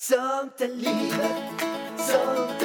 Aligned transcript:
Sånt 0.00 0.60
är 0.60 0.68
livet, 0.68 1.60
sånt 1.98 2.62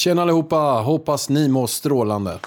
Tjena 0.00 0.22
allihopa, 0.22 0.56
hoppas 0.56 1.28
ni 1.28 1.48
mår 1.48 1.66
strålande. 1.66 2.38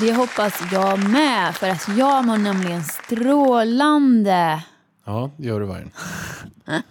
Det 0.00 0.12
hoppas 0.14 0.62
jag 0.72 1.10
med, 1.10 1.54
för 1.54 1.68
att 1.68 1.88
jag 1.98 2.24
mår 2.26 2.36
nämligen 2.36 2.84
strålande. 2.84 4.64
Ja, 5.04 5.30
det 5.36 5.46
gör 5.46 5.60
du 5.60 5.66
Vargen. 5.66 5.90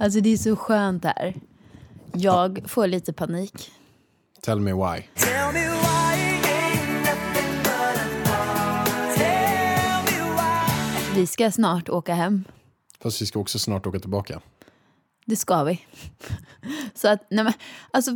Alltså 0.00 0.20
det 0.20 0.32
är 0.32 0.36
så 0.36 0.56
skönt 0.56 1.04
här. 1.04 1.34
Jag 2.12 2.62
får 2.66 2.86
lite 2.86 3.12
panik. 3.12 3.72
Tell 4.40 4.60
me 4.60 4.72
why. 4.72 5.02
Tell 5.14 5.52
me 5.52 5.68
why 5.68 6.40
Vi 11.14 11.26
ska 11.26 11.50
snart 11.50 11.88
åka 11.88 12.14
hem. 12.14 12.44
Fast 13.00 13.22
vi 13.22 13.26
ska 13.26 13.38
också 13.38 13.58
snart 13.58 13.86
åka 13.86 13.98
tillbaka. 13.98 14.40
Det 15.24 15.36
ska 15.36 15.64
vi. 15.64 15.80
Så 16.94 17.08
att, 17.08 17.26
nej 17.30 17.44
men, 17.44 17.52
alltså, 17.90 18.10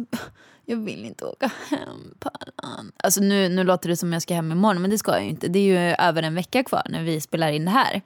jag 0.64 0.76
vill 0.76 1.04
inte 1.04 1.24
åka 1.24 1.50
hem, 1.70 2.14
Pallan. 2.18 2.92
Alltså 2.96 3.20
nu, 3.20 3.48
nu 3.48 3.64
låter 3.64 3.88
det 3.88 3.96
som 3.96 4.12
jag 4.12 4.22
ska 4.22 4.34
hem 4.34 4.52
imorgon, 4.52 4.82
men 4.82 4.90
det 4.90 4.98
ska 4.98 5.12
jag 5.12 5.22
ju 5.22 5.28
inte. 5.28 5.48
Det 5.48 5.58
är 5.58 5.62
ju 5.62 5.94
över 5.94 6.22
en 6.22 6.34
vecka 6.34 6.64
kvar 6.64 6.82
när 6.88 7.02
vi 7.02 7.20
spelar 7.20 7.52
in 7.52 7.64
det 7.64 7.70
här. 7.70 8.02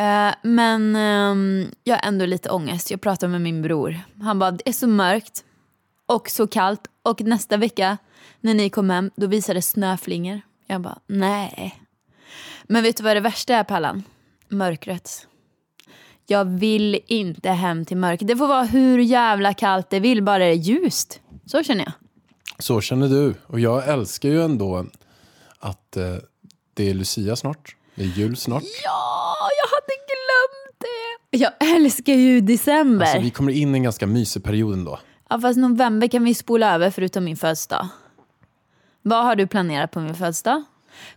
Uh, 0.00 0.34
men 0.42 0.96
um, 0.96 1.70
jag 1.84 1.96
har 1.96 2.08
ändå 2.08 2.26
lite 2.26 2.50
ångest. 2.50 2.90
Jag 2.90 3.00
pratade 3.00 3.32
med 3.32 3.40
min 3.40 3.62
bror. 3.62 4.00
Han 4.22 4.38
bara, 4.38 4.50
det 4.50 4.68
är 4.68 4.72
så 4.72 4.86
mörkt 4.86 5.44
och 6.06 6.30
så 6.30 6.46
kallt 6.46 6.80
och 7.02 7.20
nästa 7.20 7.56
vecka 7.56 7.98
när 8.40 8.54
ni 8.54 8.70
kom 8.70 8.90
hem, 8.90 9.10
då 9.16 9.26
visade 9.26 9.58
det 9.58 9.62
snöflingor. 9.62 10.40
Jag 10.66 10.80
bara, 10.80 10.98
nej. 11.06 11.82
Men 12.64 12.82
vet 12.82 12.96
du 12.96 13.02
vad 13.02 13.16
det 13.16 13.20
värsta 13.20 13.54
är, 13.54 13.64
Pallan? 13.64 14.02
Mörkret. 14.48 15.26
Jag 16.26 16.44
vill 16.44 17.00
inte 17.06 17.50
hem 17.50 17.84
till 17.84 17.96
mörker. 17.96 18.26
Det 18.26 18.36
får 18.36 18.46
vara 18.48 18.64
hur 18.64 18.98
jävla 18.98 19.54
kallt 19.54 19.90
det 19.90 20.00
vill, 20.00 20.22
bara 20.22 20.38
det 20.38 20.44
är 20.44 20.52
ljust. 20.52 21.20
Så 21.46 21.62
känner 21.62 21.84
jag. 21.84 21.92
Så 22.58 22.80
känner 22.80 23.08
du. 23.08 23.34
Och 23.46 23.60
jag 23.60 23.88
älskar 23.88 24.28
ju 24.28 24.42
ändå 24.42 24.86
att 25.58 25.96
eh, 25.96 26.14
det 26.74 26.90
är 26.90 26.94
Lucia 26.94 27.36
snart. 27.36 27.76
Det 27.94 28.02
är 28.02 28.06
jul 28.06 28.36
snart. 28.36 28.62
Ja, 28.84 29.36
jag 29.62 29.68
hade 29.76 29.94
glömt 30.06 30.80
det. 31.30 31.38
Jag 31.38 31.76
älskar 31.76 32.12
ju 32.12 32.40
december. 32.40 33.06
Alltså, 33.06 33.20
vi 33.20 33.30
kommer 33.30 33.52
in 33.52 33.74
i 33.74 33.78
en 33.78 33.82
ganska 33.82 34.06
mysig 34.06 34.44
period 34.44 34.72
ändå. 34.72 34.98
Ja, 35.28 35.40
fast 35.40 35.58
november 35.58 36.08
kan 36.08 36.24
vi 36.24 36.34
spola 36.34 36.74
över 36.74 36.90
förutom 36.90 37.24
min 37.24 37.36
födelsedag. 37.36 37.88
Vad 39.02 39.24
har 39.24 39.36
du 39.36 39.46
planerat 39.46 39.90
på 39.90 40.00
min 40.00 40.14
födelsedag? 40.14 40.64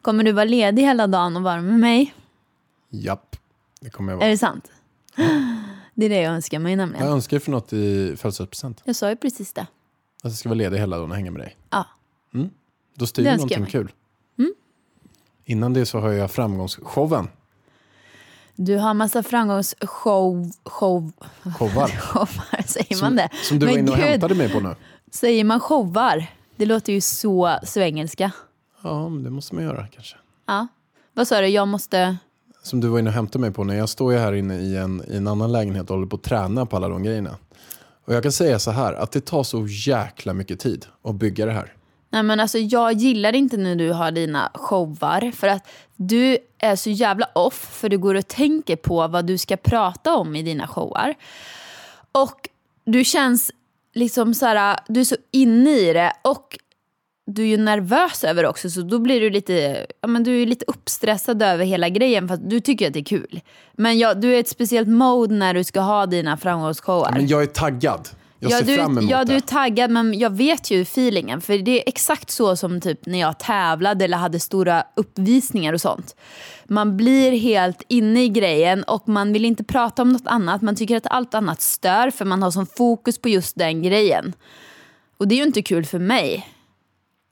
Kommer 0.02 0.24
du 0.24 0.32
vara 0.32 0.46
ledig 0.46 0.84
hela 0.84 1.08
dagen 1.08 1.38
och 1.38 1.44
vara 1.44 1.62
med 1.62 1.80
mig? 1.80 2.14
Japp, 2.90 3.36
det 3.82 3.90
kommer 3.90 4.12
jag 4.12 4.18
Är 4.18 4.20
vara. 4.20 4.30
det 4.30 4.38
sant? 4.38 4.72
Det 5.96 6.06
är 6.06 6.10
det 6.10 6.22
jag 6.22 6.34
önskar 6.34 6.60
mig 6.60 6.76
nämligen. 6.76 7.06
Jag 7.06 7.14
önskar 7.14 7.40
för 7.40 7.52
något 7.52 7.74
i 7.74 8.16
födelsedagspresent. 8.18 8.82
Jag 8.86 8.96
sa 8.96 9.10
ju 9.10 9.16
precis 9.16 9.54
det. 9.54 9.62
Att 9.62 9.68
jag 10.24 10.34
ska 10.34 10.50
vara 10.50 10.58
ledig 10.58 10.78
hela 10.78 10.98
dagen 10.98 11.10
och 11.12 11.16
hänga 11.16 11.32
med 11.32 11.42
dig. 11.42 11.58
Ja. 11.70 11.86
Då 12.96 13.08
styr 13.08 13.24
Det 13.24 13.30
jag 13.30 13.38
någonting 13.38 13.66
kul. 13.66 13.92
Innan 15.46 15.74
det 15.74 15.86
så 15.86 16.00
har 16.00 16.12
jag 16.12 16.32
framgångsshowen. 16.32 17.28
Du 18.56 18.78
har 18.78 18.94
massa 18.94 19.24
framgångsshow... 19.24 20.52
Show, 20.64 21.12
Showar. 21.44 21.88
showar, 22.00 22.68
säger 22.68 22.96
Som, 22.96 23.06
man 23.06 23.16
det? 23.16 23.30
som 23.44 23.60
du 23.60 23.66
var 23.66 23.74
Men 23.74 23.80
inne 23.80 23.92
och 23.92 23.98
gud, 23.98 24.06
hämtade 24.06 24.36
mig 24.36 24.50
på 24.50 24.60
nu. 24.60 24.76
Säger 25.12 25.44
man 25.44 25.60
showar? 25.60 26.28
Det 26.56 26.66
låter 26.66 26.94
ju 26.94 27.02
så 27.02 27.60
svengelska. 27.64 28.32
Ja, 28.82 29.10
men 29.10 29.24
det 29.24 29.30
måste 29.30 29.56
man 29.56 29.64
göra 29.64 29.88
kanske. 29.88 30.18
Ja. 30.46 30.68
Vad 31.14 31.28
sa 31.28 31.42
du? 31.42 31.48
Jag 31.48 31.68
måste... 31.68 32.18
Som 32.64 32.80
du 32.80 32.88
var 32.88 33.00
inne 33.00 33.10
och 33.10 33.14
hämtade 33.14 33.42
mig 33.42 33.52
på 33.52 33.64
när 33.64 33.76
jag 33.76 33.90
står 33.90 34.14
ju 34.14 34.20
här 34.20 34.34
inne 34.34 34.60
i 34.60 34.78
en, 34.78 35.04
i 35.08 35.18
en 35.18 35.28
annan 35.28 35.52
lägenhet 35.52 35.90
och 35.90 35.96
håller 35.96 36.08
på 36.08 36.16
att 36.16 36.24
träna 36.24 36.66
på 36.66 36.76
alla 36.76 36.90
de 36.90 37.04
grejerna. 37.04 37.38
Och 38.06 38.14
jag 38.14 38.24
kan 38.24 38.32
säga 38.32 38.60
så 38.60 38.72
här, 38.72 38.94
att 38.94 39.12
det 39.12 39.22
tar 39.22 39.44
så 39.44 39.68
jäkla 39.68 40.34
mycket 40.34 40.60
tid 40.60 40.86
att 41.04 41.16
bygga 41.16 41.46
det 41.46 41.52
här. 41.52 41.74
Nej 42.10 42.24
men 42.24 42.40
alltså 42.40 42.58
jag 42.58 42.94
gillar 42.94 43.36
inte 43.36 43.58
när 43.58 43.76
du 43.76 43.92
har 43.92 44.12
dina 44.12 44.52
showar 44.54 45.32
för 45.32 45.48
att 45.48 45.68
du 45.96 46.38
är 46.58 46.76
så 46.76 46.90
jävla 46.90 47.30
off 47.36 47.78
för 47.80 47.90
du 47.90 47.98
går 47.98 48.16
och 48.16 48.28
tänker 48.28 48.76
på 48.76 49.08
vad 49.08 49.26
du 49.26 49.38
ska 49.38 49.58
prata 49.58 50.16
om 50.16 50.36
i 50.36 50.44
dina 50.44 50.68
showar. 50.68 51.16
Och 52.12 52.50
du 52.86 53.04
känns 53.04 53.52
liksom 53.94 54.34
så 54.34 54.46
här, 54.46 54.80
du 54.88 55.00
är 55.00 55.06
så 55.06 55.16
inne 55.32 55.70
i 55.70 55.94
det 55.94 56.14
och 56.22 56.58
du 57.34 57.42
är 57.44 57.48
ju 57.48 57.58
nervös 57.58 58.24
över 58.24 58.44
det 58.44 58.50
också 58.50 58.70
så 58.70 58.82
då 58.82 59.00
blir 59.00 59.22
du 59.22 59.30
lite, 59.30 59.86
ja 60.02 60.08
men 60.08 60.24
du 60.24 60.42
är 60.42 60.46
lite 60.46 60.66
uppstressad 60.68 61.44
över 61.44 61.66
hela 61.66 61.90
grejen 61.90 62.28
för 62.28 62.36
att 62.36 62.50
du 62.50 62.60
tycker 62.60 62.88
att 62.88 62.94
det 62.94 63.00
är 63.00 63.04
kul. 63.04 63.42
Men 63.74 64.00
ja, 64.00 64.14
du 64.14 64.32
är 64.32 64.36
i 64.36 64.40
ett 64.40 64.50
speciellt 64.50 64.88
mode 64.88 65.36
när 65.36 65.54
du 65.54 65.64
ska 65.64 65.80
ha 65.80 66.06
dina 66.06 66.38
framgångsshower. 66.38 67.12
Men 67.12 67.28
jag 67.28 67.42
är 67.42 67.48
taggad. 67.48 68.10
Jag 68.40 68.52
ja, 68.52 68.58
ser 68.58 68.66
du, 68.66 68.76
fram 68.76 68.98
emot 68.98 69.12
ja, 69.12 69.18
det. 69.18 69.26
du 69.26 69.36
är 69.36 69.40
taggad 69.40 69.92
men 69.92 70.20
jag 70.20 70.30
vet 70.30 70.72
ju 70.72 70.82
feelingen. 70.82 71.42
För 71.42 71.58
det 71.58 71.72
är 71.72 71.90
exakt 71.90 72.32
så 72.32 72.56
som 72.56 72.82
typ 72.82 73.06
när 73.06 73.20
jag 73.20 73.40
tävlade 73.40 74.06
eller 74.06 74.18
hade 74.18 74.40
stora 74.40 74.84
uppvisningar 74.96 75.74
och 75.74 75.82
sånt. 75.82 76.16
Man 76.66 76.98
blir 76.98 77.32
helt 77.32 77.82
inne 77.88 78.24
i 78.24 78.30
grejen 78.30 78.84
och 78.84 79.10
man 79.10 79.34
vill 79.34 79.46
inte 79.46 79.64
prata 79.64 80.02
om 80.02 80.10
något 80.10 80.28
annat. 80.28 80.62
Man 80.62 80.76
tycker 80.76 80.98
att 80.98 81.08
allt 81.08 81.34
annat 81.34 81.62
stör 81.62 82.10
för 82.10 82.26
man 82.26 82.44
har 82.44 82.52
som 82.52 82.66
fokus 82.66 83.18
på 83.18 83.30
just 83.30 83.56
den 83.56 83.84
grejen. 83.84 84.34
Och 85.18 85.28
det 85.28 85.36
är 85.36 85.38
ju 85.38 85.44
inte 85.44 85.62
kul 85.62 85.86
för 85.86 86.00
mig. 86.00 86.48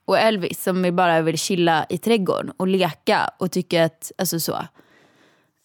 Och 0.08 0.20
Elvis 0.20 0.64
som 0.64 0.96
bara 0.96 1.22
vill 1.22 1.38
chilla 1.38 1.86
i 1.90 1.98
trädgården 1.98 2.52
och 2.58 2.68
leka 2.68 3.30
och 3.38 3.52
tycker 3.52 3.82
att, 3.82 4.12
alltså 4.18 4.40
så. 4.40 4.54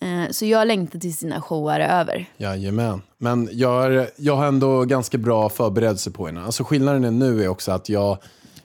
Eh, 0.03 0.31
Så 0.31 0.47
jag 0.47 0.67
längtar 0.67 0.99
tills 0.99 1.19
sina 1.19 1.41
shower 1.41 1.81
är 1.81 2.01
över. 2.01 2.27
Jajamän. 2.37 3.03
Men 3.19 3.49
jag, 3.53 3.95
är, 3.95 4.11
jag 4.17 4.37
har 4.37 4.47
ändå 4.47 4.85
ganska 4.85 5.19
bra 5.19 5.49
förberedelse 5.49 6.11
på 6.11 6.27
henne. 6.27 6.45
Alltså 6.45 6.65
skillnaden 6.65 7.05
är 7.05 7.11
nu 7.11 7.45
är 7.45 7.49
också 7.49 7.73
att 7.73 7.89
jag... 7.89 8.19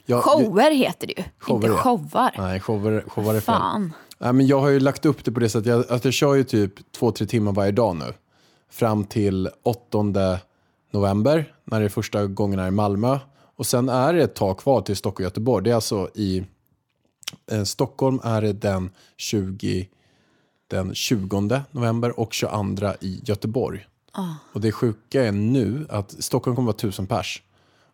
jag 0.05 0.23
Shower 0.23 0.71
heter 0.71 1.07
det 1.07 1.13
ju, 1.17 1.23
Shower, 1.39 1.67
inte 1.69 1.77
showar. 1.77 2.35
Nej, 2.37 2.59
shower, 2.59 3.03
shower 3.07 3.29
är 3.29 3.33
fel. 3.33 3.41
Fan. 3.41 3.93
Nej, 4.17 4.33
men 4.33 4.47
jag 4.47 4.59
har 4.59 4.69
ju 4.69 4.79
lagt 4.79 5.05
upp 5.05 5.25
det 5.25 5.31
på 5.31 5.39
det 5.39 5.49
sättet 5.49 5.67
jag, 5.67 5.91
att 5.91 6.05
jag 6.05 6.13
kör 6.13 6.35
ju 6.35 6.43
typ 6.43 6.91
två, 6.91 7.11
tre 7.11 7.27
timmar 7.27 7.51
varje 7.51 7.71
dag 7.71 7.95
nu. 7.95 8.13
Fram 8.71 9.03
till 9.03 9.49
8 9.63 9.97
november, 10.91 11.53
när 11.63 11.79
det 11.79 11.85
är 11.85 11.89
första 11.89 12.25
gången 12.25 12.67
i 12.67 12.71
Malmö. 12.71 13.19
Och 13.57 13.65
sen 13.65 13.89
är 13.89 14.13
det 14.13 14.23
ett 14.23 14.35
tag 14.35 14.59
kvar 14.59 14.81
till 14.81 14.95
Stockholm 14.95 15.25
och 15.25 15.29
Göteborg. 15.29 15.63
Det 15.63 15.69
är 15.69 15.75
alltså 15.75 16.09
i 16.15 16.45
eh, 17.51 17.63
Stockholm 17.63 18.19
är 18.23 18.41
det 18.41 18.53
den 18.53 18.89
20, 19.17 19.89
den 20.67 20.95
20 20.95 21.61
november 21.71 22.19
och 22.19 22.33
22 22.33 22.93
i 23.01 23.21
Göteborg. 23.25 23.85
Och 24.53 24.61
det 24.61 24.71
sjuka 24.71 25.23
är 25.23 25.31
nu 25.31 25.85
att 25.89 26.23
Stockholm 26.23 26.55
kommer 26.55 26.65
vara 26.65 26.77
tusen 26.77 27.07
pers. 27.07 27.43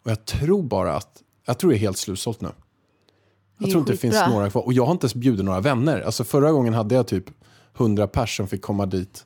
Och 0.04 0.12
jag 0.12 0.26
tror 0.26 0.64
bara 0.64 0.96
att, 0.96 1.24
jag 1.46 1.58
tror 1.58 1.72
det 1.72 1.78
är 1.78 1.80
helt 1.80 1.98
slutsålt 1.98 2.42
nu. 2.42 2.50
Jag 3.58 3.70
tror 3.70 3.80
inte 3.80 3.92
det 3.92 3.98
finns 3.98 4.16
några 4.30 4.50
kvar. 4.50 4.66
Och 4.66 4.74
jag 4.74 4.86
har 4.86 4.92
inte 4.92 5.06
ens 5.06 5.16
bjudit 5.16 5.46
några 5.46 5.60
vänner. 5.60 6.02
Alltså 6.02 6.24
förra 6.24 6.52
gången 6.52 6.74
hade 6.74 6.96
jag 6.96 7.08
typ 7.08 7.26
100 7.78 8.08
pers 8.08 8.38
som 8.38 8.48
fick 8.48 8.62
komma 8.62 8.86
dit. 8.86 9.26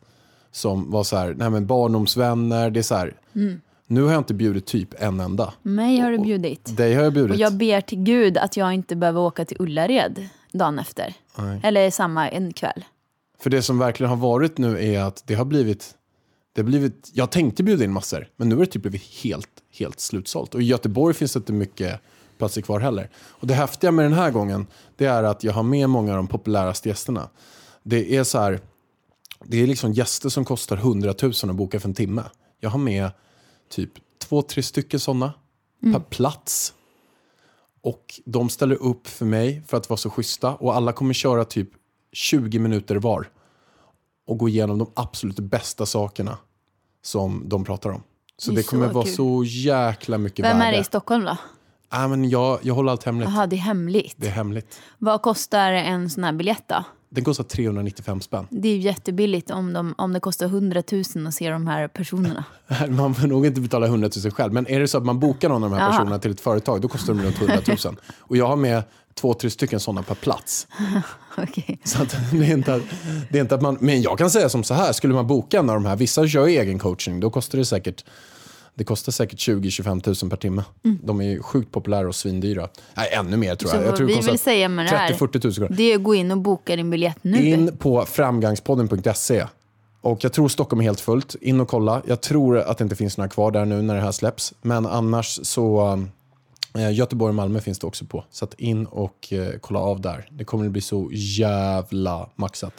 Som 0.52 0.92
var 0.92 1.04
så 1.04 1.18
här, 1.18 1.34
nej 1.34 1.50
men 1.50 1.68
barndomsvänner. 1.68 2.70
Det 2.70 2.80
är 2.80 2.84
så 2.84 2.96
här, 2.96 3.16
Mm. 3.36 3.62
Nu 3.88 4.04
har 4.04 4.12
jag 4.12 4.20
inte 4.20 4.34
bjudit 4.34 4.66
typ 4.66 4.94
en 5.02 5.20
enda. 5.20 5.54
Mig 5.62 6.00
har 6.00 6.12
du 6.12 6.18
bjudit. 6.18 6.78
Dig 6.78 6.94
har 6.94 7.02
jag 7.04 7.08
Och 7.08 7.14
bjudit. 7.14 7.40
jag 7.40 7.54
ber 7.54 7.82
till 7.82 7.98
Gud 8.04 8.38
att 8.38 8.58
jag 8.58 8.74
inte 8.74 8.96
behöver 8.96 9.20
åka 9.22 9.46
till 9.46 9.58
Ullared 9.60 10.30
dagen 10.52 10.80
efter. 10.80 11.14
Eller 11.64 11.92
samma 11.92 12.30
en 12.30 12.54
kväll. 12.54 12.86
För 13.40 13.50
det 13.50 13.62
som 13.62 13.80
verkligen 13.80 14.10
har 14.10 14.18
varit 14.18 14.58
nu 14.58 14.84
är 14.94 15.00
att 15.02 15.24
det 15.28 15.34
har 15.34 15.46
blivit, 15.46 15.96
det 16.54 16.62
har 16.62 16.66
blivit 16.66 17.12
jag 17.14 17.32
tänkte 17.32 17.64
bjuda 17.64 17.84
in 17.84 17.92
massor, 17.94 18.28
men 18.36 18.50
nu 18.50 18.56
har 18.56 18.66
det 18.66 18.72
typ 18.72 18.82
blivit 18.82 19.04
helt, 19.24 19.50
helt 19.80 20.00
slutsålt. 20.00 20.56
Och 20.56 20.62
i 20.62 20.66
Göteborg 20.66 21.14
finns 21.14 21.34
det 21.34 21.38
inte 21.40 21.54
mycket 21.54 22.02
platser 22.38 22.62
kvar 22.62 22.80
heller. 22.80 23.10
Och 23.30 23.48
det 23.48 23.54
häftiga 23.54 23.92
med 23.92 24.06
den 24.06 24.14
här 24.14 24.32
gången, 24.32 24.68
det 24.96 25.06
är 25.06 25.24
att 25.24 25.44
jag 25.44 25.54
har 25.54 25.64
med 25.64 25.90
många 25.90 26.12
av 26.12 26.18
de 26.18 26.28
populäraste 26.28 26.90
gästerna. 26.90 27.30
Det 27.84 28.16
är 28.16 28.24
så 28.24 28.40
här, 28.40 28.60
det 29.46 29.64
är 29.64 29.68
liksom 29.68 29.94
gäster 29.94 30.30
som 30.30 30.46
kostar 30.46 30.78
100 30.78 31.14
000 31.22 31.32
att 31.44 31.56
boka 31.56 31.80
för 31.80 31.88
en 31.88 31.96
timme. 31.96 32.24
Jag 32.60 32.70
har 32.70 32.80
med 32.80 33.10
typ 33.70 33.92
två, 34.20 34.42
tre 34.42 34.64
stycken 34.64 35.00
sådana 35.00 35.34
per 35.82 36.00
plats. 36.00 36.74
Och 37.82 38.20
de 38.26 38.50
ställer 38.50 38.76
upp 38.76 39.08
för 39.08 39.26
mig 39.26 39.62
för 39.68 39.78
att 39.78 39.90
vara 39.90 39.98
så 39.98 40.10
schyssta. 40.10 40.56
Och 40.56 40.76
alla 40.76 40.94
kommer 40.94 41.14
köra 41.14 41.46
typ 41.46 41.70
20 42.14 42.60
minuter 42.60 42.96
var. 42.96 43.30
och 44.28 44.38
gå 44.38 44.50
igenom 44.50 44.78
de 44.78 44.92
absolut 44.96 45.40
bästa 45.40 45.86
sakerna 45.86 46.38
som 47.02 47.50
de 47.50 47.64
pratar 47.66 47.90
om. 47.90 48.04
Så 48.38 48.52
Det 48.52 48.56
det, 48.58 48.62
är 48.62 48.64
kommer 48.64 48.88
så 48.88 48.94
vara 48.94 49.06
kul. 49.06 49.14
så 49.16 49.44
jäkla 49.44 50.18
mycket 50.18 50.46
Vem 50.46 50.56
är 50.58 50.60
värde. 50.60 50.78
det 50.78 50.82
i 50.82 50.84
Stockholm 50.84 51.26
då? 51.26 51.38
Nej, 51.94 52.08
men 52.08 52.30
jag, 52.30 52.60
jag 52.62 52.74
håller 52.76 52.92
allt 52.92 53.04
hemligt. 53.04 53.30
Jaha, 53.30 53.48
det 53.48 53.56
är 53.56 53.60
hemligt. 53.60 54.14
Det 54.18 54.28
är 54.28 54.32
hemligt. 54.32 54.82
Vad 54.98 55.22
kostar 55.22 55.72
en 55.72 56.10
sån 56.10 56.24
här 56.24 56.32
biljett 56.34 56.64
då? 56.68 56.84
Den 57.10 57.24
kostar 57.24 57.44
395 57.44 58.22
spänn. 58.22 58.48
Det 58.50 58.70
är 58.70 58.76
ju 58.76 58.80
jättebilligt 58.80 59.52
om, 59.52 59.74
de, 59.74 59.96
om 59.98 60.14
det 60.14 60.20
kostar 60.20 60.46
100 60.46 60.84
000 60.92 61.28
att 61.28 61.34
se 61.34 61.50
de 61.50 61.68
här 61.68 61.88
personerna. 61.88 62.44
Man 62.90 63.16
får 63.16 63.28
nog 63.28 63.46
inte 63.46 63.62
betala 63.62 63.86
100 63.86 64.10
000 64.24 64.32
själv. 64.32 64.54
Men 64.54 64.68
är 64.68 64.80
det 64.80 64.88
så 64.88 64.98
att 64.98 65.06
man 65.06 65.20
bokar 65.20 65.50
någon 65.50 65.64
av 65.64 65.70
de 65.70 65.76
här 65.76 65.92
personerna 65.92 66.20
till 66.20 66.32
ett 66.32 66.42
företag, 66.42 66.82
då 66.82 66.88
kostar 66.88 67.14
de 67.14 67.24
runt 67.24 67.42
100 67.42 67.56
000. 67.86 67.96
Och 68.20 68.38
jag 68.38 68.48
har 68.48 68.56
med 68.56 68.84
två, 69.14 69.34
tre 69.34 69.50
stycken 69.50 69.80
sådana 69.80 70.04
per 70.04 70.16
plats. 70.16 70.68
Okej. 71.38 71.80
Så 71.84 72.02
att 72.02 72.16
det, 72.32 72.46
är 72.46 72.54
inte, 72.54 72.82
det 73.30 73.38
är 73.38 73.42
inte 73.42 73.56
att 73.56 73.62
man... 73.62 73.78
Men 73.82 74.02
jag 74.02 74.18
kan 74.18 74.30
säga 74.30 74.50
som 74.50 74.64
så 74.64 74.74
här, 74.74 74.94
skulle 74.94 75.14
man 75.14 75.28
boka 75.28 75.60
en 75.60 75.70
av 75.70 75.76
de 75.76 75.86
här, 75.86 75.96
vissa 75.96 76.28
kör 76.28 76.48
ju 76.48 76.58
egen 76.58 76.80
coaching, 76.80 77.20
då 77.20 77.30
kostar 77.30 77.58
det 77.58 77.66
säkert 77.66 78.06
det 78.78 78.84
kostar 78.84 79.12
säkert 79.12 79.40
20-25 79.40 80.24
000 80.24 80.30
per 80.30 80.38
timme. 80.38 80.64
De 81.04 81.22
är 81.22 81.26
ju 81.26 81.42
sjukt 81.42 81.72
populära 81.72 82.08
och 82.08 82.16
svindyra. 82.16 82.68
Nej, 82.94 83.10
ännu 83.14 83.38
mer 83.38 83.56
tror 83.56 83.70
Så 83.70 83.76
jag. 83.76 83.84
jag 83.84 83.88
vad 83.88 83.98
tror 83.98 84.08
vi 84.08 84.20
vill 84.22 84.40
säga 84.40 84.70
med 84.70 84.86
det 84.86 84.90
här, 84.90 85.14
30-40 85.14 85.44
000 85.46 85.54
kronor. 85.54 85.70
det 85.78 85.84
är 85.84 85.96
att 85.96 86.04
gå 86.04 86.16
in 86.16 86.32
och 86.32 86.38
boka 86.38 86.76
din 86.76 86.90
biljett 86.90 87.18
nu. 87.22 87.48
In 87.48 87.78
på 87.78 88.06
framgangspodden.se. 88.06 89.46
Och 90.02 90.24
jag 90.24 90.34
tror 90.34 90.48
Stockholm 90.48 90.80
är 90.80 90.84
helt 90.84 91.00
fullt. 91.00 91.36
In 91.42 91.60
och 91.60 91.68
kolla. 91.68 92.02
Jag 92.08 92.22
tror 92.22 92.58
att 92.60 92.78
det 92.78 92.84
inte 92.84 92.96
finns 92.96 93.18
några 93.18 93.30
kvar 93.30 93.52
där 93.52 93.66
nu 93.66 93.82
när 93.82 93.96
det 93.96 94.02
här 94.02 94.12
släpps. 94.12 94.54
Men 94.62 94.86
annars 94.86 95.40
så 95.44 95.94
eh, 96.78 96.94
Göteborg 96.94 97.30
och 97.30 97.36
Malmö 97.36 97.60
finns 97.60 97.80
det 97.80 97.88
också 97.88 98.06
på. 98.06 98.24
Så 98.32 98.48
in 98.58 98.86
och 98.86 99.34
eh, 99.34 99.48
kolla 99.62 99.80
av 99.80 100.02
där. 100.02 100.28
Det 100.32 100.44
kommer 100.44 100.66
att 100.66 100.72
bli 100.72 100.82
så 100.82 101.10
jävla 101.14 102.30
maxat. 102.36 102.74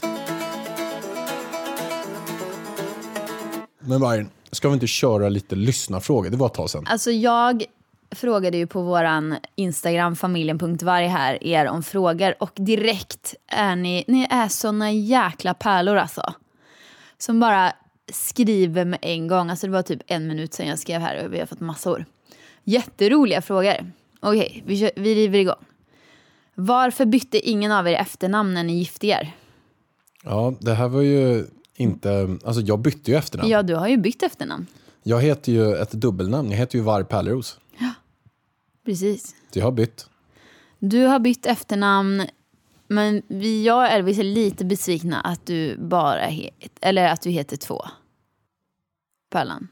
Men 3.88 4.00
Vargen, 4.00 4.31
ska 4.52 4.69
vi 4.69 4.75
inte 4.75 4.87
köra 4.87 5.29
lite 5.29 5.56
lyssnarfrågor? 5.56 6.31
Det 6.31 6.37
var 6.37 6.46
ett 6.46 6.55
tag 6.55 6.70
sedan. 6.70 6.87
Alltså 6.88 7.11
jag 7.11 7.64
frågade 8.11 8.56
ju 8.56 8.67
på 8.67 8.82
våran 8.82 9.37
Instagram, 9.55 10.17
familjen.varg 10.17 11.06
här, 11.06 11.44
er 11.44 11.67
om 11.69 11.82
frågor 11.82 12.35
och 12.40 12.50
direkt 12.55 13.35
är 13.46 13.76
ni, 13.76 14.05
ni 14.06 14.26
är 14.31 14.49
såna 14.49 14.93
jäkla 14.93 15.55
pärlor 15.55 15.96
alltså. 15.96 16.32
Som 17.19 17.40
bara 17.40 17.73
skriver 18.12 18.85
med 18.85 18.99
en 19.02 19.29
gång. 19.29 19.50
Alltså 19.50 19.67
det 19.67 19.73
var 19.73 19.82
typ 19.82 20.00
en 20.06 20.26
minut 20.29 20.55
sedan 20.55 20.67
jag 20.69 20.79
skrev 20.79 21.00
här 21.00 21.25
och 21.26 21.34
vi 21.34 21.38
har 21.38 21.46
fått 21.46 21.61
massor. 21.61 22.05
Jätteroliga 22.64 23.43
frågor. 23.43 23.93
Okej, 24.20 24.62
vi, 24.67 24.81
kör- 24.81 24.91
vi 24.96 25.14
river 25.14 25.38
igång. 25.38 25.64
Varför 26.55 27.05
bytte 27.05 27.38
ingen 27.50 27.73
av 27.73 27.88
er 27.88 27.93
efternamn 27.94 28.55
när 28.55 28.64
ni 28.64 28.79
gifte 28.79 29.06
er? 29.06 29.32
Ja, 30.25 30.55
det 30.61 30.75
här 30.75 30.88
var 30.88 31.00
ju 31.02 31.46
inte... 31.79 32.39
Alltså 32.45 32.61
jag 32.61 32.79
bytte 32.79 33.11
ju 33.11 33.17
efternamn. 33.17 33.51
Ja, 33.51 33.63
du 33.63 33.75
har 33.75 33.89
ju 33.89 33.97
bytt 33.97 34.23
efternamn. 34.23 34.67
Jag 35.03 35.23
heter 35.23 35.53
ju 35.53 35.77
ett 35.77 35.93
dubbelnamn. 35.93 36.51
Jag 36.51 36.59
heter 36.59 36.79
ju 36.79 36.85
Varg 36.85 37.05
Pärleros. 37.05 37.59
Precis. 38.85 39.35
Så 39.53 39.59
jag 39.59 39.65
har 39.65 39.73
bytt. 39.73 40.07
Du 40.79 41.07
har 41.07 41.19
bytt 41.19 41.47
efternamn, 41.47 42.27
men 42.87 43.23
vi, 43.29 43.65
jag 43.65 43.79
och 43.79 43.87
Elvis 43.87 44.19
är 44.19 44.23
lite 44.23 44.65
besvikna 44.65 45.21
att 45.21 45.47
du 45.47 45.77
bara 45.79 46.25
heter, 46.25 46.71
eller 46.81 47.09
att 47.09 47.23
du 47.23 47.31
heter 47.31 47.57
två. 47.57 47.85
Pärlan. 49.31 49.69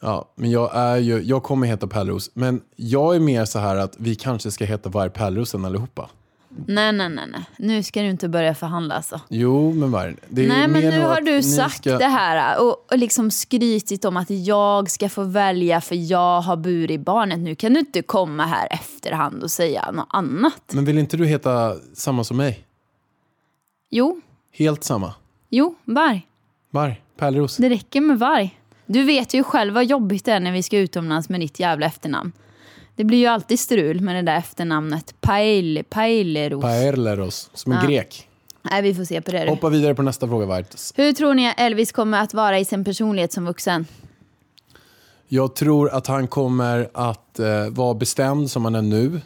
Ja, 0.00 0.32
men 0.34 0.50
jag, 0.50 0.76
är 0.76 0.96
ju, 0.96 1.22
jag 1.22 1.42
kommer 1.42 1.66
heta 1.66 1.86
Pärleros. 1.86 2.30
Men 2.34 2.60
jag 2.76 3.16
är 3.16 3.20
mer 3.20 3.44
så 3.44 3.58
här 3.58 3.76
att 3.76 3.94
vi 3.98 4.14
kanske 4.14 4.50
ska 4.50 4.64
heta 4.64 4.88
Varg 4.88 5.10
Pärlerosen 5.10 5.64
allihopa. 5.64 6.10
Nej, 6.66 6.92
nej, 6.92 7.08
nej, 7.08 7.24
nej. 7.32 7.44
Nu 7.58 7.82
ska 7.82 8.00
du 8.02 8.08
inte 8.10 8.28
börja 8.28 8.54
förhandla 8.54 8.94
alltså. 8.94 9.20
Jo, 9.28 9.72
men 9.72 9.90
Varg. 9.90 10.14
Det 10.28 10.44
är 10.44 10.48
Nej, 10.48 10.68
men 10.68 10.82
nu 10.82 11.00
har 11.00 11.20
du 11.20 11.42
sagt 11.42 11.76
ska- 11.76 11.98
det 11.98 12.04
här 12.06 12.60
och, 12.62 12.92
och 12.92 12.98
liksom 12.98 13.30
skrytit 13.30 14.04
om 14.04 14.16
att 14.16 14.30
jag 14.30 14.90
ska 14.90 15.08
få 15.08 15.22
välja 15.24 15.80
för 15.80 16.10
jag 16.10 16.40
har 16.40 16.56
burit 16.56 17.00
barnet. 17.00 17.38
Nu 17.38 17.54
kan 17.54 17.72
du 17.74 17.80
inte 17.80 18.02
komma 18.02 18.46
här 18.46 18.68
efterhand 18.70 19.42
och 19.42 19.50
säga 19.50 19.90
något 19.92 20.06
annat. 20.10 20.62
Men 20.72 20.84
vill 20.84 20.98
inte 20.98 21.16
du 21.16 21.26
heta 21.26 21.74
samma 21.94 22.24
som 22.24 22.36
mig? 22.36 22.64
Jo, 23.90 24.20
Helt 24.52 24.84
samma. 24.84 25.14
jo, 25.50 25.74
varg. 25.84 26.26
Varg, 26.70 27.02
Pärleros. 27.16 27.56
Det 27.56 27.68
räcker 27.68 28.00
med 28.00 28.18
varg. 28.18 28.58
Du 28.86 29.02
vet 29.02 29.34
ju 29.34 29.42
själv 29.44 29.74
vad 29.74 29.84
jobbigt 29.84 30.24
det 30.24 30.32
är 30.32 30.40
när 30.40 30.52
vi 30.52 30.62
ska 30.62 30.78
utomlands 30.78 31.28
med 31.28 31.40
ditt 31.40 31.60
jävla 31.60 31.86
efternamn. 31.86 32.32
Det 33.02 33.06
blir 33.06 33.18
ju 33.18 33.26
alltid 33.26 33.60
strul 33.60 34.00
med 34.00 34.16
det 34.16 34.22
där 34.22 34.36
efternamnet. 34.36 35.14
Pail, 35.20 35.84
Paileros. 35.88 36.62
Paerleros, 36.62 37.50
som 37.54 37.72
en 37.72 37.86
grek. 37.86 38.28
Nej, 38.62 38.82
vi 38.82 38.94
får 38.94 39.04
se 39.04 39.22
på 39.22 39.30
det. 39.30 39.48
Hoppa 39.48 39.68
vidare 39.68 39.94
på 39.94 40.02
nästa 40.02 40.28
fråga, 40.28 40.46
Varg. 40.46 40.64
Hur 40.94 41.12
tror 41.12 41.34
ni 41.34 41.48
att 41.48 41.60
Elvis 41.60 41.92
kommer 41.92 42.20
att 42.20 42.34
vara 42.34 42.58
i 42.58 42.64
sin 42.64 42.84
personlighet 42.84 43.32
som 43.32 43.44
vuxen? 43.44 43.86
Jag 45.28 45.54
tror 45.54 45.90
att 45.90 46.06
han 46.06 46.28
kommer 46.28 46.90
att 46.94 47.38
eh, 47.38 47.68
vara 47.70 47.94
bestämd 47.94 48.50
som 48.50 48.64
han 48.64 48.74
är 48.74 48.82
nu. 48.82 49.20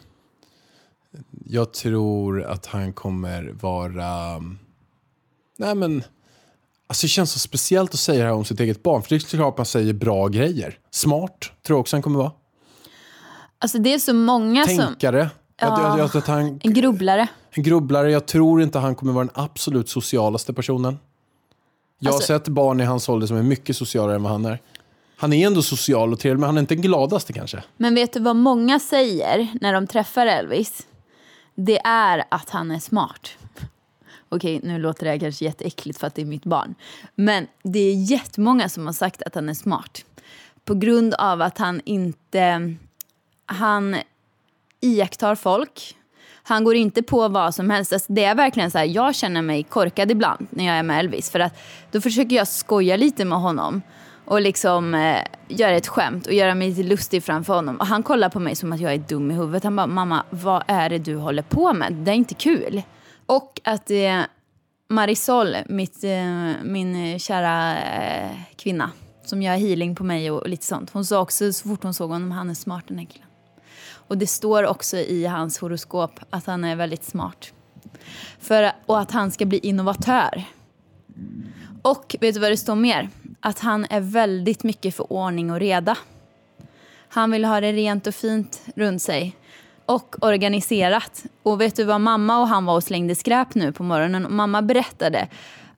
Jag 1.45 1.73
tror 1.73 2.43
att 2.43 2.65
han 2.65 2.93
kommer 2.93 3.53
vara... 3.61 4.39
Nej 5.57 5.75
men... 5.75 6.03
Alltså 6.87 7.05
det 7.05 7.09
känns 7.09 7.31
så 7.31 7.39
speciellt 7.39 7.93
att 7.93 7.99
säga 7.99 8.19
det 8.19 8.29
här 8.29 8.35
om 8.35 8.45
sitt 8.45 8.59
eget 8.59 8.83
barn. 8.83 9.01
För 9.01 9.09
det 9.09 9.15
är 9.15 9.19
klart 9.19 9.57
man 9.57 9.65
säger 9.65 9.93
bra 9.93 10.27
grejer. 10.27 10.79
Smart 10.91 11.39
tror 11.39 11.75
jag 11.75 11.79
också 11.79 11.95
han 11.95 12.01
kommer 12.01 12.19
vara. 12.19 12.31
Alltså 13.59 13.77
det 13.77 13.93
är 13.93 13.99
så 13.99 14.13
många 14.13 14.65
som... 14.67 14.77
Tänkare. 14.77 15.29
Jag, 15.59 15.99
jag, 15.99 16.09
jag, 16.15 16.21
han, 16.21 16.59
En 16.63 16.73
grubblare. 16.73 17.27
en 17.51 17.63
grubblare. 17.63 18.11
Jag 18.11 18.25
tror 18.25 18.61
inte 18.61 18.79
han 18.79 18.95
kommer 18.95 19.13
vara 19.13 19.25
den 19.25 19.33
absolut 19.43 19.89
socialaste 19.89 20.53
personen. 20.53 20.97
Jag 21.99 22.13
Alltså- 22.13 22.33
har 22.33 22.39
sett 22.39 22.47
barn 22.47 22.81
i 22.81 22.83
hans 22.83 23.09
ålder 23.09 23.27
som 23.27 23.37
är 23.37 23.43
mycket 23.43 23.77
socialare 23.77 24.15
än 24.15 24.23
vad 24.23 24.31
han 24.31 24.45
är. 24.45 24.59
Han 25.17 25.33
är 25.33 25.47
ändå 25.47 25.61
social 25.61 26.13
och 26.13 26.19
trevlig, 26.19 26.39
men 26.39 26.47
han 26.47 26.57
är 26.57 26.61
inte 26.61 26.75
den 26.75 26.81
gladaste 26.81 27.33
kanske. 27.33 27.63
Men 27.77 27.95
vet 27.95 28.13
du 28.13 28.19
vad 28.19 28.35
många 28.35 28.79
säger 28.79 29.47
när 29.61 29.73
de 29.73 29.87
träffar 29.87 30.27
Elvis? 30.27 30.87
Det 31.55 31.79
är 31.85 32.23
att 32.31 32.49
han 32.49 32.71
är 32.71 32.79
smart. 32.79 33.29
Okej, 34.29 34.59
nu 34.63 34.79
låter 34.79 35.05
det 35.05 35.11
här 35.11 35.17
kanske 35.19 35.45
jätteäckligt 35.45 35.99
för 35.99 36.07
att 36.07 36.15
det 36.15 36.21
är 36.21 36.25
mitt 36.25 36.45
barn. 36.45 36.75
Men 37.15 37.47
det 37.63 37.79
är 37.79 37.93
jättemånga 38.11 38.69
som 38.69 38.85
har 38.85 38.93
sagt 38.93 39.21
att 39.21 39.35
han 39.35 39.49
är 39.49 39.53
smart. 39.53 40.05
På 40.65 40.73
grund 40.73 41.13
av 41.13 41.41
att 41.41 41.57
han 41.57 41.81
inte... 41.85 42.75
Han 43.47 43.95
iakttar 44.81 45.35
folk. 45.35 45.95
Han 46.43 46.63
går 46.63 46.75
inte 46.75 47.03
på 47.03 47.27
vad 47.27 47.55
som 47.55 47.69
helst. 47.69 47.93
Alltså 47.93 48.13
det 48.13 48.23
är 48.23 48.35
verkligen 48.35 48.71
så 48.71 48.77
här, 48.77 48.85
jag 48.85 49.15
känner 49.15 49.41
mig 49.41 49.63
korkad 49.63 50.11
ibland 50.11 50.47
när 50.49 50.65
jag 50.65 50.75
är 50.75 50.83
med 50.83 50.99
Elvis. 50.99 51.29
För 51.29 51.39
att 51.39 51.59
då 51.91 52.01
försöker 52.01 52.35
jag 52.35 52.47
skoja 52.47 52.97
lite 52.97 53.25
med 53.25 53.39
honom. 53.39 53.81
Och 54.25 54.41
liksom 54.41 54.95
eh, 54.95 55.21
göra 55.47 55.71
ett 55.71 55.87
skämt 55.87 56.27
och 56.27 56.33
göra 56.33 56.55
mig 56.55 56.69
lite 56.69 56.83
lustig 56.83 57.23
framför 57.23 57.53
honom. 57.53 57.75
Och 57.75 57.87
han 57.87 58.03
kollar 58.03 58.29
på 58.29 58.39
mig 58.39 58.55
som 58.55 58.73
att 58.73 58.79
jag 58.79 58.93
är 58.93 58.97
dum 58.97 59.31
i 59.31 59.33
huvudet. 59.33 59.63
Han 59.63 59.75
bara, 59.75 59.87
mamma 59.87 60.23
vad 60.29 60.63
är 60.67 60.89
det 60.89 60.97
du 60.97 61.15
håller 61.15 61.43
på 61.43 61.73
med? 61.73 61.93
Det 61.93 62.11
är 62.11 62.15
inte 62.15 62.33
kul. 62.33 62.81
Och 63.25 63.61
att 63.63 63.91
eh, 63.91 64.21
Marisol, 64.89 65.55
mitt, 65.65 66.03
eh, 66.03 66.63
min 66.63 66.95
eh, 66.95 67.17
kära 67.17 67.77
eh, 67.77 68.31
kvinna 68.55 68.91
som 69.25 69.41
gör 69.41 69.55
healing 69.55 69.95
på 69.95 70.03
mig 70.03 70.31
och, 70.31 70.41
och 70.41 70.49
lite 70.49 70.65
sånt. 70.65 70.89
Hon 70.89 71.05
sa 71.05 71.19
också 71.19 71.53
så 71.53 71.69
fort 71.69 71.83
hon 71.83 71.93
såg 71.93 72.09
honom, 72.09 72.31
han 72.31 72.49
är 72.49 72.53
smart 72.53 72.83
den 72.87 72.97
här 72.97 73.05
killen. 73.05 73.26
Och 73.85 74.17
det 74.17 74.27
står 74.27 74.63
också 74.63 74.97
i 74.97 75.25
hans 75.25 75.57
horoskop 75.57 76.19
att 76.29 76.45
han 76.45 76.63
är 76.63 76.75
väldigt 76.75 77.03
smart. 77.03 77.53
För, 78.39 78.71
och 78.85 78.99
att 78.99 79.11
han 79.11 79.31
ska 79.31 79.45
bli 79.45 79.57
innovatör. 79.57 80.43
Och 81.81 82.15
vet 82.19 82.33
du 82.33 82.39
vad 82.39 82.51
det 82.51 82.57
står 82.57 82.75
mer? 82.75 83.09
Att 83.39 83.59
han 83.59 83.85
är 83.89 84.01
väldigt 84.01 84.63
mycket 84.63 84.95
för 84.95 85.13
ordning 85.13 85.51
och 85.51 85.59
reda. 85.59 85.97
Han 87.09 87.31
vill 87.31 87.45
ha 87.45 87.61
det 87.61 87.71
rent 87.71 88.07
och 88.07 88.15
fint 88.15 88.61
runt 88.75 89.01
sig. 89.01 89.35
Och 89.85 90.15
organiserat. 90.21 91.23
Och 91.43 91.61
vet 91.61 91.75
du 91.75 91.83
vad 91.83 92.01
mamma 92.01 92.39
och 92.39 92.47
han 92.47 92.65
var 92.65 92.75
och 92.75 92.83
slängde 92.83 93.15
skräp 93.15 93.55
nu 93.55 93.71
på 93.71 93.83
morgonen? 93.83 94.25
Och 94.25 94.31
mamma 94.31 94.61
berättade 94.61 95.27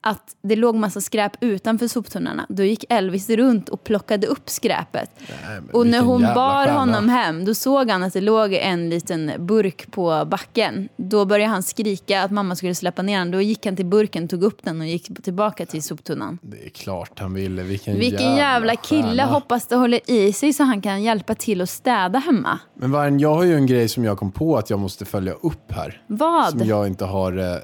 att 0.01 0.35
det 0.41 0.55
låg 0.55 0.75
massa 0.75 1.01
skräp 1.01 1.31
utanför 1.41 1.87
soptunnorna. 1.87 2.45
Då 2.49 2.63
gick 2.63 2.85
Elvis 2.89 3.29
runt 3.29 3.69
och 3.69 3.83
plockade 3.83 4.27
upp 4.27 4.49
skräpet. 4.49 5.11
men 5.45 5.69
och 5.73 5.87
när 5.87 6.01
hon 6.01 6.21
bar 6.21 6.65
stjärna. 6.65 6.79
honom 6.79 7.09
hem, 7.09 7.45
då 7.45 7.53
såg 7.53 7.89
han 7.89 8.03
att 8.03 8.13
det 8.13 8.21
låg 8.21 8.53
en 8.53 8.89
liten 8.89 9.31
burk 9.39 9.91
på 9.91 10.25
backen. 10.25 10.89
Då 10.97 11.25
började 11.25 11.51
han 11.51 11.63
skrika 11.63 12.23
att 12.23 12.31
mamma 12.31 12.55
skulle 12.55 12.75
släppa 12.75 13.01
ner 13.01 13.19
den. 13.19 13.31
Då 13.31 13.41
gick 13.41 13.65
han 13.65 13.75
till 13.75 13.85
burken, 13.85 14.27
tog 14.27 14.43
upp 14.43 14.63
den 14.63 14.81
och 14.81 14.87
gick 14.87 15.23
tillbaka 15.23 15.65
till 15.65 15.83
soptunnan. 15.83 16.37
Det 16.41 16.65
är 16.65 16.69
klart 16.69 17.19
han 17.19 17.33
ville. 17.33 17.63
Vilken, 17.63 17.99
Vilken 17.99 18.35
jävla 18.35 18.75
kille. 18.75 19.03
stjärna. 19.03 19.25
Hoppas 19.25 19.67
det 19.67 19.75
håller 19.75 19.99
i 20.11 20.33
sig 20.33 20.53
så 20.53 20.63
han 20.63 20.81
kan 20.81 21.03
hjälpa 21.03 21.35
till 21.35 21.61
att 21.61 21.69
städa 21.69 22.19
hemma. 22.19 22.59
Men 22.73 22.91
Vargen, 22.91 23.19
jag 23.19 23.35
har 23.35 23.43
ju 23.43 23.55
en 23.55 23.65
grej 23.65 23.89
som 23.89 24.03
jag 24.03 24.17
kom 24.17 24.31
på 24.31 24.57
att 24.57 24.69
jag 24.69 24.79
måste 24.79 25.05
följa 25.05 25.33
upp 25.33 25.71
här. 25.71 26.01
Vad? 26.07 26.49
Som 26.49 26.67
jag 26.67 26.87
inte 26.87 27.05
har... 27.05 27.37
Eh, 27.37 27.55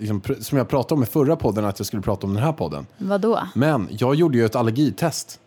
liksom, 0.00 0.22
som 0.40 0.58
jag 0.58 0.68
pratade 0.68 0.94
om 0.94 1.02
i 1.02 1.06
förra 1.06 1.36
podden 1.36 1.64
att 1.64 1.78
jag 1.78 1.86
skulle 1.86 2.02
prata 2.02 2.26
om 2.26 2.34
den 2.34 2.42
här 2.42 2.52
podden. 2.52 2.86
Vadå? 2.98 3.40
Men 3.54 3.88
jag 3.90 4.14
gjorde 4.14 4.38
ju 4.38 4.44
ett 4.44 4.56
allergitest. 4.56 5.40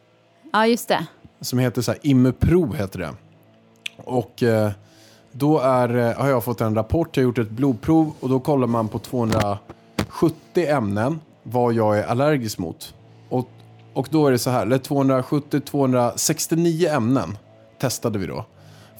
Ja, 0.53 0.67
just 0.67 0.87
det. 0.87 1.05
som 1.41 1.59
heter 1.59 1.81
så 1.81 1.91
här, 1.91 1.99
Immupro 2.03 2.73
heter 2.73 2.99
det. 2.99 3.09
Och 3.97 4.43
eh, 4.43 4.71
då 5.31 5.59
är, 5.59 5.97
eh, 5.97 6.13
har 6.17 6.29
jag 6.29 6.43
fått 6.43 6.61
en 6.61 6.75
rapport, 6.75 7.17
jag 7.17 7.23
har 7.23 7.27
gjort 7.27 7.37
ett 7.37 7.49
blodprov 7.49 8.13
och 8.19 8.29
då 8.29 8.39
kollar 8.39 8.67
man 8.67 8.87
på 8.87 8.99
270 8.99 9.59
ämnen 10.55 11.19
vad 11.43 11.73
jag 11.73 11.99
är 11.99 12.03
allergisk 12.03 12.57
mot. 12.57 12.93
Och, 13.29 13.49
och 13.93 14.07
då 14.11 14.27
är 14.27 14.31
det 14.31 14.39
så 14.39 14.49
här, 14.49 14.65
är 14.65 14.77
270-269 14.77 16.95
ämnen 16.95 17.37
testade 17.79 18.19
vi 18.19 18.27
då. 18.27 18.45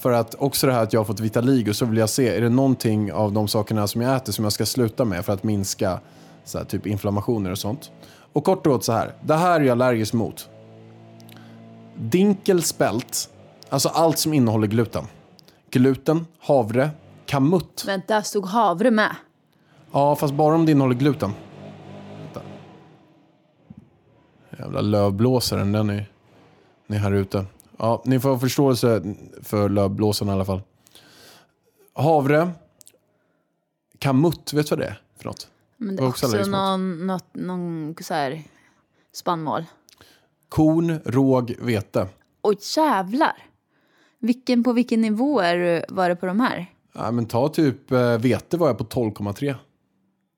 För 0.04 0.12
att 0.12 0.34
också 0.34 0.66
det 0.66 0.72
här 0.72 0.82
att 0.82 0.92
jag 0.92 1.00
har 1.00 1.04
fått 1.04 1.20
vitaligo 1.20 1.72
så 1.74 1.86
vill 1.86 1.98
jag 1.98 2.10
se, 2.10 2.36
är 2.36 2.40
det 2.40 2.48
någonting 2.48 3.12
av 3.12 3.32
de 3.32 3.48
sakerna 3.48 3.86
som 3.86 4.00
jag 4.00 4.16
äter 4.16 4.32
som 4.32 4.44
jag 4.44 4.52
ska 4.52 4.66
sluta 4.66 5.04
med 5.04 5.24
för 5.24 5.32
att 5.32 5.42
minska 5.42 6.00
så 6.44 6.58
här, 6.58 6.64
typ 6.64 6.86
inflammationer 6.86 7.50
och 7.50 7.58
sånt. 7.58 7.90
Och 8.32 8.44
kort 8.44 8.66
och 8.66 8.72
gott 8.72 8.84
så 8.84 8.92
här, 8.92 9.14
det 9.22 9.34
här 9.34 9.60
är 9.60 9.64
jag 9.64 9.72
allergisk 9.72 10.12
mot. 10.12 10.48
Dinkelspelt, 11.96 13.30
alltså 13.68 13.88
allt 13.88 14.18
som 14.18 14.34
innehåller 14.34 14.66
gluten. 14.66 15.04
Gluten, 15.70 16.26
havre, 16.38 16.90
kamutt. 17.26 17.84
Vänta, 17.86 18.22
stod 18.22 18.46
havre 18.46 18.90
med? 18.90 19.16
Ja, 19.92 20.16
fast 20.16 20.34
bara 20.34 20.54
om 20.54 20.66
det 20.66 20.72
innehåller 20.72 20.94
gluten. 20.94 21.32
Vänta. 22.18 22.40
Jävla 24.58 24.80
lövblåsaren, 24.80 25.72
den 25.72 25.90
är, 25.90 26.10
den 26.86 26.96
är 26.96 27.00
här 27.00 27.12
ute. 27.12 27.44
Ja, 27.78 28.02
ni 28.04 28.20
får 28.20 28.28
ha 28.28 28.38
förståelse 28.38 29.14
för 29.42 29.68
lövblåsaren 29.68 30.30
i 30.30 30.32
alla 30.32 30.44
fall. 30.44 30.60
Havre, 31.92 32.50
kamutt, 33.98 34.52
vet 34.52 34.66
du 34.66 34.70
vad 34.70 34.78
det 34.78 34.86
är 34.86 35.02
för 35.16 35.24
något? 35.24 35.48
Men 35.76 35.96
det 35.96 36.02
är 36.02 36.08
också 36.08 36.26
också, 36.26 36.50
någon, 36.50 37.06
något, 37.06 37.34
någon 37.34 37.94
så 38.00 38.14
här 38.14 38.42
spannmål. 39.12 39.64
Korn, 40.48 40.98
råg, 41.04 41.54
vete. 41.58 42.08
Oj 42.42 42.58
jävlar! 42.76 43.46
Vilken, 44.18 44.64
på 44.64 44.72
vilken 44.72 45.00
nivå 45.00 45.40
är 45.40 45.56
du, 45.56 45.94
var 45.94 46.08
det 46.08 46.16
på 46.16 46.26
de 46.26 46.40
här? 46.40 46.66
Ja, 46.92 47.10
men 47.10 47.26
ta 47.26 47.48
typ 47.48 47.92
eh, 47.92 48.18
vete 48.18 48.56
var 48.56 48.66
jag 48.66 48.78
på 48.78 48.84
12,3. 48.84 49.54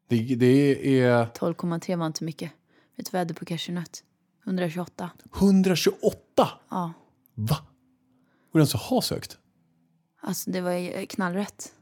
Det, 0.09 0.35
det 0.35 1.01
är 1.01 1.27
12,3 1.27 1.97
var 1.97 2.07
inte 2.07 2.25
mycket. 2.25 2.53
Vet 2.97 3.07
du 3.07 3.11
vad 3.13 3.21
jag 3.21 3.25
hade 3.25 3.35
på 3.35 3.45
cashewnöt? 3.45 4.03
128. 4.47 5.11
128! 5.37 6.49
Ja, 6.69 6.93
Va? 7.39 7.57
Går 8.53 8.61
den 8.61 8.67
så 8.67 8.79
ha 8.79 9.03
så 9.03 9.15
högt? 9.15 9.39
alltså 10.21 10.51
det 10.51 10.61
var 10.61 10.73
ju 10.73 11.07
knallrött. 11.07 11.73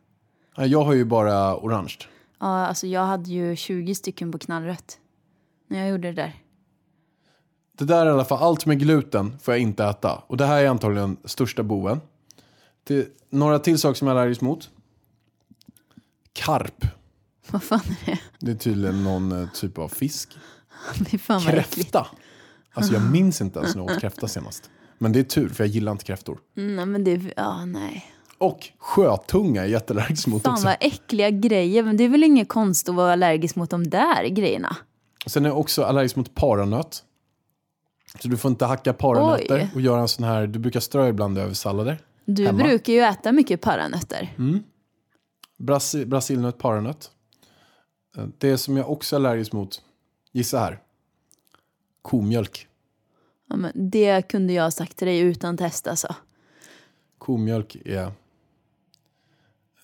Ja, 0.56 0.66
Jag 0.66 0.84
har 0.84 0.92
ju 0.92 1.04
bara 1.04 1.56
orange. 1.56 1.96
Ja, 2.40 2.66
alltså 2.66 2.86
jag 2.86 3.06
hade 3.06 3.30
ju 3.30 3.56
20 3.56 3.94
stycken 3.94 4.32
på 4.32 4.38
knallrött. 4.38 4.98
När 5.68 5.78
jag 5.78 5.88
gjorde 5.88 6.08
det 6.08 6.22
där. 6.22 6.32
Det 7.78 7.84
där 7.84 8.06
är 8.06 8.10
i 8.10 8.12
alla 8.12 8.24
fall, 8.24 8.42
allt 8.42 8.66
med 8.66 8.78
gluten 8.78 9.38
får 9.38 9.54
jag 9.54 9.60
inte 9.60 9.84
äta. 9.84 10.22
Och 10.26 10.36
det 10.36 10.46
här 10.46 10.62
är 10.62 10.68
antagligen 10.68 11.16
största 11.24 11.62
boven. 11.62 12.00
Det, 12.84 13.08
några 13.30 13.58
till 13.58 13.78
saker 13.78 13.94
som 13.94 14.08
jag 14.08 14.16
är 14.16 14.20
allergisk 14.20 14.40
mot. 14.40 14.70
Karp. 16.32 16.84
Vad 17.50 17.62
fan 17.62 17.80
är 17.80 18.06
det? 18.06 18.18
Det 18.38 18.50
är 18.50 18.56
tydligen 18.56 19.04
någon 19.04 19.32
eh, 19.32 19.48
typ 19.50 19.78
av 19.78 19.88
fisk. 19.88 20.36
Fy 21.10 21.18
fan 21.18 21.44
vad 21.44 21.54
äckligt. 21.54 21.74
Kräfta. 21.74 22.06
Alltså 22.72 22.92
jag 22.92 23.10
minns 23.10 23.40
inte 23.40 23.58
ens 23.58 23.74
när 23.74 23.82
jag 23.82 23.90
åt 23.90 24.00
kräfta 24.00 24.28
senast. 24.28 24.70
Men 25.04 25.12
det 25.12 25.18
är 25.18 25.24
tur, 25.24 25.48
för 25.48 25.64
jag 25.64 25.68
gillar 25.68 25.92
inte 25.92 26.04
kräftor. 26.04 26.38
Mm, 26.56 26.76
nej, 26.76 26.86
men 26.86 27.04
det, 27.04 27.32
ja 27.36 27.64
nej. 27.64 28.06
Och 28.38 28.68
sjötunga 28.78 29.60
är 29.60 29.64
jag 29.64 29.70
jätteallergisk 29.72 30.26
mot 30.26 30.42
Fan 30.42 30.52
också. 30.52 30.64
vad 30.64 30.76
äckliga 30.80 31.30
grejer. 31.30 31.82
Men 31.82 31.96
det 31.96 32.04
är 32.04 32.08
väl 32.08 32.24
inget 32.24 32.48
konst 32.48 32.88
att 32.88 32.94
vara 32.94 33.12
allergisk 33.12 33.56
mot 33.56 33.70
de 33.70 33.90
där 33.90 34.26
grejerna? 34.28 34.76
Sen 35.26 35.44
är 35.44 35.48
jag 35.48 35.58
också 35.58 35.82
allergisk 35.82 36.16
mot 36.16 36.34
paranöt. 36.34 37.04
Så 38.22 38.28
du 38.28 38.36
får 38.36 38.50
inte 38.50 38.64
hacka 38.64 38.92
paranötter 38.92 39.54
Oj. 39.62 39.70
och 39.74 39.80
göra 39.80 40.00
en 40.00 40.08
sån 40.08 40.24
här, 40.24 40.46
du 40.46 40.58
brukar 40.58 40.80
strö 40.80 41.08
ibland 41.08 41.38
över 41.38 41.54
sallader. 41.54 41.98
Du 42.24 42.46
Hemma. 42.46 42.62
brukar 42.64 42.92
ju 42.92 43.00
äta 43.00 43.32
mycket 43.32 43.60
paranötter. 43.60 44.32
Brasi, 45.58 46.06
brasilnöt, 46.06 46.58
paranöt. 46.58 47.10
Eh, 48.16 48.24
Det 48.38 48.58
som 48.58 48.76
jag 48.76 48.90
också 48.90 49.16
är 49.16 49.20
allergisk 49.20 49.52
mot, 49.52 49.82
gissa 50.32 50.58
här. 50.58 50.78
Komjölk. 52.02 52.66
Ja, 53.48 53.56
men 53.56 53.90
det 53.90 54.28
kunde 54.28 54.52
jag 54.52 54.62
ha 54.62 54.70
sagt 54.70 54.96
till 54.96 55.06
dig 55.06 55.18
utan 55.18 55.56
test 55.56 55.86
alltså. 55.86 56.14
Komjölk 57.18 57.76
är... 57.84 58.12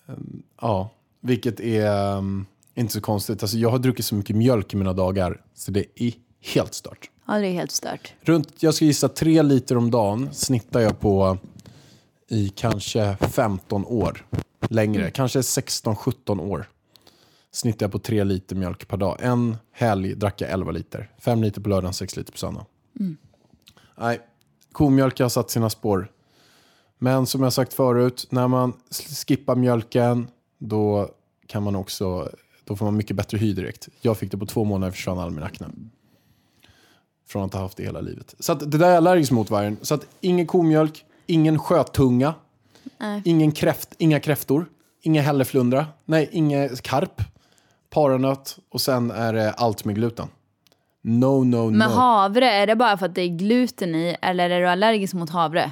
em, 0.07 0.43
ja, 0.61 0.89
vilket 1.21 1.59
är 1.59 2.17
em, 2.17 2.45
inte 2.75 2.93
så 2.93 3.01
konstigt. 3.01 3.43
Alltså 3.43 3.57
jag 3.57 3.69
har 3.69 3.79
druckit 3.79 4.05
så 4.05 4.15
mycket 4.15 4.35
mjölk 4.35 4.73
i 4.73 4.77
mina 4.77 4.93
dagar 4.93 5.41
så 5.53 5.71
det 5.71 5.85
är 5.95 6.13
helt 6.41 6.73
stört. 6.73 7.09
Ja, 7.27 7.33
det 7.33 7.47
är 7.47 7.53
helt 7.53 7.71
stört. 7.71 8.13
Runt, 8.21 8.63
jag 8.63 8.73
ska 8.73 8.85
gissa 8.85 9.09
tre 9.09 9.41
liter 9.41 9.77
om 9.77 9.91
dagen 9.91 10.29
snittar 10.31 10.79
jag 10.79 10.99
på 10.99 11.37
i 12.27 12.49
kanske 12.49 13.17
15 13.19 13.85
år. 13.85 14.25
Längre, 14.69 15.11
kanske 15.11 15.39
16-17 15.39 16.41
år. 16.41 16.69
Snittar 17.51 17.83
jag 17.83 17.91
på 17.91 17.99
tre 17.99 18.23
liter 18.23 18.55
mjölk 18.55 18.87
per 18.87 18.97
dag. 18.97 19.17
En 19.21 19.57
helg 19.71 20.15
drack 20.15 20.41
jag 20.41 20.51
11 20.51 20.71
liter. 20.71 21.09
Fem 21.19 21.43
liter 21.43 21.61
på 21.61 21.69
lördagen, 21.69 21.93
sex 21.93 22.17
liter 22.17 22.31
på 22.31 22.37
söndag. 22.37 22.65
Nej, 23.97 24.21
komjölk 24.71 25.19
har 25.19 25.29
satt 25.29 25.49
sina 25.49 25.69
spår. 25.69 26.11
Men 26.97 27.25
som 27.25 27.43
jag 27.43 27.53
sagt 27.53 27.73
förut, 27.73 28.27
när 28.29 28.47
man 28.47 28.73
skippar 29.27 29.55
mjölken 29.55 30.27
då 30.57 31.09
kan 31.47 31.63
man 31.63 31.75
också 31.75 32.29
då 32.63 32.75
får 32.75 32.85
man 32.85 32.97
mycket 32.97 33.15
bättre 33.15 33.37
hy 33.37 33.53
direkt. 33.53 33.89
Jag 34.01 34.17
fick 34.17 34.31
det 34.31 34.37
på 34.37 34.45
två 34.45 34.63
månader 34.63 34.91
försvann 34.91 35.19
all 35.19 35.31
min 35.31 35.43
akne. 35.43 35.67
Från 37.27 37.45
att 37.45 37.53
ha 37.53 37.61
haft 37.61 37.77
det 37.77 37.83
hela 37.83 38.01
livet. 38.01 38.35
Så 38.39 38.51
att 38.51 38.59
det 38.71 38.77
där 38.77 38.85
är 38.85 38.89
jag 38.89 38.97
allergisk 38.97 39.31
mot 39.31 39.49
vargen. 39.49 39.77
Så 39.81 39.93
att 39.93 40.07
ingen 40.21 40.47
komjölk, 40.47 41.05
ingen 41.25 41.59
sjötunga, 41.59 42.33
Nej. 42.97 43.21
ingen 43.25 43.51
kräft, 43.51 43.89
inga 43.97 44.19
kräftor, 44.19 44.65
inga 45.01 45.21
hälleflundra, 45.21 45.87
nej, 46.05 46.29
inget 46.31 46.81
karp, 46.81 47.21
paranöt 47.89 48.57
och 48.69 48.81
sen 48.81 49.11
är 49.11 49.33
det 49.33 49.51
allt 49.51 49.85
med 49.85 49.95
gluten. 49.95 50.27
No, 51.03 51.43
no, 51.43 51.69
Men 51.69 51.89
no. 51.89 51.95
havre, 51.95 52.51
är 52.51 52.67
det 52.67 52.75
bara 52.75 52.97
för 52.97 53.05
att 53.05 53.15
det 53.15 53.21
är 53.21 53.27
gluten 53.27 53.95
i 53.95 54.15
eller 54.21 54.49
är 54.49 54.59
du 54.61 54.67
allergisk 54.67 55.13
mot 55.13 55.29
havre? 55.29 55.71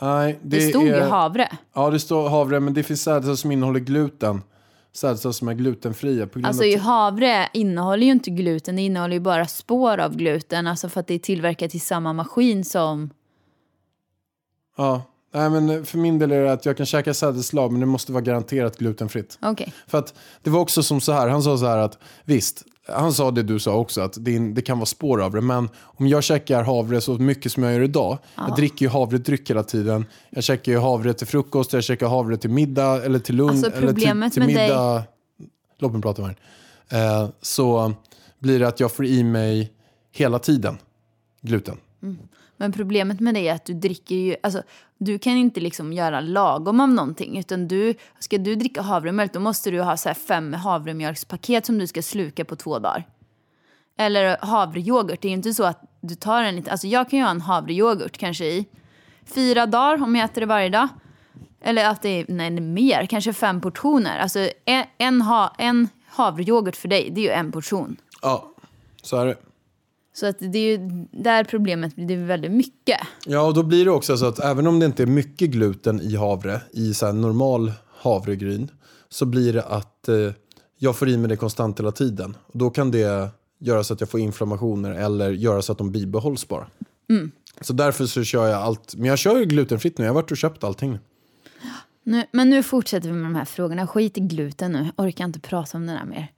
nej, 0.00 0.38
Det, 0.42 0.60
stod 0.60 0.88
är, 0.88 0.96
ju 0.96 1.02
havre. 1.02 1.48
Ja, 1.74 1.90
det 1.90 2.00
står 2.00 2.28
havre, 2.28 2.60
men 2.60 2.74
det 2.74 2.82
finns 2.82 3.02
sädesslag 3.02 3.38
som 3.38 3.52
innehåller 3.52 3.80
gluten. 3.80 4.42
Sädesslag 4.94 5.34
som 5.34 5.48
är 5.48 5.54
glutenfria. 5.54 6.26
På 6.26 6.32
grund 6.32 6.46
Alltså 6.46 6.64
i 6.64 6.76
havre 6.76 7.48
innehåller 7.52 8.06
ju 8.06 8.12
inte 8.12 8.30
gluten, 8.30 8.76
det 8.76 8.82
innehåller 8.82 9.14
ju 9.14 9.20
bara 9.20 9.46
spår 9.46 9.98
av 9.98 10.16
gluten. 10.16 10.66
Alltså 10.66 10.88
för 10.88 11.00
att 11.00 11.06
det 11.06 11.14
är 11.14 11.18
tillverkat 11.18 11.74
i 11.74 11.78
samma 11.78 12.12
maskin 12.12 12.64
som... 12.64 13.10
Ja, 14.76 15.02
nej, 15.34 15.50
men 15.50 15.84
för 15.84 15.98
min 15.98 16.18
del 16.18 16.32
är 16.32 16.42
det 16.42 16.52
att 16.52 16.66
jag 16.66 16.76
kan 16.76 16.86
käka 16.86 17.14
sädesslag 17.14 17.72
men 17.72 17.80
det 17.80 17.86
måste 17.86 18.12
vara 18.12 18.22
garanterat 18.22 18.78
glutenfritt. 18.78 19.38
Okej. 19.42 19.72
För 19.86 19.98
att 19.98 20.14
det 20.42 20.50
var 20.50 20.60
också 20.60 20.82
som 20.82 21.00
så 21.00 21.12
här, 21.12 21.28
han 21.28 21.42
sa 21.42 21.58
så 21.58 21.66
här 21.66 21.78
att 21.78 21.98
visst, 22.24 22.64
han 22.88 23.12
sa 23.12 23.30
det 23.30 23.42
du 23.42 23.58
sa 23.58 23.74
också 23.74 24.00
att 24.00 24.16
det, 24.20 24.62
kan 24.62 24.78
vara 24.78 24.86
spår 24.86 25.22
av 25.22 25.32
det, 25.32 25.40
men 25.40 25.68
om 25.82 26.06
jag 26.06 26.22
käkar 26.24 26.62
havre 26.62 27.00
så 27.00 27.12
mycket 27.14 27.52
som 27.52 27.62
jag 27.62 27.72
gör 27.72 27.80
idag, 27.80 28.18
jag 28.36 28.56
dricker 28.56 28.86
ju 28.86 28.90
havredryck 28.90 29.50
hela 29.50 29.62
tiden, 29.62 30.06
jag 30.30 30.44
käkar 30.44 30.72
ju 30.72 30.78
havre 30.78 31.14
till 31.14 31.26
frukost, 31.26 31.72
jag 31.72 31.84
käkar 31.84 32.08
havre 32.08 32.36
till 32.36 32.50
middag 32.50 33.04
eller 33.04 33.18
till 33.18 33.36
lunch, 33.36 33.50
Alltså, 33.50 33.66
eller 33.66 33.78
till, 33.78 33.86
problemet 33.88 34.32
till 34.32 34.42
med 34.42 34.54
dig- 34.54 34.68
middag, 34.68 35.04
låt 35.78 35.92
mig 35.92 36.02
prata 36.02 36.22
med 36.22 36.34
eh, 37.22 37.28
så 37.42 37.92
blir 38.38 38.58
det 38.58 38.68
att 38.68 38.80
jag 38.80 38.92
får 38.92 39.06
i 39.06 39.24
mig 39.24 39.72
hela 40.12 40.38
tiden 40.38 40.78
gluten. 41.40 41.76
Men 42.56 42.72
problemet 42.72 43.20
med 43.20 43.34
det 43.34 43.48
är 43.48 43.54
att 43.54 43.64
du 43.64 43.74
dricker 43.74 44.14
ju, 44.16 44.36
alltså 44.42 44.62
du 45.04 45.18
kan 45.18 45.32
inte 45.32 45.60
liksom 45.60 45.92
göra 45.92 46.20
lagom 46.20 46.80
av 46.80 46.88
någonting 46.88 47.38
utan 47.38 47.68
du, 47.68 47.94
ska 48.18 48.38
du 48.38 48.54
dricka 48.54 48.82
havremjölk 48.82 49.32
då 49.32 49.40
måste 49.40 49.70
du 49.70 49.82
ha 49.82 49.96
så 49.96 50.08
här 50.08 50.14
fem 50.14 50.54
havremjölkspaket 50.54 51.66
som 51.66 51.78
du 51.78 51.86
ska 51.86 52.02
sluka 52.02 52.44
på 52.44 52.56
två 52.56 52.78
dagar. 52.78 53.08
Eller 53.96 54.36
havrejoghurt, 54.40 55.22
det 55.22 55.28
är 55.28 55.30
ju 55.30 55.36
inte 55.36 55.54
så 55.54 55.64
att 55.64 55.80
du 56.00 56.14
tar 56.14 56.42
en 56.42 56.56
liten, 56.56 56.70
alltså 56.70 56.86
jag 56.86 57.10
kan 57.10 57.18
ju 57.18 57.24
ha 57.24 57.30
en 57.30 57.40
havrejoghurt 57.40 58.18
kanske 58.18 58.44
i 58.44 58.66
fyra 59.26 59.66
dagar 59.66 60.02
om 60.02 60.16
jag 60.16 60.24
äter 60.24 60.40
det 60.40 60.46
varje 60.46 60.68
dag. 60.68 60.88
Eller 61.60 61.88
att 61.88 62.02
det 62.02 62.08
är, 62.08 62.24
nej 62.28 62.50
mer, 62.50 63.06
kanske 63.06 63.32
fem 63.32 63.60
portioner. 63.60 64.18
Alltså 64.18 64.48
en, 64.64 64.84
en, 64.98 65.22
ha, 65.22 65.54
en 65.58 65.88
havrejoghurt 66.06 66.76
för 66.76 66.88
dig, 66.88 67.10
det 67.10 67.20
är 67.20 67.22
ju 67.22 67.30
en 67.30 67.52
portion. 67.52 67.96
Ja, 68.22 68.54
så 69.02 69.16
är 69.16 69.26
det. 69.26 69.36
Så 70.14 70.26
att 70.26 70.36
det 70.38 70.58
är 70.58 70.78
ju 70.78 71.06
där 71.10 71.44
problemet 71.44 71.94
blir, 71.96 72.06
det 72.06 72.14
är 72.14 72.24
väldigt 72.24 72.52
mycket. 72.52 73.00
Ja, 73.26 73.42
och 73.42 73.54
då 73.54 73.62
blir 73.62 73.84
det 73.84 73.90
också 73.90 74.16
så 74.16 74.26
att 74.26 74.38
även 74.38 74.66
om 74.66 74.78
det 74.78 74.86
inte 74.86 75.02
är 75.02 75.06
mycket 75.06 75.50
gluten 75.50 76.00
i 76.00 76.16
havre, 76.16 76.60
i 76.70 76.94
så 76.94 77.12
normal 77.12 77.72
havregryn, 77.96 78.70
så 79.08 79.26
blir 79.26 79.52
det 79.52 79.62
att 79.62 80.08
eh, 80.08 80.32
jag 80.78 80.96
får 80.96 81.08
i 81.08 81.16
mig 81.16 81.28
det 81.28 81.36
konstant 81.36 81.80
hela 81.80 81.92
tiden. 81.92 82.36
Och 82.46 82.58
då 82.58 82.70
kan 82.70 82.90
det 82.90 83.30
göra 83.58 83.84
så 83.84 83.94
att 83.94 84.00
jag 84.00 84.08
får 84.08 84.20
inflammationer 84.20 84.90
eller 84.90 85.30
göra 85.30 85.62
så 85.62 85.72
att 85.72 85.78
de 85.78 85.92
bibehålls 85.92 86.48
bara. 86.48 86.66
Så 87.60 87.72
därför 87.72 88.06
så 88.06 88.24
kör 88.24 88.48
jag 88.48 88.62
allt. 88.62 88.94
Men 88.96 89.04
jag 89.04 89.18
kör 89.18 89.38
ju 89.38 89.44
glutenfritt 89.44 89.98
nu. 89.98 90.04
Jag 90.04 90.10
har 90.10 90.14
varit 90.14 90.30
och 90.30 90.36
köpt 90.36 90.64
allting. 90.64 90.98
Nu, 92.04 92.24
men 92.32 92.50
nu 92.50 92.62
fortsätter 92.62 93.08
vi 93.08 93.14
med 93.14 93.24
de 93.24 93.34
här 93.34 93.44
frågorna. 93.44 93.86
Skit 93.86 94.18
i 94.18 94.20
gluten 94.20 94.72
nu. 94.72 94.90
Orkar 94.96 95.24
inte 95.24 95.40
prata 95.40 95.78
om 95.78 95.86
det 95.86 95.92
där 95.92 96.04
mer. 96.04 96.32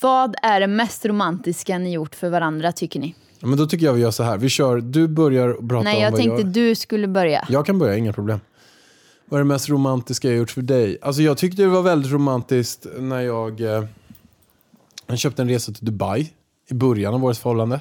Vad 0.00 0.34
är 0.42 0.60
det 0.60 0.66
mest 0.66 1.06
romantiska 1.06 1.78
ni 1.78 1.92
gjort 1.92 2.14
för 2.14 2.28
varandra 2.28 2.72
tycker 2.72 3.00
ni? 3.00 3.14
Ja, 3.40 3.46
men 3.46 3.58
då 3.58 3.66
tycker 3.66 3.86
jag 3.86 3.92
vi 3.92 4.00
gör 4.00 4.10
så 4.10 4.22
här. 4.22 4.38
Vi 4.38 4.48
kör, 4.48 4.80
du 4.80 5.08
börjar 5.08 5.52
prata 5.52 5.82
Nej, 5.82 5.96
om 5.96 6.02
jag 6.02 6.10
vad 6.10 6.20
tänkte 6.20 6.42
jag... 6.42 6.52
du 6.52 6.74
skulle 6.74 7.08
börja. 7.08 7.46
Jag 7.48 7.66
kan 7.66 7.78
börja, 7.78 7.96
inga 7.96 8.12
problem. 8.12 8.40
Vad 9.24 9.40
är 9.40 9.44
det 9.44 9.48
mest 9.48 9.68
romantiska 9.68 10.28
jag 10.28 10.36
gjort 10.36 10.50
för 10.50 10.62
dig? 10.62 10.98
Alltså 11.02 11.22
jag 11.22 11.38
tyckte 11.38 11.62
det 11.62 11.68
var 11.68 11.82
väldigt 11.82 12.12
romantiskt 12.12 12.86
när 12.98 13.20
jag, 13.20 13.60
eh, 13.60 13.84
jag 15.06 15.18
köpte 15.18 15.42
en 15.42 15.48
resa 15.48 15.72
till 15.72 15.84
Dubai 15.84 16.32
i 16.68 16.74
början 16.74 17.14
av 17.14 17.20
vårt 17.20 17.36
förhållande. 17.36 17.80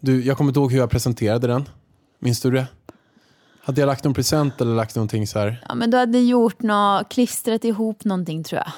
Du, 0.00 0.24
jag 0.24 0.36
kommer 0.36 0.50
inte 0.50 0.60
ihåg 0.60 0.72
hur 0.72 0.78
jag 0.78 0.90
presenterade 0.90 1.46
den. 1.46 1.64
Minns 2.18 2.40
du 2.40 2.50
det? 2.50 2.66
Hade 3.60 3.80
jag 3.80 3.86
lagt 3.86 4.04
någon 4.04 4.14
present 4.14 4.60
eller 4.60 4.74
lagt 4.74 4.96
någonting 4.96 5.26
så 5.26 5.38
här? 5.38 5.64
Ja, 5.68 5.74
men 5.74 5.90
du 5.90 5.96
hade 5.96 6.18
gjort 6.18 6.62
något, 6.62 7.08
klistrat 7.08 7.64
ihop 7.64 8.04
någonting 8.04 8.44
tror 8.44 8.58
jag. 8.58 8.72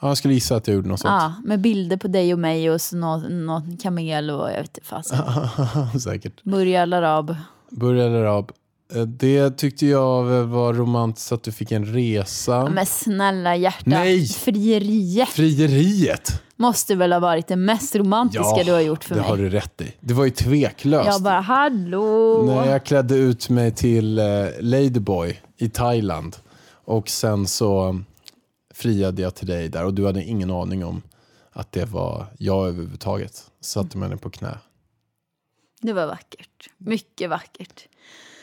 Ja, 0.00 0.08
jag 0.08 0.16
skulle 0.16 0.34
gissa 0.34 0.56
att 0.56 0.66
jag 0.68 0.74
gjorde 0.74 0.88
något 0.88 1.00
sånt. 1.00 1.10
Ja, 1.22 1.32
med 1.44 1.60
bilder 1.60 1.96
på 1.96 2.08
dig 2.08 2.32
och 2.32 2.38
mig 2.38 2.70
och 2.70 2.80
någon, 2.92 3.46
någon 3.46 3.76
kamel 3.76 4.30
och 4.30 4.50
jag 4.50 4.56
vet 4.60 4.76
inte 4.78 4.88
fasen. 4.88 5.18
Säkert. 6.00 6.42
Burj 6.42 6.76
Al 6.76 6.92
Arab. 6.92 7.36
Burj 7.70 8.02
Al 8.02 8.14
Arab. 8.14 8.52
Eh, 8.94 9.02
Det 9.02 9.50
tyckte 9.50 9.86
jag 9.86 10.22
var 10.46 10.74
romantiskt 10.74 11.32
att 11.32 11.42
du 11.42 11.52
fick 11.52 11.72
en 11.72 11.84
resa. 11.86 12.68
Men 12.70 12.86
snälla 12.86 13.56
hjärta, 13.56 13.82
Nej! 13.84 14.26
frieriet 14.26 15.28
Frieriet! 15.28 16.42
måste 16.56 16.94
väl 16.94 17.12
ha 17.12 17.20
varit 17.20 17.46
det 17.46 17.56
mest 17.56 17.96
romantiska 17.96 18.62
du 18.64 18.72
har 18.72 18.80
gjort 18.80 19.04
för 19.04 19.14
det 19.14 19.20
mig. 19.20 19.30
har 19.30 19.36
du 19.36 19.48
rätt 19.50 19.80
i. 19.80 19.92
Det 20.00 20.14
var 20.14 20.24
ju 20.24 20.30
tveklöst. 20.30 21.06
Jag 21.06 21.22
bara, 21.22 21.40
hallå! 21.40 22.42
När 22.46 22.70
jag 22.70 22.84
klädde 22.84 23.14
ut 23.16 23.48
mig 23.48 23.70
till 23.74 24.18
eh, 24.18 24.24
Ladyboy 24.60 25.38
i 25.58 25.68
Thailand 25.68 26.36
och 26.84 27.08
sen 27.08 27.46
så 27.46 28.00
friade 28.80 29.22
jag 29.22 29.34
till 29.34 29.46
dig 29.46 29.68
där 29.68 29.84
och 29.84 29.94
du 29.94 30.06
hade 30.06 30.24
ingen 30.24 30.50
aning 30.50 30.84
om 30.84 31.02
att 31.52 31.72
det 31.72 31.84
var 31.84 32.26
jag 32.38 32.68
överhuvudtaget. 32.68 33.50
Satte 33.60 33.98
mig 33.98 34.08
ner 34.08 34.16
på 34.16 34.30
knä. 34.30 34.58
Det 35.80 35.92
var 35.92 36.06
vackert. 36.06 36.70
Mycket 36.78 37.30
vackert. 37.30 37.88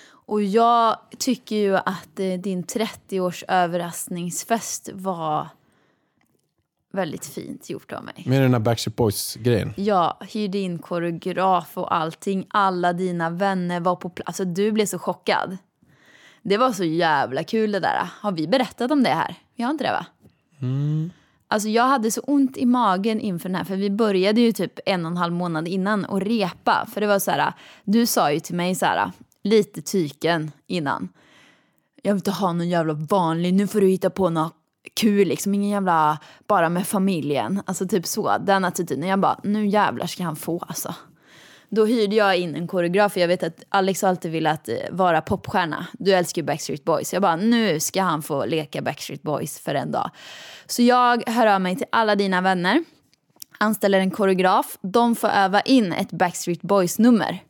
Och 0.09 0.43
jag 0.43 0.97
tycker 1.17 1.55
ju 1.55 1.75
att 1.77 2.19
eh, 2.19 2.33
din 2.33 2.63
30-års 2.63 3.43
överraskningsfest 3.47 4.89
var 4.93 5.47
väldigt 6.93 7.25
fint 7.25 7.69
gjort 7.69 7.91
av 7.91 8.03
mig. 8.03 8.23
Med 8.25 8.41
den 8.41 8.53
här 8.53 8.59
Backstreet 8.59 8.95
Boys-grejen. 8.95 9.73
Jag 9.77 10.17
hyrde 10.29 10.57
in 10.57 10.79
koreograf 10.79 11.77
och 11.77 11.95
allting. 11.95 12.47
Alla 12.49 12.93
dina 12.93 13.29
vänner 13.29 13.79
var 13.79 13.95
på 13.95 14.09
plats. 14.09 14.27
Alltså, 14.27 14.45
du 14.45 14.71
blev 14.71 14.85
så 14.85 14.99
chockad. 14.99 15.57
Det 16.41 16.57
var 16.57 16.71
så 16.71 16.83
jävla 16.83 17.43
kul 17.43 17.71
det 17.71 17.79
där. 17.79 18.09
Har 18.21 18.31
vi 18.31 18.47
berättat 18.47 18.91
om 18.91 19.03
det 19.03 19.09
här? 19.09 19.35
Vi 19.55 19.63
har 19.63 19.71
inte 19.71 19.83
det 19.83 19.91
va? 19.91 20.05
Mm. 20.61 21.11
Alltså 21.47 21.69
jag 21.69 21.83
hade 21.83 22.11
så 22.11 22.21
ont 22.21 22.57
i 22.57 22.65
magen 22.65 23.19
inför 23.19 23.49
den 23.49 23.55
här, 23.55 23.63
för 23.63 23.75
vi 23.75 23.89
började 23.89 24.41
ju 24.41 24.51
typ 24.51 24.79
en 24.85 25.05
och 25.05 25.11
en 25.11 25.17
halv 25.17 25.33
månad 25.33 25.67
innan 25.67 26.05
och 26.05 26.21
repa. 26.21 26.87
För 26.93 27.01
det 27.01 27.07
var 27.07 27.19
så 27.19 27.31
här, 27.31 27.53
du 27.83 28.05
sa 28.05 28.31
ju 28.31 28.39
till 28.39 28.55
mig 28.55 28.75
så 28.75 28.85
här, 28.85 29.11
lite 29.43 29.81
tyken 29.81 30.51
innan. 30.67 31.09
Jag 32.03 32.13
vill 32.13 32.19
inte 32.19 32.31
ha 32.31 32.53
någon 32.53 32.69
jävla 32.69 32.93
vanlig, 32.93 33.53
nu 33.53 33.67
får 33.67 33.81
du 33.81 33.87
hitta 33.87 34.09
på 34.09 34.29
något 34.29 34.53
kul 34.93 35.27
liksom, 35.27 35.53
ingen 35.53 35.69
jävla 35.69 36.17
bara 36.47 36.69
med 36.69 36.87
familjen. 36.87 37.61
Alltså 37.65 37.87
typ 37.87 38.05
så, 38.05 38.37
den 38.37 38.65
attityden. 38.65 39.09
Jag 39.09 39.19
bara, 39.19 39.39
nu 39.43 39.67
jävlar 39.67 40.05
ska 40.05 40.23
han 40.23 40.35
få 40.35 40.63
alltså. 40.67 40.95
Då 41.69 41.85
hyrde 41.85 42.15
jag 42.15 42.37
in 42.37 42.55
en 42.55 42.67
koreograf, 42.67 43.13
för 43.13 43.19
jag 43.19 43.27
vet 43.27 43.43
att 43.43 43.63
Alex 43.69 44.01
har 44.01 44.09
alltid 44.09 44.31
velat 44.31 44.69
att 44.69 44.75
vara 44.91 45.21
popstjärna. 45.21 45.87
Du 45.93 46.13
älskar 46.13 46.41
ju 46.41 46.45
Backstreet 46.45 46.83
Boys. 46.83 47.13
Jag 47.13 47.21
bara, 47.21 47.35
nu 47.35 47.79
ska 47.79 48.01
han 48.01 48.21
få 48.21 48.45
leka 48.45 48.81
Backstreet 48.81 49.21
Boys 49.21 49.59
för 49.59 49.75
en 49.75 49.91
dag. 49.91 50.09
Så 50.65 50.81
jag 50.81 51.29
hör 51.29 51.47
av 51.47 51.61
mig 51.61 51.75
till 51.75 51.87
alla 51.89 52.15
dina 52.15 52.41
vänner, 52.41 52.83
anställer 53.57 53.99
en 53.99 54.11
koreograf. 54.11 54.77
De 54.81 55.15
får 55.15 55.27
öva 55.27 55.61
in 55.61 55.93
ett 55.93 56.11
Backstreet 56.11 56.61
Boys-nummer. 56.61 57.43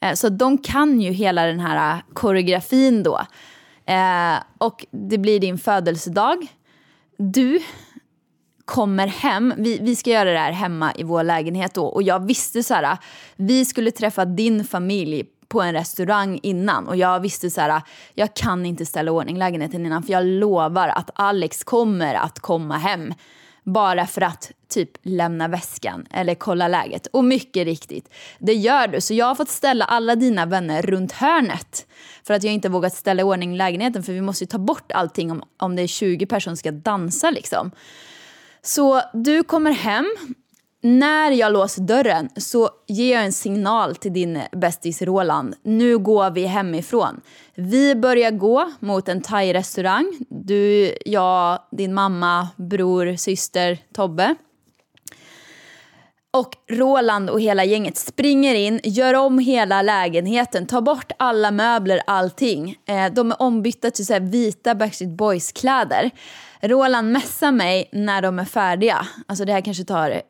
Eh, 0.00 0.14
så 0.14 0.28
de 0.28 0.58
kan 0.58 1.00
ju 1.00 1.10
hela 1.10 1.46
den 1.46 1.60
här 1.60 1.96
eh, 1.96 2.02
koreografin 2.12 3.02
då. 3.02 3.20
Och 4.58 4.86
det 4.90 5.18
blir 5.18 5.40
din 5.40 5.58
födelsedag. 5.58 6.46
Du 7.16 7.60
kommer 8.64 9.06
hem, 9.06 9.54
vi, 9.56 9.78
vi 9.78 9.96
ska 9.96 10.10
göra 10.10 10.32
det 10.32 10.38
här 10.38 10.52
hemma 10.52 10.92
i 10.96 11.02
vår 11.02 11.22
lägenhet 11.22 11.74
då 11.74 11.86
och 11.86 12.02
jag 12.02 12.26
visste 12.26 12.62
så 12.62 12.74
här, 12.74 12.98
vi 13.36 13.64
skulle 13.64 13.90
träffa 13.90 14.24
din 14.24 14.64
familj 14.64 15.24
på 15.48 15.62
en 15.62 15.72
restaurang 15.72 16.40
innan 16.42 16.88
och 16.88 16.96
jag 16.96 17.20
visste 17.20 17.50
så 17.50 17.60
här, 17.60 17.82
jag 18.14 18.34
kan 18.34 18.66
inte 18.66 18.86
ställa 18.86 19.08
i 19.08 19.12
ordning 19.12 19.38
lägenheten 19.38 19.86
innan 19.86 20.02
för 20.02 20.12
jag 20.12 20.26
lovar 20.26 20.88
att 20.88 21.10
Alex 21.14 21.64
kommer 21.64 22.14
att 22.14 22.40
komma 22.40 22.76
hem 22.76 23.14
bara 23.64 24.06
för 24.06 24.20
att 24.20 24.52
typ 24.68 24.90
lämna 25.02 25.48
väskan 25.48 26.06
eller 26.10 26.34
kolla 26.34 26.68
läget. 26.68 27.06
Och 27.06 27.24
mycket 27.24 27.64
riktigt, 27.64 28.08
det 28.38 28.54
gör 28.54 28.88
du. 28.88 29.00
Så 29.00 29.14
jag 29.14 29.26
har 29.26 29.34
fått 29.34 29.48
ställa 29.48 29.84
alla 29.84 30.14
dina 30.16 30.46
vänner 30.46 30.82
runt 30.82 31.12
hörnet 31.12 31.86
för 32.24 32.34
att 32.34 32.42
jag 32.42 32.54
inte 32.54 32.68
vågat 32.68 32.94
ställa 32.94 33.20
i 33.20 33.24
ordning 33.24 33.56
lägenheten 33.56 34.02
för 34.02 34.12
vi 34.12 34.20
måste 34.20 34.44
ju 34.44 34.48
ta 34.48 34.58
bort 34.58 34.92
allting 34.92 35.30
om, 35.30 35.42
om 35.56 35.76
det 35.76 35.82
är 35.82 35.86
20 35.86 36.26
personer 36.26 36.40
som 36.40 36.56
ska 36.56 36.70
dansa 36.70 37.30
liksom. 37.30 37.70
Så 38.64 39.00
du 39.12 39.42
kommer 39.42 39.72
hem. 39.72 40.06
När 40.84 41.30
jag 41.30 41.52
låser 41.52 41.82
dörren 41.82 42.28
så 42.36 42.70
ger 42.86 43.12
jag 43.14 43.24
en 43.24 43.32
signal 43.32 43.96
till 43.96 44.12
din 44.12 44.38
bästis 44.52 45.02
Roland. 45.02 45.54
Nu 45.62 45.98
går 45.98 46.30
vi 46.30 46.46
hemifrån. 46.46 47.20
Vi 47.54 47.94
börjar 47.94 48.30
gå 48.30 48.72
mot 48.80 49.08
en 49.08 49.20
thai-restaurang. 49.20 50.18
Du, 50.28 50.94
jag, 51.06 51.58
din 51.70 51.94
mamma, 51.94 52.48
bror, 52.56 53.16
syster, 53.16 53.78
Tobbe. 53.94 54.34
Och 56.34 56.56
Roland 56.70 57.30
och 57.30 57.40
hela 57.40 57.64
gänget 57.64 57.96
springer 57.96 58.54
in, 58.54 58.80
gör 58.84 59.14
om 59.14 59.38
hela 59.38 59.82
lägenheten, 59.82 60.66
tar 60.66 60.80
bort 60.80 61.12
alla 61.16 61.50
möbler, 61.50 62.00
allting. 62.06 62.76
Eh, 62.86 63.12
de 63.12 63.30
är 63.30 63.42
ombytta 63.42 63.90
till 63.90 64.06
så 64.06 64.12
här 64.12 64.20
vita 64.20 64.74
Backstreet 64.74 65.10
Boys-kläder. 65.10 66.10
Roland 66.60 67.12
messar 67.12 67.52
mig 67.52 67.88
när 67.92 68.22
de 68.22 68.38
är 68.38 68.44
färdiga. 68.44 69.06
Alltså 69.26 69.44
det 69.44 69.52
här 69.52 69.60
kanske 69.60 69.84
tar 69.84 70.22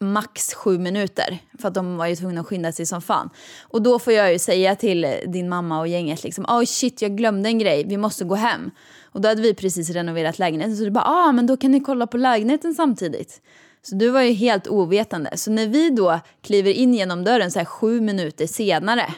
max 0.00 0.54
sju 0.54 0.78
minuter. 0.78 1.38
För 1.58 1.68
att 1.68 1.74
de 1.74 1.96
var 1.96 2.06
ju 2.06 2.16
tvungna 2.16 2.40
att 2.40 2.46
skynda 2.46 2.72
sig 2.72 2.86
som 2.86 3.02
fan. 3.02 3.30
Och 3.62 3.82
då 3.82 3.98
får 3.98 4.12
jag 4.12 4.32
ju 4.32 4.38
säga 4.38 4.76
till 4.76 5.06
din 5.26 5.48
mamma 5.48 5.80
och 5.80 5.88
gänget 5.88 6.24
liksom, 6.24 6.44
oh 6.44 6.64
shit 6.64 7.02
jag 7.02 7.16
glömde 7.16 7.48
en 7.48 7.58
grej, 7.58 7.84
vi 7.86 7.96
måste 7.96 8.24
gå 8.24 8.34
hem. 8.34 8.70
Och 9.04 9.20
då 9.20 9.28
hade 9.28 9.42
vi 9.42 9.54
precis 9.54 9.90
renoverat 9.90 10.38
lägenheten 10.38 10.76
så 10.76 10.84
du 10.84 10.90
bara, 10.90 11.04
ah 11.04 11.32
men 11.32 11.46
då 11.46 11.56
kan 11.56 11.70
ni 11.70 11.80
kolla 11.80 12.06
på 12.06 12.16
lägenheten 12.16 12.74
samtidigt. 12.74 13.40
Så 13.88 13.94
du 13.94 14.10
var 14.10 14.22
ju 14.22 14.32
helt 14.32 14.66
ovetande. 14.68 15.36
Så 15.36 15.50
när 15.50 15.66
vi 15.66 15.90
då 15.90 16.20
kliver 16.42 16.70
in 16.70 16.94
genom 16.94 17.24
dörren 17.24 17.50
så 17.50 17.58
här 17.58 17.66
sju 17.66 18.00
minuter 18.00 18.46
senare. 18.46 19.14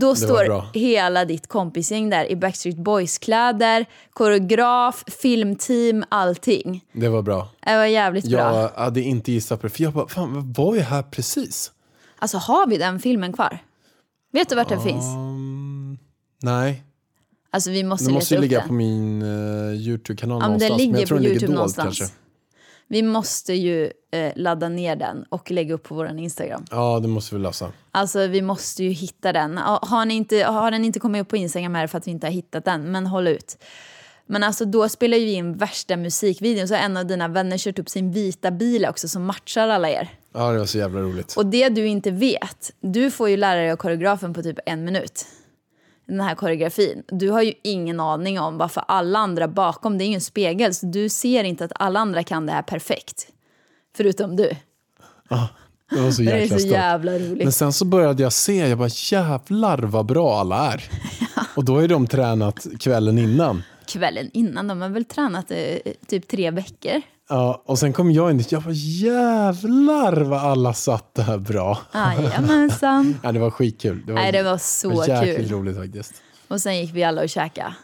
Då 0.00 0.14
står 0.14 0.74
hela 0.78 1.24
ditt 1.24 1.46
kompisgäng 1.46 2.10
där 2.10 2.30
i 2.30 2.36
Backstreet 2.36 2.76
Boys-kläder, 2.76 3.86
koreograf, 4.12 5.04
filmteam, 5.22 6.04
allting. 6.08 6.84
Det 6.92 7.08
var 7.08 7.22
bra. 7.22 7.48
Det 7.66 7.76
var 7.76 7.84
jävligt 7.84 8.30
bra. 8.30 8.38
Jag 8.40 8.68
hade 8.68 9.00
inte 9.00 9.32
gissat 9.32 9.60
på 9.60 9.66
det, 9.66 9.72
för 9.72 9.82
jag 9.82 9.92
bara, 9.92 10.08
fan, 10.08 10.52
var 10.52 10.74
ju 10.74 10.80
här 10.80 11.02
precis? 11.02 11.72
Alltså 12.18 12.38
har 12.38 12.66
vi 12.66 12.76
den 12.78 13.00
filmen 13.00 13.32
kvar? 13.32 13.58
Vet 14.32 14.48
du 14.48 14.54
vart 14.54 14.68
den 14.68 14.80
finns? 14.82 15.04
Um, 15.04 15.98
nej, 16.42 16.82
Alltså 17.50 17.70
vi 17.70 17.82
måste 17.84 18.04
leta 18.04 18.14
måste 18.14 18.34
ju 18.34 18.40
ligga 18.40 18.58
den. 18.58 18.68
på 18.68 18.74
min 18.74 19.22
uh, 19.22 19.74
YouTube-kanal 19.74 20.42
Ja, 20.42 20.48
men 20.48 20.58
den 20.58 20.68
någonstans. 20.68 20.78
ligger 20.78 20.98
jag 20.98 21.08
tror 21.08 21.18
på 21.18 21.22
den 21.22 21.30
Youtube 21.32 21.46
dold 21.46 21.56
någonstans. 21.56 21.98
kanske. 21.98 22.14
Vi 22.88 23.02
måste 23.02 23.52
ju 23.54 23.90
eh, 24.10 24.32
ladda 24.36 24.68
ner 24.68 24.96
den 24.96 25.24
och 25.28 25.50
lägga 25.50 25.74
upp 25.74 25.82
på 25.82 25.94
vår 25.94 26.18
Instagram. 26.18 26.64
Ja, 26.70 27.00
det 27.00 27.08
måste 27.08 27.34
vi 27.34 27.40
lösa. 27.40 27.72
Alltså 27.90 28.26
vi 28.26 28.42
måste 28.42 28.84
ju 28.84 28.90
hitta 28.90 29.32
den. 29.32 29.58
Har, 29.58 30.04
ni 30.04 30.14
inte, 30.14 30.36
har 30.36 30.70
den 30.70 30.84
inte 30.84 31.00
kommit 31.00 31.22
upp 31.22 31.28
på 31.28 31.36
Instagram 31.36 31.76
är 31.76 31.82
det 31.82 31.88
för 31.88 31.98
att 31.98 32.06
vi 32.06 32.10
inte 32.10 32.26
har 32.26 32.32
hittat 32.32 32.64
den, 32.64 32.92
men 32.92 33.06
håll 33.06 33.28
ut. 33.28 33.58
Men 34.26 34.42
alltså 34.42 34.64
då 34.64 34.88
spelar 34.88 35.18
vi 35.18 35.32
in 35.32 35.56
värsta 35.56 35.96
musikvideon 35.96 36.68
så 36.68 36.74
har 36.74 36.80
en 36.80 36.96
av 36.96 37.06
dina 37.06 37.28
vänner 37.28 37.58
kört 37.58 37.78
upp 37.78 37.88
sin 37.88 38.12
vita 38.12 38.50
bil 38.50 38.86
också 38.86 39.08
som 39.08 39.24
matchar 39.24 39.68
alla 39.68 39.90
er. 39.90 40.08
Ja, 40.34 40.52
det 40.52 40.58
var 40.58 40.66
så 40.66 40.78
jävla 40.78 41.00
roligt. 41.00 41.34
Och 41.36 41.46
det 41.46 41.68
du 41.68 41.86
inte 41.86 42.10
vet, 42.10 42.72
du 42.80 43.10
får 43.10 43.28
ju 43.28 43.36
lära 43.36 43.60
dig 43.60 43.70
av 43.70 43.76
koreografen 43.76 44.34
på 44.34 44.42
typ 44.42 44.58
en 44.66 44.84
minut. 44.84 45.26
Den 46.06 46.20
här 46.20 46.34
koreografin. 46.34 47.02
Du 47.08 47.30
har 47.30 47.42
ju 47.42 47.52
ingen 47.62 48.00
aning 48.00 48.40
om 48.40 48.58
varför 48.58 48.84
alla 48.88 49.18
andra 49.18 49.48
bakom, 49.48 49.98
det 49.98 50.04
är 50.04 50.06
ingen 50.06 50.20
spegel, 50.20 50.74
så 50.74 50.86
du 50.86 51.08
ser 51.08 51.44
inte 51.44 51.64
att 51.64 51.72
alla 51.74 52.00
andra 52.00 52.22
kan 52.22 52.46
det 52.46 52.52
här 52.52 52.62
perfekt. 52.62 53.26
Förutom 53.96 54.36
du. 54.36 54.50
Det 55.90 56.00
var 56.00 56.10
så 56.10 56.22
Det 56.22 56.32
är 56.32 56.36
jäkla 56.36 56.58
så 56.58 56.66
jävla 56.66 57.12
roligt. 57.12 57.44
Men 57.44 57.52
sen 57.52 57.72
så 57.72 57.84
började 57.84 58.22
jag 58.22 58.32
se, 58.32 58.68
jag 58.68 58.78
bara 58.78 58.88
jävlar 58.88 59.78
vad 59.78 60.06
bra 60.06 60.40
alla 60.40 60.72
är. 60.72 60.84
Och 61.54 61.64
då 61.64 61.74
har 61.74 61.80
ju 61.80 61.88
de 61.88 62.06
tränat 62.06 62.66
kvällen 62.80 63.18
innan. 63.18 63.62
Kvällen 63.86 64.30
innan, 64.32 64.68
de 64.68 64.80
har 64.80 64.88
väl 64.88 65.04
tränat 65.04 65.50
eh, 65.50 65.92
typ 66.06 66.28
tre 66.28 66.50
veckor. 66.50 67.02
Ja, 67.28 67.62
och 67.66 67.78
sen 67.78 67.92
kom 67.92 68.10
jag 68.10 68.30
in 68.30 68.38
dit, 68.38 68.52
jag 68.52 68.62
bara 68.62 68.74
jävlar 68.74 70.12
vad 70.12 70.40
alla 70.40 70.74
satt 70.74 71.14
där 71.14 71.38
bra. 71.38 71.78
Jajamensan. 71.94 73.14
Ja, 73.22 73.32
det 73.32 73.38
var 73.38 73.50
skitkul. 73.50 74.06
Det 74.06 74.12
var, 74.12 74.20
Nej, 74.20 74.32
det 74.32 74.42
var 74.42 74.58
så 74.58 74.88
det 74.88 74.96
var 74.96 75.08
jäkligt 75.08 75.36
kul. 75.36 75.48
roligt 75.58 75.76
faktiskt. 75.76 76.12
Och 76.48 76.60
sen 76.60 76.78
gick 76.78 76.94
vi 76.94 77.04
alla 77.04 77.22
och 77.22 77.28
käkade. 77.28 77.74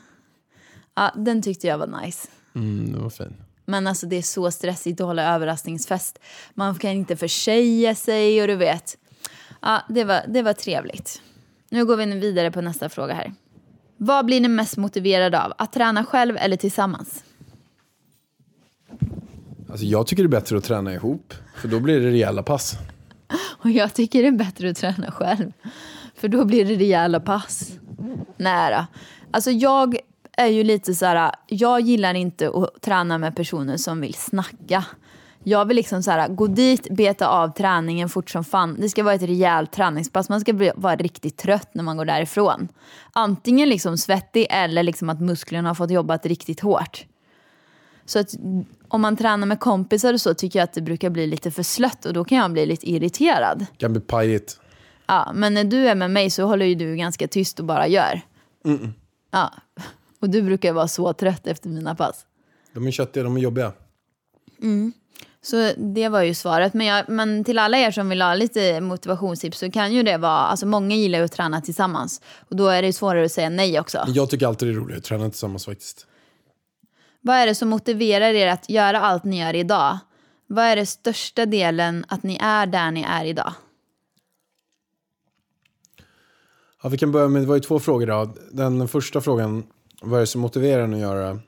Ja, 0.94 1.12
den 1.16 1.42
tyckte 1.42 1.66
jag 1.66 1.78
var 1.78 2.02
nice. 2.02 2.28
Mm, 2.54 2.92
det 2.92 2.98
var 2.98 3.10
fint. 3.10 3.36
Men 3.64 3.86
alltså 3.86 4.06
det 4.06 4.16
är 4.16 4.22
så 4.22 4.50
stressigt 4.50 5.00
att 5.00 5.06
hålla 5.06 5.34
överraskningsfest. 5.34 6.18
Man 6.54 6.74
kan 6.74 6.90
inte 6.90 7.16
försäga 7.16 7.94
sig 7.94 8.42
och 8.42 8.48
du 8.48 8.56
vet. 8.56 8.96
Ja, 9.62 9.82
det 9.88 10.04
var, 10.04 10.20
det 10.28 10.42
var 10.42 10.52
trevligt. 10.52 11.22
Nu 11.70 11.84
går 11.84 11.96
vi 11.96 12.06
vidare 12.06 12.50
på 12.50 12.60
nästa 12.60 12.88
fråga 12.88 13.14
här. 13.14 13.32
Vad 13.96 14.26
blir 14.26 14.40
ni 14.40 14.48
mest 14.48 14.76
motiverade 14.76 15.42
av? 15.42 15.52
Att 15.58 15.72
träna 15.72 16.04
själv 16.04 16.36
eller 16.36 16.56
tillsammans? 16.56 17.24
Alltså 19.70 19.86
jag 19.86 20.06
tycker 20.06 20.22
det 20.22 20.26
är 20.26 20.40
bättre 20.40 20.58
att 20.58 20.64
träna 20.64 20.94
ihop. 20.94 21.34
För 21.56 21.68
då 21.68 21.80
blir 21.80 22.00
det 22.00 22.10
rejäla 22.10 22.42
pass. 22.42 22.78
Och 23.62 23.70
jag 23.70 23.94
tycker 23.94 24.22
det 24.22 24.28
är 24.28 24.32
bättre 24.32 24.70
att 24.70 24.76
träna 24.76 25.10
själv. 25.10 25.52
För 26.14 26.28
då 26.28 26.44
blir 26.44 26.64
det 26.64 26.74
rejäla 26.74 27.20
pass. 27.20 27.72
Nära. 28.36 28.86
Alltså 29.30 29.50
jag 29.50 29.96
är 30.36 30.46
ju 30.46 30.64
lite 30.64 30.94
så 30.94 31.06
här, 31.06 31.32
jag 31.46 31.80
gillar 31.80 32.14
inte 32.14 32.48
att 32.48 32.82
träna 32.82 33.18
med 33.18 33.36
personer 33.36 33.76
som 33.76 34.00
vill 34.00 34.14
snacka. 34.14 34.84
Jag 35.44 35.64
vill 35.64 35.76
liksom 35.76 36.02
så 36.02 36.10
här, 36.10 36.28
gå 36.28 36.46
dit, 36.46 36.90
beta 36.90 37.28
av 37.28 37.48
träningen 37.48 38.08
fort 38.08 38.30
som 38.30 38.44
fan. 38.44 38.76
Det 38.80 38.88
ska 38.88 39.02
vara 39.02 39.14
ett 39.14 39.22
rejält 39.22 39.72
träningspass. 39.72 40.28
Man 40.28 40.40
ska 40.40 40.52
bli, 40.52 40.72
vara 40.76 40.96
riktigt 40.96 41.36
trött 41.36 41.74
när 41.74 41.82
man 41.82 41.96
går 41.96 42.04
därifrån. 42.04 42.68
Antingen 43.12 43.68
liksom 43.68 43.98
svettig 43.98 44.46
eller 44.50 44.82
liksom 44.82 45.10
att 45.10 45.20
musklerna 45.20 45.68
har 45.68 45.74
fått 45.74 45.90
jobbat 45.90 46.26
riktigt 46.26 46.60
hårt. 46.60 47.06
Så 48.04 48.18
att 48.18 48.34
om 48.90 49.00
man 49.00 49.16
tränar 49.16 49.46
med 49.46 49.60
kompisar 49.60 50.12
och 50.12 50.20
så 50.20 50.34
tycker 50.34 50.58
jag 50.58 50.64
att 50.64 50.72
det 50.72 50.80
brukar 50.80 51.10
bli 51.10 51.26
lite 51.26 51.50
för 51.50 51.62
slött 51.62 52.04
och 52.04 52.12
då 52.12 52.24
kan 52.24 52.38
jag 52.38 52.52
bli 52.52 52.66
lite 52.66 52.90
irriterad. 52.90 53.66
Kan 53.76 53.92
bli 53.92 54.00
pajigt. 54.00 54.60
Ja, 55.06 55.32
men 55.34 55.54
när 55.54 55.64
du 55.64 55.88
är 55.88 55.94
med 55.94 56.10
mig 56.10 56.30
så 56.30 56.44
håller 56.44 56.66
ju 56.66 56.74
du 56.74 56.96
ganska 56.96 57.28
tyst 57.28 57.58
och 57.58 57.64
bara 57.64 57.86
gör. 57.86 58.20
Ja, 59.30 59.52
och 60.20 60.30
du 60.30 60.42
brukar 60.42 60.72
vara 60.72 60.88
så 60.88 61.12
trött 61.12 61.46
efter 61.46 61.68
mina 61.68 61.94
pass. 61.94 62.26
De 62.74 62.86
är 62.86 62.90
köttiga, 62.90 63.24
de 63.24 63.36
är 63.36 63.40
jobbiga. 63.40 63.72
Så 65.42 65.72
det 65.76 66.08
var 66.08 66.22
ju 66.22 66.34
svaret. 66.34 66.74
Men, 66.74 66.86
jag, 66.86 67.08
men 67.08 67.44
till 67.44 67.58
alla 67.58 67.78
er 67.78 67.90
som 67.90 68.08
vill 68.08 68.22
ha 68.22 68.34
lite 68.34 68.80
motivationstips 68.80 69.58
så 69.58 69.70
kan 69.70 69.92
ju 69.92 70.02
det 70.02 70.16
vara, 70.16 70.38
alltså 70.38 70.66
många 70.66 70.96
gillar 70.96 71.18
ju 71.18 71.24
att 71.24 71.32
träna 71.32 71.60
tillsammans. 71.60 72.20
Och 72.48 72.56
då 72.56 72.68
är 72.68 72.82
det 72.82 72.92
svårare 72.92 73.24
att 73.24 73.32
säga 73.32 73.50
nej 73.50 73.80
också. 73.80 74.04
Jag 74.08 74.30
tycker 74.30 74.46
alltid 74.46 74.68
det 74.68 74.72
är 74.72 74.76
roligt 74.76 74.96
att 74.96 75.04
träna 75.04 75.30
tillsammans 75.30 75.64
faktiskt. 75.64 76.06
Vad 77.20 77.36
är 77.36 77.46
det 77.46 77.54
som 77.54 77.68
motiverar 77.68 78.34
er 78.34 78.46
att 78.46 78.70
göra 78.70 79.00
allt 79.00 79.24
ni 79.24 79.40
gör 79.40 79.54
idag? 79.54 79.98
Vad 80.46 80.64
är 80.64 80.76
det 80.76 80.86
största 80.86 81.46
delen 81.46 82.04
att 82.08 82.22
ni 82.22 82.38
är 82.40 82.66
där 82.66 82.90
ni 82.90 83.02
är 83.02 83.24
idag? 83.24 83.52
Ja, 86.82 86.88
vi 86.88 86.98
kan 86.98 87.12
börja 87.12 87.28
med, 87.28 87.42
det 87.42 87.46
var 87.46 87.54
ju 87.54 87.60
två 87.60 87.78
frågor 87.78 88.06
då. 88.06 88.34
Den 88.52 88.88
första 88.88 89.20
frågan, 89.20 89.66
vad 90.02 90.16
är 90.16 90.20
det 90.20 90.26
som 90.26 90.40
motiverar 90.40 90.82
en 90.82 90.94
att 90.94 91.00
göra? 91.00 91.40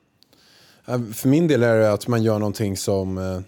För 1.13 1.27
min 1.27 1.47
del 1.47 1.63
är 1.63 1.79
det 1.79 1.93
att 1.93 2.07
man 2.07 2.23
gör 2.23 2.39
någonting 2.39 2.77
som 2.77 3.17
eh, 3.17 3.41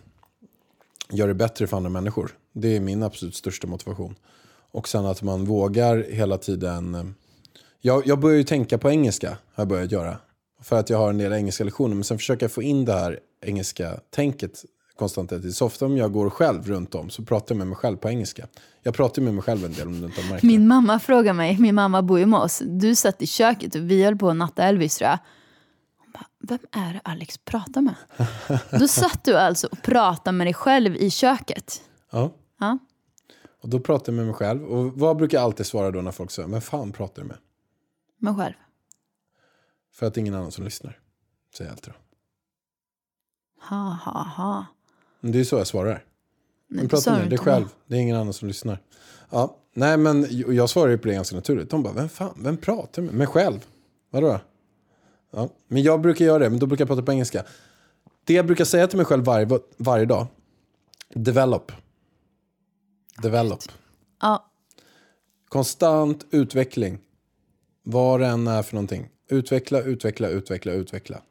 gör 1.10 1.28
det 1.28 1.34
bättre 1.34 1.68
för 1.68 1.78
andra 1.78 1.90
människor. 1.90 2.32
Det 2.54 2.76
är 2.76 2.80
min 2.80 3.04
absolut 3.04 3.36
största 3.36 3.68
motivation. 3.68 4.16
Och 4.72 4.88
sen 4.88 5.06
att 5.06 5.22
man 5.22 5.46
vågar 5.46 6.06
hela 6.12 6.38
tiden. 6.38 6.96
Eh, 6.96 7.04
jag, 7.82 8.08
jag 8.08 8.20
börjar 8.20 8.38
ju 8.38 8.44
tänka 8.44 8.78
på 8.78 8.90
engelska, 8.90 9.30
har 9.30 9.62
jag 9.62 9.68
börjat 9.68 9.92
göra. 9.92 10.18
För 10.62 10.80
att 10.80 10.90
jag 10.90 10.98
har 10.98 11.10
en 11.10 11.18
del 11.18 11.34
engelska 11.34 11.64
lektioner. 11.64 11.96
Men 11.96 12.04
sen 12.04 12.18
försöker 12.18 12.44
jag 12.44 12.52
få 12.52 12.64
in 12.64 12.86
det 12.86 12.94
här 12.94 13.20
engelska 13.42 14.00
tänket 14.10 14.66
konstant. 14.96 15.32
Så 15.56 15.66
ofta 15.66 15.86
om 15.86 15.98
jag 15.98 16.12
går 16.12 16.30
själv 16.30 16.68
runt 16.68 16.96
om 16.96 17.10
så 17.10 17.24
pratar 17.24 17.56
jag 17.56 17.58
med 17.58 17.68
mig 17.68 17.76
själv 17.76 17.98
på 17.98 18.10
engelska. 18.10 18.48
Jag 18.84 18.94
pratar 18.94 19.22
med 19.22 19.34
mig 19.34 19.44
själv 19.44 19.66
en 19.66 19.74
del 19.74 19.88
om 19.88 20.00
du 20.00 20.06
inte 20.06 20.22
har 20.22 20.30
märkt. 20.30 20.44
Min 20.44 20.68
mamma 20.68 21.00
frågar 21.00 21.34
mig, 21.34 21.58
min 21.60 21.76
mamma 21.76 22.02
bor 22.02 22.20
ju 22.20 22.26
med 22.26 22.40
oss. 22.40 22.62
Du 22.66 22.96
satt 22.96 23.22
i 23.22 23.28
köket 23.28 23.76
och 23.76 23.92
vi 23.92 24.04
höll 24.04 24.16
på 24.16 24.30
att 24.30 24.36
natta 24.36 24.64
Elvis 24.64 24.98
tror 24.98 25.10
jag. 25.10 25.20
Hon 25.98 26.12
bara, 26.12 26.26
vem 26.40 26.84
är 26.84 26.94
det 26.94 27.02
Alex 27.04 27.38
pratar 27.38 27.82
med? 27.82 27.96
Då 28.80 28.88
satt 28.88 29.24
du 29.24 29.38
alltså 29.38 29.68
och 29.68 29.82
pratade 29.82 30.38
med 30.38 30.48
dig 30.48 30.54
själv 30.54 30.96
i 30.96 31.10
köket. 31.10 31.82
Ja. 32.12 32.32
Ja. 32.60 32.78
Och 33.62 33.70
då 33.70 33.80
pratar 33.80 34.12
jag 34.12 34.18
med 34.18 34.26
mig 34.26 34.36
själv. 34.36 34.64
Och 34.64 34.94
vad 34.94 35.18
brukar 35.18 35.38
jag 35.38 35.46
alltid 35.46 35.66
svara 35.66 35.92
då 35.92 36.02
när 36.02 36.12
folk 36.12 36.32
säger, 36.32 36.48
men 36.48 36.62
fan 36.62 36.92
pratar 36.92 37.22
du 37.22 37.28
med? 37.28 37.38
Med 38.20 38.36
själv. 38.36 38.54
För 39.96 40.06
att 40.06 40.14
det 40.14 40.18
är 40.18 40.22
ingen 40.22 40.36
annan 40.36 40.52
som 40.52 40.64
lyssnar. 40.64 41.00
Säger 41.58 41.70
jag 41.70 41.76
alltid 41.76 41.94
då. 41.94 42.00
Ha, 43.70 43.90
ha, 44.06 44.24
ha. 44.24 44.66
Men 45.20 45.32
det 45.32 45.40
är 45.40 45.44
så 45.44 45.56
jag 45.56 45.68
svarar. 45.68 46.06
Men 46.68 46.84
det 46.84 46.90
prata 46.90 47.02
sa 47.02 47.12
med 47.12 47.30
dig 47.30 47.38
själv. 47.38 47.66
Det 47.88 47.96
är 47.96 48.00
ingen 48.00 48.16
annan 48.16 48.34
som 48.34 48.48
lyssnar. 48.48 48.82
Ja, 49.30 49.58
nej 49.74 49.98
men 49.98 50.28
jag 50.56 50.70
svarar 50.70 50.92
ju 50.92 50.98
på 50.98 51.08
det 51.08 51.14
ganska 51.14 51.36
naturligt. 51.36 51.70
De 51.70 51.84
bara, 51.84 51.94
vem 51.94 52.10
fan, 52.10 52.34
vem 52.38 52.58
pratar 52.58 53.02
med 53.02 53.14
mig 53.14 53.28
själv? 53.28 53.66
Vadå? 54.10 54.40
Ja, 55.32 55.50
men 55.68 55.84
jag 55.84 56.02
brukar 56.02 56.26
göra 56.26 56.40
det, 56.40 56.50
men 56.50 56.60
då 56.60 56.66
brukar 56.66 56.82
jag 56.82 56.88
prata 56.88 57.02
på 57.02 57.12
engelska. 57.12 57.46
Det 58.24 58.34
jag 58.34 58.46
brukar 58.46 58.66
säga 58.66 58.88
till 58.88 58.98
mig 58.98 59.06
själv 59.06 59.24
varje, 59.24 59.60
varje 59.78 60.06
dag. 60.06 60.28
Develop. 61.14 61.72
Develop. 63.22 63.64
Ja, 64.22 64.52
Konstant 65.50 66.26
utveckling. 66.32 67.00
Vad 67.84 68.20
det 68.20 68.28
än 68.28 68.48
är 68.48 68.64
för 68.64 68.76
någonting. 68.76 69.10
Utveckla, 69.28 69.82
utveckla, 69.82 70.30
utveckla, 70.30 70.72
utveckla. 70.74 71.22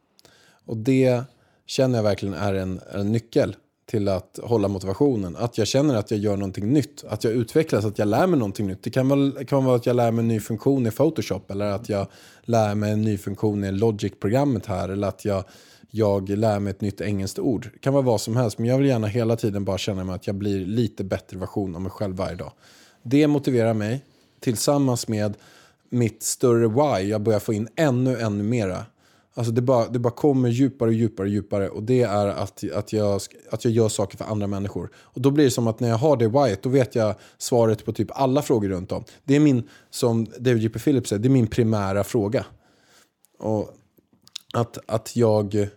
Och 0.65 0.77
det 0.77 1.23
känner 1.65 1.97
jag 1.97 2.03
verkligen 2.03 2.33
är 2.33 2.53
en, 2.53 2.79
är 2.91 2.99
en 2.99 3.11
nyckel 3.11 3.55
till 3.85 4.07
att 4.07 4.39
hålla 4.43 4.67
motivationen. 4.67 5.35
Att 5.35 5.57
jag 5.57 5.67
känner 5.67 5.95
att 5.95 6.11
jag 6.11 6.19
gör 6.19 6.37
någonting 6.37 6.73
nytt. 6.73 7.03
Att 7.07 7.23
jag 7.23 7.33
utvecklas, 7.33 7.85
att 7.85 7.99
jag 7.99 8.07
lär 8.07 8.27
mig 8.27 8.39
någonting 8.39 8.67
nytt. 8.67 8.83
Det 8.83 8.89
kan, 8.89 9.09
vara, 9.09 9.43
kan 9.43 9.65
vara 9.65 9.75
att 9.75 9.85
jag 9.85 9.95
lär 9.95 10.11
mig 10.11 10.23
en 10.23 10.27
ny 10.27 10.39
funktion 10.39 10.87
i 10.87 10.91
Photoshop. 10.91 11.51
Eller 11.51 11.65
att 11.65 11.89
jag 11.89 12.07
lär 12.41 12.75
mig 12.75 12.91
en 12.91 13.01
ny 13.01 13.17
funktion 13.17 13.63
i 13.63 13.71
Logic-programmet 13.71 14.65
här. 14.65 14.89
Eller 14.89 15.07
att 15.07 15.25
jag, 15.25 15.43
jag 15.91 16.29
lär 16.29 16.59
mig 16.59 16.71
ett 16.71 16.81
nytt 16.81 17.01
engelskt 17.01 17.39
ord. 17.39 17.69
Det 17.73 17.79
kan 17.79 17.93
vara 17.93 18.03
vad 18.03 18.21
som 18.21 18.35
helst. 18.35 18.57
Men 18.57 18.67
jag 18.67 18.77
vill 18.77 18.87
gärna 18.87 19.07
hela 19.07 19.35
tiden 19.35 19.65
bara 19.65 19.77
känna 19.77 20.03
mig 20.03 20.15
att 20.15 20.27
jag 20.27 20.35
blir 20.35 20.65
lite 20.65 21.03
bättre 21.03 21.37
version 21.37 21.75
av 21.75 21.81
mig 21.81 21.91
själv 21.91 22.15
varje 22.15 22.35
dag. 22.35 22.51
Det 23.03 23.27
motiverar 23.27 23.73
mig 23.73 24.05
tillsammans 24.39 25.07
med 25.07 25.33
mitt 25.89 26.23
större 26.23 26.67
why. 26.67 27.09
Jag 27.09 27.21
börjar 27.21 27.39
få 27.39 27.53
in 27.53 27.67
ännu, 27.75 28.19
ännu 28.19 28.43
mera. 28.43 28.85
Alltså 29.37 29.51
det 29.51 29.61
bara, 29.61 29.87
det 29.87 29.99
bara 29.99 30.13
kommer 30.13 30.49
djupare 30.49 30.89
och 30.89 30.93
djupare 30.93 31.27
och 31.27 31.33
djupare. 31.33 31.69
Och 31.69 31.83
det 31.83 32.01
är 32.01 32.27
att, 32.27 32.63
att, 32.73 32.93
jag, 32.93 33.21
att 33.51 33.65
jag 33.65 33.73
gör 33.73 33.89
saker 33.89 34.17
för 34.17 34.25
andra 34.25 34.47
människor. 34.47 34.89
Och 34.95 35.21
då 35.21 35.31
blir 35.31 35.45
det 35.45 35.51
som 35.51 35.67
att 35.67 35.79
när 35.79 35.89
jag 35.89 35.97
har 35.97 36.17
det 36.17 36.27
whyet, 36.27 36.63
då 36.63 36.69
vet 36.69 36.95
jag 36.95 37.15
svaret 37.37 37.85
på 37.85 37.93
typ 37.93 38.07
alla 38.11 38.41
frågor 38.41 38.69
runt 38.69 38.91
om. 38.91 39.03
Det 39.23 39.35
är 39.35 39.39
min, 39.39 39.69
som 39.89 40.25
David 40.39 40.63
J.P. 40.63 40.79
Phillips 40.79 41.09
säger, 41.09 41.21
det 41.21 41.27
är 41.27 41.29
min 41.29 41.47
primära 41.47 42.03
fråga. 42.03 42.45
Och 43.39 43.69
att, 44.53 44.77
att 44.85 45.15
jag 45.15 45.67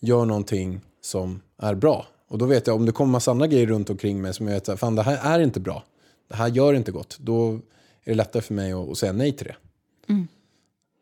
gör 0.00 0.24
någonting 0.24 0.80
som 1.00 1.40
är 1.58 1.74
bra. 1.74 2.06
Och 2.28 2.38
då 2.38 2.46
vet 2.46 2.66
jag, 2.66 2.76
om 2.76 2.86
det 2.86 2.92
kommer 2.92 3.12
massa 3.12 3.30
andra 3.30 3.46
grejer 3.46 3.66
runt 3.66 3.90
omkring 3.90 4.22
mig 4.22 4.34
som 4.34 4.48
jag 4.48 4.54
vet, 4.54 4.80
fan 4.80 4.96
det 4.96 5.02
här 5.02 5.38
är 5.38 5.42
inte 5.42 5.60
bra. 5.60 5.84
Det 6.28 6.36
här 6.36 6.48
gör 6.48 6.74
inte 6.74 6.92
gott. 6.92 7.18
Då 7.20 7.60
är 8.06 8.10
det 8.10 8.14
lättare 8.14 8.42
för 8.42 8.54
mig 8.54 8.72
att, 8.72 8.90
att 8.90 8.98
säga 8.98 9.12
nej 9.12 9.32
till 9.32 9.46
det. 9.46 9.56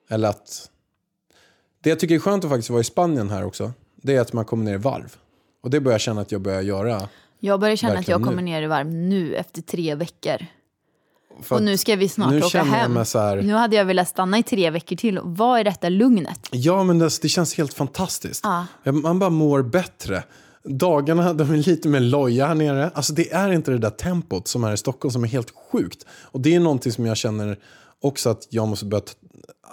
Eller 0.09 0.29
att... 0.29 0.71
Det 1.83 1.91
jag 1.91 2.01
tycker 2.01 2.15
är 2.15 2.19
skönt 2.19 2.45
att 2.45 2.51
faktiskt 2.51 2.71
vara 2.71 2.81
i 2.81 2.85
Spanien 2.85 3.31
här 3.31 3.45
också, 3.45 3.73
det 3.97 4.17
är 4.17 4.21
att 4.21 4.33
man 4.33 4.45
kommer 4.45 4.65
ner 4.65 4.75
i 4.75 4.77
varv. 4.77 5.17
Och 5.63 5.71
det 5.71 5.81
börjar 5.81 5.95
jag 5.95 6.01
känna 6.01 6.21
att 6.21 6.33
jag 6.33 6.41
börjar 6.41 6.63
göra. 6.63 7.09
jag 7.41 7.61
börjar 7.61 7.77
känna 7.77 7.99
att 7.99 8.09
jag 8.09 8.23
kommer 8.23 8.37
nu. 8.37 8.43
ner 8.43 8.63
i 8.63 8.67
varv 8.67 8.87
nu 8.87 9.35
efter 9.35 9.63
tre 9.63 9.95
veckor. 9.95 10.47
För 11.43 11.57
Och 11.57 11.63
nu 11.63 11.77
ska 11.77 11.97
vi 11.97 12.09
snart 12.09 12.45
åka 12.45 12.63
hem. 12.63 12.97
här- 12.97 13.43
Nu 13.43 13.55
hade 13.55 13.77
jag 13.77 13.85
velat 13.85 14.09
stanna 14.09 14.39
i 14.39 14.43
tre 14.43 14.71
veckor 14.71 14.97
till. 14.97 15.21
Vad 15.23 15.61
är 15.61 15.65
detta 15.65 15.89
lugnet? 15.89 16.41
Ja, 16.51 16.83
men 16.85 16.99
det, 16.99 17.19
det 17.23 17.29
känns 17.29 17.55
helt 17.55 17.75
fantastiskt. 17.75 18.45
Ja. 18.45 18.67
Man 18.93 19.19
bara 19.19 19.31
mår 19.31 19.63
bättre. 19.63 20.25
Dagarna 20.65 21.33
de 21.33 21.51
är 21.51 21.57
lite 21.57 21.89
mer 21.89 22.01
loja 22.01 22.47
här 22.47 22.55
nere. 22.55 22.91
Alltså 22.95 23.13
det 23.13 23.33
är 23.33 23.53
inte 23.53 23.71
det 23.71 23.79
där 23.79 23.91
tempot 23.91 24.49
som 24.49 24.65
är 24.65 24.73
i 24.73 24.77
Stockholm 24.77 25.13
som 25.13 25.25
är 25.25 25.29
helt 25.29 25.53
sjukt. 25.73 26.07
Och 26.11 26.41
det 26.41 26.55
är 26.55 26.61
någonting 26.61 26.93
som 26.93 27.07
jag 27.07 27.17
känner 27.17 27.59
också 28.01 28.31
att 28.31 28.47
jag 28.51 28.69
måste 28.69 28.85
börja... 28.85 29.05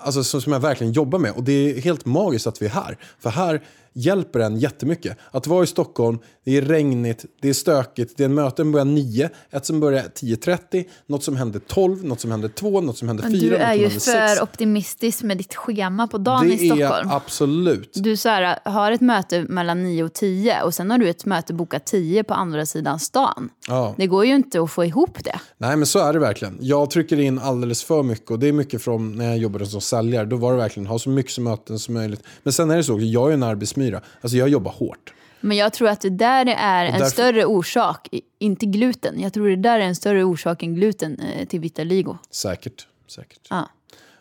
Alltså 0.03 0.23
som 0.23 0.41
som 0.41 0.53
jag 0.53 0.59
verkligen 0.59 0.93
jobbar 0.93 1.19
med. 1.19 1.31
Och 1.31 1.43
det 1.43 1.51
är 1.51 1.81
helt 1.81 2.05
magiskt 2.05 2.47
att 2.47 2.61
vi 2.61 2.65
är 2.65 2.69
här. 2.69 2.97
För 3.19 3.29
här 3.29 3.61
hjälper 3.93 4.39
en 4.39 4.59
jättemycket. 4.59 5.17
Att 5.31 5.47
vara 5.47 5.63
i 5.63 5.67
Stockholm, 5.67 6.19
det 6.45 6.57
är 6.57 6.61
regnigt, 6.61 7.25
det 7.41 7.49
är 7.49 7.53
stökigt, 7.53 8.17
det 8.17 8.23
är 8.23 8.29
möten 8.29 8.71
börjar 8.71 8.85
9, 8.85 9.29
ett 9.51 9.65
som 9.65 9.79
börjar 9.79 10.03
10.30, 10.03 10.85
något 11.05 11.23
som 11.23 11.35
händer 11.35 11.59
12, 11.59 12.05
något 12.05 12.19
som 12.19 12.31
händer 12.31 12.49
2, 12.49 12.81
något 12.81 12.97
som 12.97 13.07
händer 13.07 13.23
4, 13.23 13.31
Men 13.31 13.39
du 13.39 13.55
är 13.55 13.67
som 13.67 13.77
ju 13.77 13.83
händer 13.83 13.99
6. 13.99 14.05
för 14.05 14.43
optimistisk 14.43 15.23
med 15.23 15.37
ditt 15.37 15.55
schema 15.55 16.07
på 16.07 16.17
dagen 16.17 16.47
Det 16.47 16.53
i 16.53 16.69
Stockholm. 16.69 17.09
är 17.09 17.15
absolut. 17.15 17.91
Du 17.93 18.17
så 18.17 18.29
här, 18.29 18.59
har 18.65 18.91
ett 18.91 19.01
möte 19.01 19.45
mellan 19.49 19.83
9 19.83 20.03
och 20.03 20.13
10 20.13 20.61
och 20.61 20.73
sen 20.73 20.91
har 20.91 20.97
du 20.97 21.09
ett 21.09 21.25
möte 21.25 21.53
bokat 21.53 21.85
10 21.85 22.23
på 22.23 22.33
andra 22.33 22.65
sidan 22.65 22.99
stan. 22.99 23.49
Ja. 23.67 23.95
Det 23.97 24.07
går 24.07 24.25
ju 24.25 24.35
inte 24.35 24.61
att 24.61 24.71
få 24.71 24.85
ihop 24.85 25.23
det. 25.23 25.39
Nej 25.57 25.77
men 25.77 25.85
så 25.85 25.99
är 25.99 26.13
det 26.13 26.19
verkligen. 26.19 26.57
Jag 26.61 26.89
trycker 26.91 27.19
in 27.19 27.39
alldeles 27.39 27.83
för 27.83 28.03
mycket 28.03 28.31
och 28.31 28.39
det 28.39 28.47
är 28.47 28.53
mycket 28.53 28.81
från 28.81 29.15
när 29.15 29.25
jag 29.25 29.37
jobbade 29.37 29.65
som 29.65 29.81
säljare. 29.81 30.25
Då 30.25 30.35
var 30.35 30.51
det 30.51 30.57
verkligen 30.57 30.87
ha 30.87 30.99
så 30.99 31.09
mycket 31.09 31.31
som 31.31 31.43
möten 31.43 31.79
som 31.79 31.93
möjligt. 31.93 32.23
Men 32.43 32.53
sen 32.53 32.71
är 32.71 32.77
det 32.77 32.83
så, 32.83 32.99
jag 32.99 33.29
är 33.29 33.33
en 33.33 33.43
arbetsmyra. 33.81 34.01
Alltså 34.21 34.37
jag 34.37 34.49
jobbar 34.49 34.71
hårt. 34.71 35.13
Men 35.41 35.57
jag 35.57 35.73
tror 35.73 35.87
att 35.89 36.01
det 36.01 36.09
där 36.09 36.45
är 36.45 36.85
en 36.85 36.91
därför- 36.91 37.05
större 37.05 37.45
orsak, 37.45 38.09
inte 38.39 38.65
gluten. 38.65 39.19
Jag 39.19 39.33
tror 39.33 39.49
det 39.49 39.55
där 39.55 39.79
är 39.79 39.83
en 39.83 39.95
större 39.95 40.23
orsak 40.23 40.63
än 40.63 40.75
gluten 40.75 41.19
eh, 41.19 41.47
till 41.47 41.59
vitiligo. 41.59 42.17
Säkert. 42.31 42.87
Säkert. 43.07 43.47
Ja. 43.49 43.69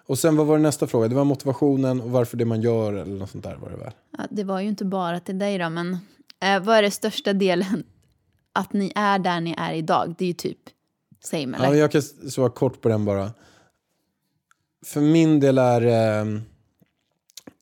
Och 0.07 0.19
sen 0.19 0.37
vad 0.37 0.47
var 0.47 0.57
det 0.57 0.63
nästa 0.63 0.87
fråga? 0.87 1.09
Det 1.09 1.15
var 1.15 1.25
motivationen 1.25 2.01
och 2.01 2.11
varför 2.11 2.37
det 2.37 2.45
man 2.45 2.61
gör 2.63 2.93
eller 2.93 3.19
något 3.19 3.31
sånt 3.31 3.45
där 3.45 3.57
var 3.57 3.71
det 3.71 3.77
väl. 3.77 3.93
Ja, 4.19 4.25
det 4.31 4.45
var 4.45 4.61
ju 4.61 4.69
inte 4.69 4.85
bara 4.85 5.21
till 5.21 5.39
dig 5.39 5.59
då, 5.59 5.71
men 5.71 5.99
eh, 6.43 6.63
vad 6.63 6.77
är 6.77 6.83
det 6.83 6.91
största 6.91 7.33
delen 7.33 7.85
att 8.53 8.73
ni 8.73 8.93
är 8.95 9.19
där 9.19 9.41
ni 9.41 9.55
är 9.59 9.73
idag? 9.73 10.15
Det 10.19 10.25
är 10.25 10.29
ju 10.29 10.35
typ 10.35 10.59
same 11.25 11.57
eller? 11.57 11.67
Ja, 11.69 11.75
jag 11.75 11.93
kan 11.93 12.03
svara 12.03 12.51
kort 12.51 12.81
på 12.81 12.89
den 12.89 13.05
bara. 13.05 13.31
För 14.87 15.01
min 15.01 15.41
del 15.41 15.59
är... 15.59 15.83
Eh, 15.83 16.27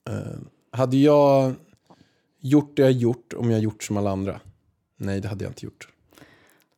eh, 0.09 0.37
hade 0.71 0.97
jag... 0.97 1.53
gjort 2.39 2.75
det 2.75 2.81
jag 2.81 2.91
gjort 2.91 3.33
om 3.33 3.51
jag 3.51 3.59
gjort 3.59 3.83
som 3.83 3.97
alla 3.97 4.11
andra? 4.11 4.39
Nej, 4.97 5.21
det 5.21 5.27
hade 5.27 5.43
jag 5.43 5.51
inte 5.51 5.65
gjort. 5.65 5.87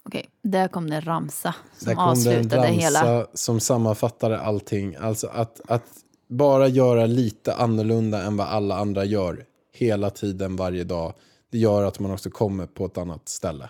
Okej, 0.03 0.29
där 0.41 0.67
kom 0.67 0.89
det 0.89 0.95
en 0.95 1.01
ramsa 1.01 1.55
som 1.77 1.87
Där 1.87 1.95
kom 1.95 2.23
det 2.23 2.31
en 2.31 2.37
avslutade 2.37 2.67
ramsa 2.67 2.81
hela. 2.81 3.27
som 3.33 3.59
sammanfattade 3.59 4.39
allting. 4.39 4.95
Alltså 4.95 5.27
att, 5.27 5.61
att 5.67 5.83
bara 6.27 6.67
göra 6.67 7.05
lite 7.05 7.53
annorlunda 7.55 8.23
än 8.23 8.37
vad 8.37 8.47
alla 8.47 8.77
andra 8.77 9.05
gör 9.05 9.45
hela 9.73 10.09
tiden, 10.09 10.55
varje 10.55 10.83
dag. 10.83 11.13
Det 11.51 11.57
gör 11.57 11.83
att 11.83 11.99
man 11.99 12.11
också 12.11 12.29
kommer 12.29 12.65
på 12.65 12.85
ett 12.85 12.97
annat 12.97 13.29
ställe. 13.29 13.69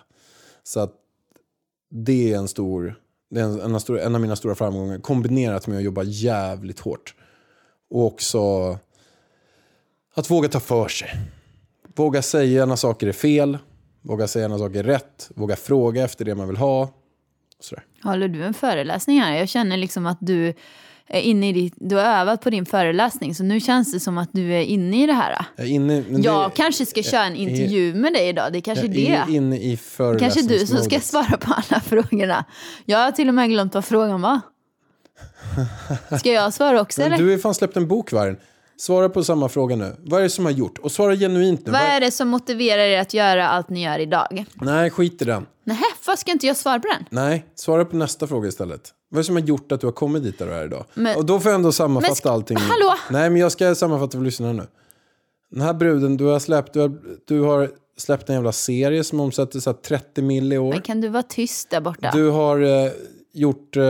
Så 0.62 0.80
att 0.80 0.92
det 1.90 2.32
är 2.32 2.38
en 2.38 2.48
stor, 2.48 2.94
det 3.30 3.40
är 3.40 3.44
en, 3.44 3.60
en, 3.74 3.80
stor, 3.80 4.00
en 4.00 4.14
av 4.14 4.20
mina 4.20 4.36
stora 4.36 4.54
framgångar. 4.54 4.98
Kombinerat 4.98 5.66
med 5.66 5.76
att 5.76 5.84
jobba 5.84 6.02
jävligt 6.02 6.80
hårt. 6.80 7.14
Och 7.90 8.06
också 8.06 8.78
att 10.14 10.30
våga 10.30 10.48
ta 10.48 10.60
för 10.60 10.88
sig. 10.88 11.08
Våga 11.96 12.22
säga 12.22 12.66
när 12.66 12.76
saker 12.76 13.06
är 13.06 13.12
fel. 13.12 13.58
Våga 14.02 14.28
säga 14.28 14.48
när 14.48 14.58
saker 14.58 14.78
är 14.78 14.82
rätt. 14.84 15.30
Våga 15.34 15.56
fråga 15.56 16.04
efter 16.04 16.24
det 16.24 16.34
man 16.34 16.48
vill 16.48 16.56
ha. 16.56 16.94
Sådär. 17.60 17.84
Håller 18.02 18.28
du 18.28 18.44
en 18.44 18.54
föreläsning 18.54 19.20
här? 19.20 19.36
Jag 19.36 19.48
känner 19.48 19.76
liksom 19.76 20.06
att 20.06 20.18
du 20.20 20.54
är 21.06 21.20
inne 21.20 21.48
i 21.48 21.52
ditt, 21.52 21.74
du 21.76 21.96
har 21.96 22.02
övat 22.04 22.40
på 22.42 22.50
din 22.50 22.66
föreläsning 22.66 23.34
så 23.34 23.42
nu 23.44 23.60
känns 23.60 23.92
det 23.92 24.00
som 24.00 24.18
att 24.18 24.28
du 24.32 24.54
är 24.54 24.60
inne 24.62 25.02
i 25.02 25.06
det 25.06 25.12
här. 25.12 25.46
Jag, 25.56 25.66
är 25.66 25.70
inne, 25.70 26.04
Jag 26.08 26.50
det- 26.50 26.54
kanske 26.56 26.86
ska 26.86 27.02
köra 27.02 27.24
en 27.24 27.36
intervju 27.36 27.94
med 27.94 28.12
dig 28.12 28.28
idag, 28.28 28.52
det 28.52 28.58
är 28.58 28.60
kanske 28.60 28.86
jag 28.86 28.94
det. 28.94 29.14
är 29.14 29.30
inne 29.36 29.56
i 29.56 29.78
Kanske 30.18 30.42
du 30.42 30.66
som 30.66 30.78
ska 30.78 31.00
svara 31.00 31.36
på 31.36 31.54
alla 31.54 31.80
frågorna. 31.84 32.44
Jag 32.84 32.98
har 32.98 33.10
till 33.12 33.28
och 33.28 33.34
med 33.34 33.50
glömt 33.50 33.74
vad 33.74 33.84
frågan 33.84 34.20
var. 34.20 34.40
Ska 36.18 36.32
jag 36.32 36.54
svara 36.54 36.80
också 36.80 37.02
eller? 37.02 37.16
du 37.18 37.24
har 37.24 37.30
ju 37.30 37.38
fan 37.38 37.54
släppt 37.54 37.76
en 37.76 37.88
bok, 37.88 38.12
Vargen. 38.12 38.36
Svara 38.82 39.08
på 39.08 39.24
samma 39.24 39.48
fråga 39.48 39.76
nu. 39.76 39.96
Vad 40.04 40.20
är 40.20 40.22
det 40.22 40.30
som 40.30 40.44
har 40.44 40.52
gjort? 40.52 40.78
Och 40.78 40.92
svara 40.92 41.16
genuint 41.16 41.66
nu. 41.66 41.72
Vad 41.72 41.80
är 41.80 42.00
det 42.00 42.10
som 42.10 42.28
motiverar 42.28 42.82
er 42.82 43.00
att 43.00 43.14
göra 43.14 43.48
allt 43.48 43.68
ni 43.68 43.84
gör 43.84 43.98
idag? 43.98 44.44
Nej, 44.54 44.90
skit 44.90 45.22
i 45.22 45.24
den. 45.24 45.46
Nej, 45.64 45.78
vad 46.06 46.18
ska 46.18 46.32
inte 46.32 46.46
jag 46.46 46.56
svara 46.56 46.80
på 46.80 46.88
den? 46.88 47.04
Nej, 47.10 47.46
svara 47.54 47.84
på 47.84 47.96
nästa 47.96 48.26
fråga 48.26 48.48
istället. 48.48 48.90
Vad 49.08 49.18
är 49.18 49.22
det 49.22 49.24
som 49.24 49.36
har 49.36 49.42
gjort 49.42 49.72
att 49.72 49.80
du 49.80 49.86
har 49.86 49.92
kommit 49.92 50.22
dit 50.22 50.38
där 50.38 50.46
du 50.46 50.52
är 50.52 50.64
idag? 50.64 50.84
Men- 50.94 51.16
och 51.16 51.24
då 51.26 51.40
får 51.40 51.50
jag 51.50 51.58
ändå 51.58 51.72
sammanfatta 51.72 52.20
Men 52.24 52.32
allting. 52.32 52.56
Hallå? 52.56 52.94
Nej, 53.10 53.30
men 53.30 53.40
jag 53.40 53.52
ska 53.52 53.74
sammanfatta 53.74 54.18
för 54.18 54.24
lyssnarna 54.24 54.52
nu. 54.52 54.66
Den 55.50 55.60
här 55.60 55.74
bruden, 55.74 56.16
du 56.16 56.24
har 56.24 56.38
släppt, 56.38 56.72
du 56.72 56.80
har, 56.80 56.98
du 57.26 57.40
har 57.40 57.70
släppt 57.96 58.28
en 58.28 58.34
jävla 58.34 58.52
serie 58.52 59.04
som 59.04 59.20
omsätter 59.20 59.60
så 59.60 59.70
här 59.70 59.76
30 59.76 60.22
mil 60.22 60.52
i 60.52 60.58
år. 60.58 60.72
Men 60.72 60.82
kan 60.82 61.00
du 61.00 61.08
vara 61.08 61.22
tyst 61.22 61.70
där 61.70 61.80
borta? 61.80 62.10
Du 62.14 62.30
har 62.30 62.60
eh, 62.60 62.92
gjort... 63.32 63.76
Eh, 63.76 63.82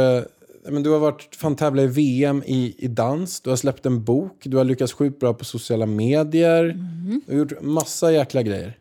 men 0.69 0.83
du 0.83 0.91
har 0.91 0.99
varit 0.99 1.37
fan 1.37 1.57
tävla 1.57 1.83
i 1.83 1.87
VM 1.87 2.43
i, 2.47 2.75
i 2.79 2.89
dans. 2.89 3.41
Du 3.41 3.51
har 3.51 3.57
släppt 3.57 3.87
en 3.87 4.05
bok. 4.05 4.37
Du 4.45 4.57
har 4.57 4.65
lyckats 4.65 4.93
sjukt 4.93 5.21
bra 5.21 5.35
på 5.35 5.45
sociala 5.45 5.87
medier. 5.87 6.65
Mhm. 6.75 7.21
Du 7.27 7.33
har 7.33 7.39
gjort 7.39 7.63
massa 7.63 8.13
jäkla 8.13 8.43
grejer. 8.43 8.79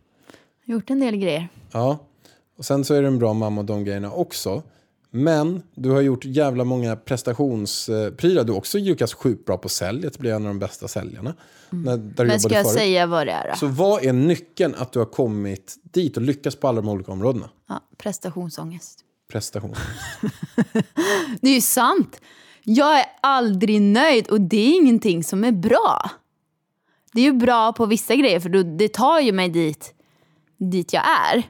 Gjort 0.65 0.89
en 0.89 1.00
del 1.00 1.15
grejer. 1.17 1.48
Ja. 1.72 2.00
Och 2.58 2.65
sen 2.65 2.86
så 2.86 2.94
är 2.94 3.02
du 3.02 3.08
en 3.08 3.20
bra 3.20 3.34
mamma 3.34 3.62
och 3.62 3.65
de 3.65 3.84
grejerna 3.84 4.12
också. 4.12 4.63
Men 5.13 5.62
du 5.76 5.89
har 5.89 6.02
gjort 6.02 6.26
jävla 6.26 6.63
många 6.63 6.96
prestationsprylar. 6.96 8.44
Du 8.44 8.52
har 8.52 8.58
också 8.58 8.78
lyckats 8.78 9.13
sjukt 9.13 9.46
bra 9.46 9.58
på 9.58 9.70
sälj. 9.70 10.08
Att 10.08 10.17
bli 10.17 10.30
en 10.30 10.36
av 10.41 10.48
de 10.48 10.60
bästa 10.60 10.88
säljarna. 10.88 11.34
När, 11.70 11.98
där 11.98 12.24
Mm. 12.24 12.28
Men 12.28 12.39
ska 12.39 12.54
jag 12.56 12.65
förut. 12.65 12.78
säga 12.78 13.06
vad 13.06 13.28
det 13.28 13.32
är 13.32 13.50
då? 13.50 13.56
Så 13.56 13.67
vad 13.67 14.06
är 14.06 14.13
nyckeln 14.13 14.76
att 14.78 14.91
du 14.94 15.00
har 15.00 15.06
kommit 15.06 15.76
dit 15.84 16.17
och 16.17 16.24
lyckats 16.24 16.56
på 16.56 16.67
alla 16.67 16.82
de 16.82 16.89
olika 16.89 17.12
områdena? 17.12 17.50
Ja, 17.70 17.82
prestationsångest. 17.98 19.00
Prestation. 19.32 19.76
Det 21.41 21.50
är 21.50 21.56
ju 21.56 21.62
sant. 21.62 22.22
Jag 22.63 23.00
är 23.00 23.06
aldrig 23.22 23.82
nöjd 23.82 24.28
och 24.28 24.41
det 24.41 24.58
är 24.58 24.76
ingenting 24.76 25.24
som 25.24 25.44
är 25.44 25.52
bra. 25.52 26.12
Det 27.13 27.22
är 27.22 27.26
ju 27.26 27.34
bra 27.34 27.74
på 27.74 27.86
vissa 27.86 28.15
grejer 28.15 28.39
för 28.39 28.50
det 28.78 28.94
tar 28.94 29.20
ju 29.20 29.32
mig 29.32 29.50
dit, 29.50 29.94
dit 30.58 30.94
jag 30.94 31.04
är. 31.34 31.44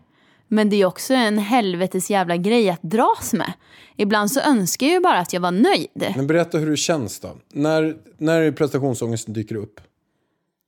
Men 0.48 0.70
det 0.70 0.82
är 0.82 0.86
också 0.86 1.14
en 1.14 1.38
helvetes 1.38 2.10
jävla 2.10 2.38
grej 2.38 2.70
att 2.70 2.82
dras 2.82 3.34
med. 3.34 3.54
Ibland 3.96 4.32
så 4.32 4.40
önskar 4.40 4.88
jag 4.88 4.94
ju 4.94 5.00
bara 5.00 5.20
att 5.20 5.34
jag 5.34 5.42
var 5.42 5.52
nöjd. 5.52 6.16
Men 6.16 6.28
berätta 6.28 6.58
hur 6.58 6.70
det 6.70 6.78
känns 6.78 7.20
då. 7.20 7.38
När, 7.54 7.98
när 8.18 8.52
prestationsångesten 8.52 9.34
dyker 9.34 9.56
upp? 9.56 9.82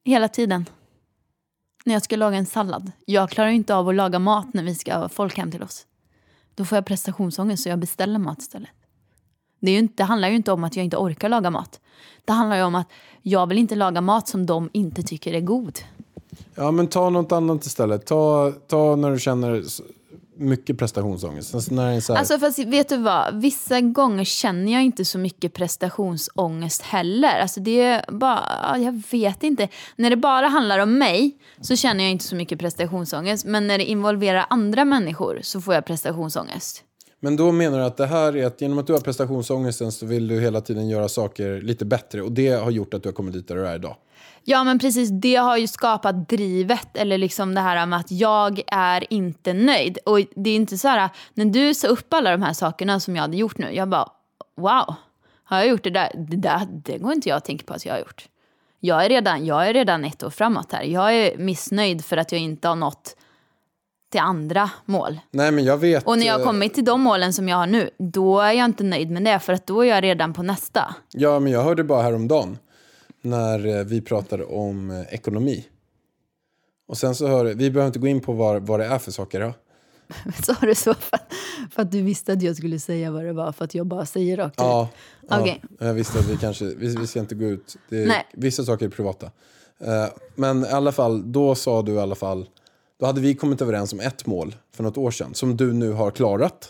Hela 0.06 0.28
tiden. 0.28 0.66
När 1.86 1.94
jag 1.94 2.04
ska 2.04 2.16
laga 2.16 2.38
en 2.38 2.46
sallad. 2.46 2.92
Jag 3.06 3.30
klarar 3.30 3.50
ju 3.50 3.56
inte 3.56 3.76
av 3.76 3.90
att 3.90 3.96
laga 3.96 4.20
mat 4.20 4.54
när 4.54 4.64
vi 4.64 4.76
ska 4.76 4.96
ha 4.96 5.10
folk 5.10 5.38
hem 5.38 5.52
till 5.52 5.64
oss. 5.64 5.86
Då 6.56 6.66
får 6.66 6.76
jag 6.76 6.86
prestationsångest 6.86 7.64
så 7.64 7.70
jag 7.70 7.80
beställer 7.80 8.20
mat 8.20 8.42
istället. 8.42 8.70
Det, 9.60 9.72
är 9.72 9.74
ju 9.74 9.80
inte, 9.80 9.94
det 9.98 10.04
handlar 10.04 10.30
ju 10.30 10.36
inte 10.36 10.52
om 10.52 10.64
att 10.64 10.76
jag 10.76 10.86
inte 10.86 10.98
orkar 10.98 11.30
laga 11.30 11.50
mat. 11.50 11.80
Det 12.26 12.34
handlar 12.34 12.58
ju 12.58 12.64
om 12.64 12.76
att 12.76 12.88
jag 13.22 13.48
vill 13.48 13.58
inte 13.58 13.76
laga 13.76 14.02
mat 14.02 14.28
som 14.28 14.46
de 14.46 14.70
inte 14.74 15.04
tycker 15.04 15.34
är 15.34 15.42
god. 15.42 15.80
Ja, 16.56 16.72
men 16.72 16.88
ta 16.88 17.10
något 17.10 17.32
annat 17.32 17.66
istället. 17.66 18.06
Ta, 18.06 18.52
ta 18.68 18.96
när 18.96 19.12
du 19.12 19.20
känner 19.20 19.64
mycket 20.36 20.78
prestationsångest. 20.78 21.56
Alltså 21.56 21.74
när 21.74 22.00
så 22.00 22.14
här, 22.14 22.20
Alltså 22.20 22.40
fast 22.40 22.60
vet 22.60 22.90
du 22.90 22.98
vad, 22.98 23.42
vissa 23.42 23.82
gånger 23.82 24.24
känner 24.24 24.74
jag 24.74 24.84
inte 24.84 25.06
så 25.06 25.18
mycket 25.18 25.54
prestationsångest 25.54 26.82
heller. 26.82 27.40
Alltså 27.40 27.60
det 27.60 27.82
är 27.82 28.12
bara, 28.12 28.44
ja, 28.64 28.78
jag 28.78 29.02
vet 29.12 29.44
inte. 29.44 29.68
När 29.96 30.10
det 30.10 30.16
bara 30.16 30.48
handlar 30.48 30.80
om 30.80 30.98
mig 30.98 31.38
så 31.62 31.76
känner 31.76 32.04
jag 32.04 32.12
inte 32.12 32.26
så 32.26 32.36
mycket 32.36 32.60
prestationsångest. 32.60 33.46
Men 33.46 33.68
när 33.68 33.78
det 33.78 33.86
involverar 33.86 34.46
andra 34.50 34.86
människor 34.86 35.40
så 35.42 35.62
får 35.62 35.74
jag 35.74 35.86
prestationsångest. 35.86 36.84
Men 37.20 37.36
då 37.36 37.52
menar 37.52 37.80
du 37.80 37.86
att 37.86 37.98
det 37.98 38.06
här 38.06 38.38
är 38.38 38.46
att 38.46 38.62
genom 38.62 38.78
att 38.78 38.88
du 38.88 38.94
har 38.94 39.00
prestationsångesten 39.00 39.92
så 39.92 40.06
vill 40.06 40.28
du 40.28 40.40
hela 40.40 40.62
tiden 40.62 40.90
göra 40.90 41.10
saker 41.10 41.62
lite 41.62 41.86
bättre. 41.86 42.22
Och 42.22 42.32
det 42.32 42.50
har 42.50 42.72
gjort 42.72 42.94
att 42.94 43.04
du 43.04 43.10
har 43.10 43.14
kommit 43.14 43.34
dit 43.34 43.48
där 43.48 43.56
du 43.56 43.68
är 43.68 43.76
idag. 43.76 43.96
Ja 44.46 44.64
men 44.64 44.80
precis, 44.80 45.10
det 45.10 45.36
har 45.36 45.58
ju 45.58 45.68
skapat 45.68 46.30
drivet 46.30 46.98
eller 46.98 47.18
liksom 47.18 47.56
det 47.56 47.62
här 47.62 47.86
med 47.86 48.00
att 48.00 48.12
jag 48.12 48.62
är 48.68 49.14
inte 49.14 49.54
nöjd. 49.54 49.98
Och 50.06 50.20
det 50.36 50.50
är 50.50 50.56
inte 50.56 50.78
så 50.78 50.88
här, 50.88 51.10
när 51.34 51.46
du 51.46 51.74
sa 51.74 51.88
upp 51.88 52.14
alla 52.14 52.32
de 52.32 52.42
här 52.42 52.54
sakerna 52.54 53.00
som 53.00 53.16
jag 53.16 53.22
hade 53.22 53.38
gjort 53.38 53.58
nu, 53.58 53.72
jag 53.76 53.90
bara 53.90 54.10
wow, 54.56 54.96
har 55.44 55.58
jag 55.58 55.68
gjort 55.68 55.84
det 55.84 55.90
där? 55.90 56.12
Det, 56.14 56.38
där, 56.38 56.68
det 56.72 56.98
går 56.98 57.14
inte 57.14 57.30
jag 57.30 57.36
att 57.38 57.46
tänka 57.46 57.66
på 57.66 57.74
att 57.74 57.86
jag 57.86 57.94
har 57.94 58.00
gjort. 58.00 58.26
Jag 58.80 59.06
är, 59.06 59.10
redan, 59.10 59.46
jag 59.46 59.70
är 59.70 59.74
redan 59.74 60.06
ett 60.06 60.24
år 60.24 60.30
framåt 60.30 60.72
här. 60.72 60.84
Jag 60.84 61.16
är 61.16 61.38
missnöjd 61.38 62.06
för 62.06 62.18
att 62.18 62.32
jag 62.32 62.42
inte 62.42 62.68
har 62.68 62.76
nått 62.76 63.16
till 64.12 64.22
andra 64.22 64.70
mål. 64.86 65.20
Nej, 65.32 65.52
men 65.52 65.64
jag 65.64 65.78
vet. 65.78 66.08
Och 66.08 66.18
när 66.18 66.26
jag 66.26 66.34
har 66.34 66.40
eh, 66.40 66.46
kommit 66.46 66.74
till 66.74 66.86
de 66.86 67.02
målen 67.02 67.34
som 67.34 67.50
jag 67.50 67.58
har 67.58 67.68
nu, 67.68 67.90
då 67.98 68.40
är 68.40 68.52
jag 68.52 68.66
inte 68.66 68.84
nöjd 68.84 69.12
med 69.12 69.24
det 69.24 69.40
för 69.40 69.54
att 69.54 69.68
då 69.68 69.82
är 69.82 69.90
jag 69.90 70.04
redan 70.04 70.34
på 70.34 70.44
nästa. 70.44 70.96
Ja, 71.12 71.40
men 71.40 71.52
jag 71.52 71.64
hörde 71.64 71.84
bara 71.84 72.02
häromdagen 72.02 72.58
när 73.24 73.66
eh, 73.66 73.84
vi 73.84 74.02
pratade 74.02 74.46
om 74.46 74.92
eh, 74.92 75.14
ekonomi. 75.14 75.68
Och 76.88 76.98
sen 76.98 77.16
så 77.16 77.28
hör 77.28 77.46
vi 77.46 77.72
behöver 77.72 77.88
inte 77.88 78.00
gå 78.00 78.08
in 78.08 78.22
på 78.22 78.34
vad, 78.34 78.68
vad 78.68 78.80
det 78.80 78.86
är 78.86 79.00
för 79.00 79.12
saker. 79.12 79.42
Ja. 79.42 79.54
Sa 80.44 80.56
du 80.62 80.76
så 80.76 80.94
för 80.94 81.16
att, 81.16 81.34
för 81.72 81.82
att 81.82 81.92
du 81.92 82.02
visste 82.02 82.34
att 82.34 82.42
jag 82.42 82.56
skulle 82.56 82.80
säga 82.80 83.12
vad 83.12 83.26
det 83.26 83.34
var 83.34 83.52
för 83.52 83.66
att 83.66 83.76
jag 83.76 83.86
bara 83.86 84.06
säger 84.06 84.38
rakt 84.38 84.54
ut? 84.54 84.58
Ja, 84.60 84.90
ja, 85.30 85.42
Okej. 85.42 85.62
jag 85.80 85.94
visste 85.94 86.20
att 86.20 86.30
vi 86.30 86.38
kanske, 86.38 86.66
vi, 86.66 86.96
vi 86.96 87.08
ska 87.08 87.20
inte 87.20 87.36
gå 87.36 87.46
ut. 87.46 87.78
Är-. 87.90 88.24
Vissa 88.34 88.64
saker 88.64 88.86
är 88.86 88.90
privata. 88.90 89.32
Eh, 89.80 90.06
men 90.36 90.66
i 90.66 90.68
alla 90.68 90.92
fall, 90.92 91.32
då 91.32 91.56
sa 91.56 91.82
du 91.82 91.94
i 91.94 92.00
alla 92.00 92.16
fall, 92.16 92.50
då 93.00 93.06
hade 93.06 93.22
vi 93.22 93.36
kommit 93.36 93.62
överens 93.62 93.94
om 93.94 94.00
ett 94.00 94.26
mål 94.26 94.56
för 94.72 94.84
något 94.84 94.98
år 94.98 95.12
sedan 95.12 95.34
som 95.34 95.58
du 95.58 95.74
nu 95.74 95.92
har 95.92 96.12
klarat. 96.12 96.70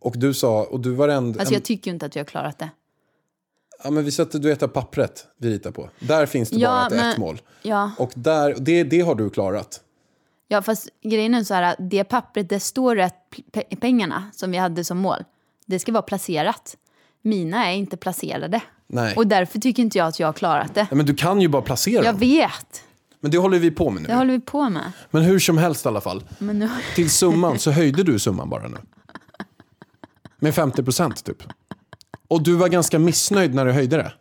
Och 0.00 0.14
du 0.18 0.34
sa, 0.34 0.64
och 0.64 0.80
du 0.80 0.90
var 0.90 1.08
en, 1.08 1.38
Alltså 1.38 1.54
jag 1.54 1.64
tycker 1.64 1.90
ju 1.90 1.94
inte 1.94 2.06
att 2.06 2.16
jag 2.16 2.20
har 2.20 2.26
klarat 2.28 2.58
det. 2.58 2.70
Ja 3.84 3.90
men 3.90 4.04
vi 4.04 4.10
sätter 4.10 4.38
du 4.38 4.48
vet 4.48 4.60
det 4.60 4.68
pappret 4.68 5.26
vi 5.36 5.50
ritar 5.50 5.70
på. 5.70 5.90
Där 6.00 6.26
finns 6.26 6.50
det 6.50 6.56
Ja, 6.56 6.68
bara 6.68 6.86
ett, 6.86 6.92
men- 6.92 7.10
ett 7.12 7.18
mål. 7.18 7.40
Ja, 7.62 7.90
Och 7.98 8.12
där, 8.14 8.56
det, 8.58 8.82
det 8.84 9.00
har 9.00 9.14
du 9.14 9.30
klarat. 9.30 9.80
ja 10.48 10.62
fast 10.62 10.88
grejen 11.02 11.34
är 11.34 11.44
så 11.44 11.54
här, 11.54 11.62
att 11.62 11.76
det 11.90 12.04
pappret, 12.04 12.48
det 12.48 12.60
står 12.60 12.96
rätt 12.96 13.14
pe- 13.52 13.76
pengarna 13.80 14.30
som 14.34 14.50
vi 14.50 14.58
hade 14.58 14.84
som 14.84 14.98
mål. 14.98 15.24
Det 15.66 15.78
ska 15.78 15.92
vara 15.92 16.02
placerat. 16.02 16.76
Mina 17.22 17.66
är 17.70 17.74
inte 17.74 17.96
placerade. 17.96 18.60
Nej. 18.86 19.16
Och 19.16 19.26
därför 19.26 19.58
tycker 19.58 19.82
inte 19.82 19.98
jag 19.98 20.06
att 20.06 20.20
jag 20.20 20.28
har 20.28 20.32
klarat 20.32 20.74
det. 20.74 20.86
Ja, 20.90 20.96
men 20.96 21.06
du 21.06 21.14
kan 21.14 21.40
ju 21.40 21.48
bara 21.48 21.62
placera 21.62 22.04
Jag 22.04 22.14
dem. 22.14 22.20
vet, 22.20 22.84
Men 23.20 23.30
det 23.30 23.38
håller 23.38 23.58
vi 23.58 23.70
på 23.70 23.90
med 23.90 24.02
nu. 24.02 24.08
det 24.08 24.14
håller 24.14 24.32
vi 24.32 24.40
på 24.40 24.68
med. 24.68 24.92
Men 25.10 25.22
hur 25.22 25.38
som 25.38 25.58
helst 25.58 25.84
i 25.84 25.88
alla 25.88 26.00
fall. 26.00 26.24
Men 26.38 26.58
nu, 26.58 26.68
Till 26.94 27.10
summan 27.10 27.58
så 27.58 27.70
höjde 27.70 28.02
du 28.02 28.18
summan 28.18 28.50
bara 28.50 28.68
nu. 28.68 28.76
Med 30.38 30.54
50 30.54 30.82
procent 30.82 31.24
typ. 31.24 31.42
Och 32.32 32.42
du 32.42 32.54
var 32.54 32.68
ganska 32.68 32.98
missnöjd 32.98 33.54
när 33.54 33.64
du 33.64 33.72
höjde 33.72 33.96
det. 33.96 34.12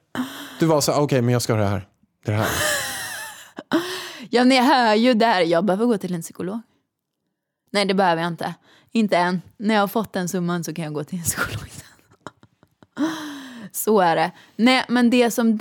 Du 0.60 0.65
var 0.65 0.82
så 0.82 0.91
okej 0.91 1.04
okej 1.04 1.21
men 1.21 1.34
jag 1.34 1.41
ska 1.41 1.54
ha 1.54 1.60
det 1.60 1.67
här. 1.67 1.88
Det 2.26 2.32
här. 2.32 2.47
ja, 4.30 4.43
ni 4.43 4.60
hör 4.60 4.95
ju 4.95 5.13
där, 5.13 5.41
jag 5.41 5.65
behöver 5.65 5.86
gå 5.86 5.97
till 5.97 6.15
en 6.15 6.21
psykolog. 6.21 6.60
Nej, 7.71 7.86
det 7.86 7.93
behöver 7.93 8.21
jag 8.21 8.32
inte. 8.32 8.54
Inte 8.91 9.17
än. 9.17 9.41
När 9.58 9.76
jag 9.76 9.82
har 9.82 9.88
fått 9.88 10.13
den 10.13 10.30
summan 10.30 10.63
så 10.63 10.74
kan 10.74 10.86
jag 10.86 10.93
gå 10.93 11.04
till 11.04 11.17
en 11.17 11.24
psykolog 11.24 11.69
sen. 11.69 11.88
Så 13.71 14.00
är 14.00 14.15
det. 14.15 14.32
Nej, 14.56 14.86
men 14.88 15.10
det 15.10 15.32
som... 15.32 15.60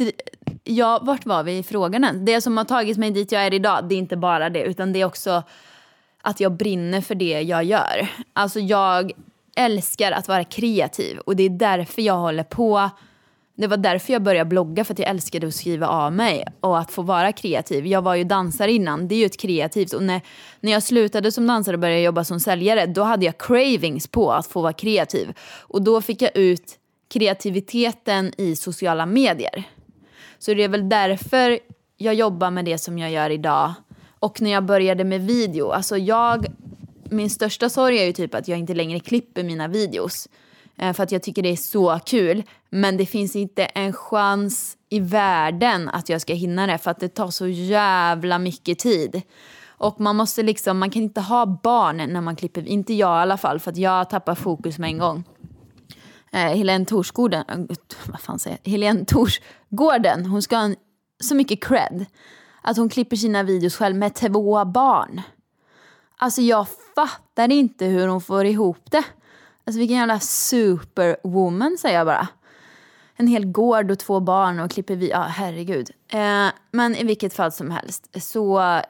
Ja, 0.64 1.00
vart 1.02 1.26
var 1.26 1.42
vi 1.42 1.58
i 1.58 1.62
frågan 1.62 2.04
än? 2.04 2.24
Det 2.24 2.40
som 2.40 2.56
har 2.56 2.64
tagit 2.64 2.98
mig 2.98 3.10
dit 3.10 3.32
jag 3.32 3.46
är 3.46 3.54
idag, 3.54 3.88
det 3.88 3.94
är 3.94 3.98
inte 3.98 4.16
bara 4.16 4.50
det, 4.50 4.62
utan 4.62 4.92
det 4.92 5.00
är 5.00 5.04
också 5.04 5.42
att 6.22 6.40
jag 6.40 6.52
brinner 6.52 7.00
för 7.00 7.14
det 7.14 7.42
jag 7.42 7.64
gör. 7.64 8.08
Alltså 8.32 8.60
jag 8.60 9.12
älskar 9.56 10.12
att 10.12 10.28
vara 10.28 10.44
kreativ 10.44 11.18
och 11.18 11.36
det 11.36 11.42
är 11.42 11.50
därför 11.50 12.02
jag 12.02 12.16
håller 12.16 12.42
på 12.42 12.90
Det 13.56 13.66
var 13.66 13.76
därför 13.76 14.12
jag 14.12 14.22
började 14.22 14.48
blogga, 14.48 14.84
för 14.84 14.94
att 14.94 14.98
jag 14.98 15.08
älskade 15.08 15.46
att 15.46 15.54
skriva 15.54 15.88
av 15.88 16.12
mig 16.12 16.44
och 16.60 16.78
att 16.78 16.90
få 16.90 17.02
vara 17.02 17.32
kreativ. 17.32 17.86
Jag 17.86 18.02
var 18.02 18.14
ju 18.14 18.24
dansare 18.24 18.72
innan, 18.72 19.08
det 19.08 19.14
är 19.14 19.18
ju 19.18 19.26
ett 19.26 19.40
kreativt. 19.40 19.92
Och 19.92 20.02
när, 20.02 20.20
när 20.60 20.72
jag 20.72 20.82
slutade 20.82 21.32
som 21.32 21.46
dansare 21.46 21.76
och 21.76 21.80
började 21.80 22.00
jobba 22.00 22.24
som 22.24 22.40
säljare, 22.40 22.86
då 22.86 23.02
hade 23.02 23.26
jag 23.26 23.38
cravings 23.38 24.06
på 24.06 24.32
att 24.32 24.46
få 24.46 24.62
vara 24.62 24.72
kreativ. 24.72 25.32
Och 25.60 25.82
då 25.82 26.00
fick 26.00 26.22
jag 26.22 26.36
ut 26.36 26.78
kreativiteten 27.12 28.32
i 28.38 28.56
sociala 28.56 29.06
medier. 29.06 29.64
Så 30.38 30.54
det 30.54 30.64
är 30.64 30.68
väl 30.68 30.88
därför 30.88 31.58
jag 31.96 32.14
jobbar 32.14 32.50
med 32.50 32.64
det 32.64 32.78
som 32.78 32.98
jag 32.98 33.10
gör 33.10 33.30
idag. 33.30 33.72
Och 34.18 34.40
när 34.42 34.50
jag 34.50 34.64
började 34.64 35.04
med 35.04 35.26
video, 35.26 35.70
alltså 35.70 35.96
jag, 35.96 36.46
min 37.10 37.30
största 37.30 37.68
sorg 37.68 37.98
är 37.98 38.04
ju 38.04 38.12
typ 38.12 38.34
att 38.34 38.48
jag 38.48 38.58
inte 38.58 38.74
längre 38.74 39.00
klipper 39.00 39.42
mina 39.42 39.68
videos. 39.68 40.28
Eh, 40.76 40.92
för 40.92 41.02
att 41.02 41.12
jag 41.12 41.22
tycker 41.22 41.42
det 41.42 41.48
är 41.48 41.56
så 41.56 41.98
kul. 42.06 42.42
Men 42.70 42.96
det 42.96 43.06
finns 43.06 43.36
inte 43.36 43.64
en 43.64 43.92
chans 43.92 44.76
i 44.88 45.00
världen 45.00 45.88
att 45.88 46.08
jag 46.08 46.20
ska 46.20 46.34
hinna 46.34 46.66
det 46.66 46.78
för 46.78 46.90
att 46.90 47.00
det 47.00 47.08
tar 47.08 47.30
så 47.30 47.48
jävla 47.48 48.38
mycket 48.38 48.78
tid. 48.78 49.22
Och 49.66 50.00
man 50.00 50.16
måste 50.16 50.42
liksom, 50.42 50.78
man 50.78 50.90
kan 50.90 51.02
inte 51.02 51.20
ha 51.20 51.46
barn 51.46 51.96
när 51.96 52.20
man 52.20 52.36
klipper, 52.36 52.68
inte 52.68 52.94
jag 52.94 53.18
i 53.18 53.22
alla 53.22 53.36
fall 53.36 53.60
för 53.60 53.70
att 53.70 53.76
jag 53.76 54.10
tappar 54.10 54.34
fokus 54.34 54.78
med 54.78 54.90
en 54.90 54.98
gång. 54.98 55.24
Eh, 56.32 56.38
Helene 56.38 56.84
Torsgården, 56.84 57.44
eh, 57.48 57.76
vad 58.06 58.20
fan 58.20 58.38
säger 58.38 58.58
jag? 58.62 58.70
Helene 58.70 59.04
Torsgården, 59.04 60.26
hon 60.26 60.42
ska 60.42 60.56
ha 60.56 60.64
en, 60.64 60.76
så 61.20 61.34
mycket 61.34 61.64
cred. 61.64 62.06
Att 62.62 62.76
hon 62.76 62.88
klipper 62.88 63.16
sina 63.16 63.42
videos 63.42 63.76
själv 63.76 63.96
med 63.96 64.14
två 64.14 64.64
barn. 64.64 65.22
Alltså 66.16 66.40
jag 66.40 66.66
fattar 67.08 67.52
inte 67.52 67.84
hur 67.86 68.08
hon 68.08 68.20
får 68.20 68.44
ihop 68.44 68.90
det. 68.90 69.04
Alltså 69.64 69.78
vilken 69.78 69.96
jävla 69.96 70.20
superwoman 70.20 71.78
säger 71.78 71.98
jag 71.98 72.06
bara. 72.06 72.28
En 73.16 73.26
hel 73.26 73.46
gård 73.46 73.90
och 73.90 73.98
två 73.98 74.20
barn 74.20 74.60
och 74.60 74.70
klipper 74.70 74.96
vi, 74.96 75.10
ja 75.10 75.22
herregud. 75.22 75.90
Eh, 76.08 76.46
men 76.70 76.96
i 76.96 77.04
vilket 77.04 77.34
fall 77.34 77.52
som 77.52 77.70
helst. 77.70 78.22
Så 78.22 78.80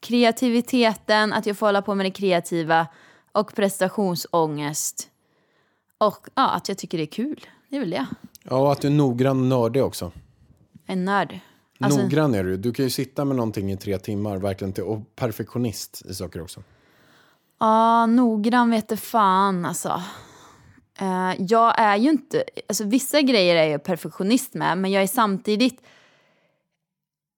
kreativiteten, 0.00 1.32
att 1.32 1.46
jag 1.46 1.56
får 1.56 1.66
hålla 1.66 1.82
på 1.82 1.94
med 1.94 2.06
det 2.06 2.10
kreativa 2.10 2.86
och 3.32 3.54
prestationsångest. 3.54 5.08
Och 5.98 6.28
ja, 6.34 6.50
att 6.50 6.68
jag 6.68 6.78
tycker 6.78 6.98
det 6.98 7.04
är 7.04 7.06
kul. 7.06 7.46
Det 7.68 7.76
är 7.76 7.80
väl 7.80 7.90
det. 7.90 8.06
Ja, 8.42 8.56
och 8.56 8.72
att 8.72 8.80
du 8.80 8.88
är 8.88 8.92
noggrann 8.92 9.40
och 9.40 9.46
nördig 9.46 9.84
också. 9.84 10.12
En 10.86 11.04
nörd. 11.04 11.40
Alltså, 11.80 12.00
Noggrann 12.00 12.34
är 12.34 12.44
du. 12.44 12.56
Du 12.56 12.72
kan 12.72 12.84
ju 12.84 12.90
sitta 12.90 13.24
med 13.24 13.36
någonting 13.36 13.72
i 13.72 13.76
tre 13.76 13.98
timmar, 13.98 14.36
verkligen. 14.36 14.72
Till, 14.72 14.84
och 14.84 15.16
perfektionist 15.16 16.02
i 16.06 16.14
saker 16.14 16.42
också. 16.42 16.62
Ja, 17.62 18.06
noggrann 18.06 18.70
vet 18.70 19.00
fan 19.00 19.64
alltså. 19.64 20.02
Uh, 21.02 21.34
jag 21.38 21.74
är 21.78 21.96
ju 21.96 22.10
inte, 22.10 22.44
alltså 22.68 22.84
vissa 22.84 23.20
grejer 23.20 23.56
är 23.56 23.66
jag 23.66 23.84
perfektionist 23.84 24.54
med 24.54 24.78
men 24.78 24.90
jag 24.90 25.02
är 25.02 25.06
samtidigt 25.06 25.82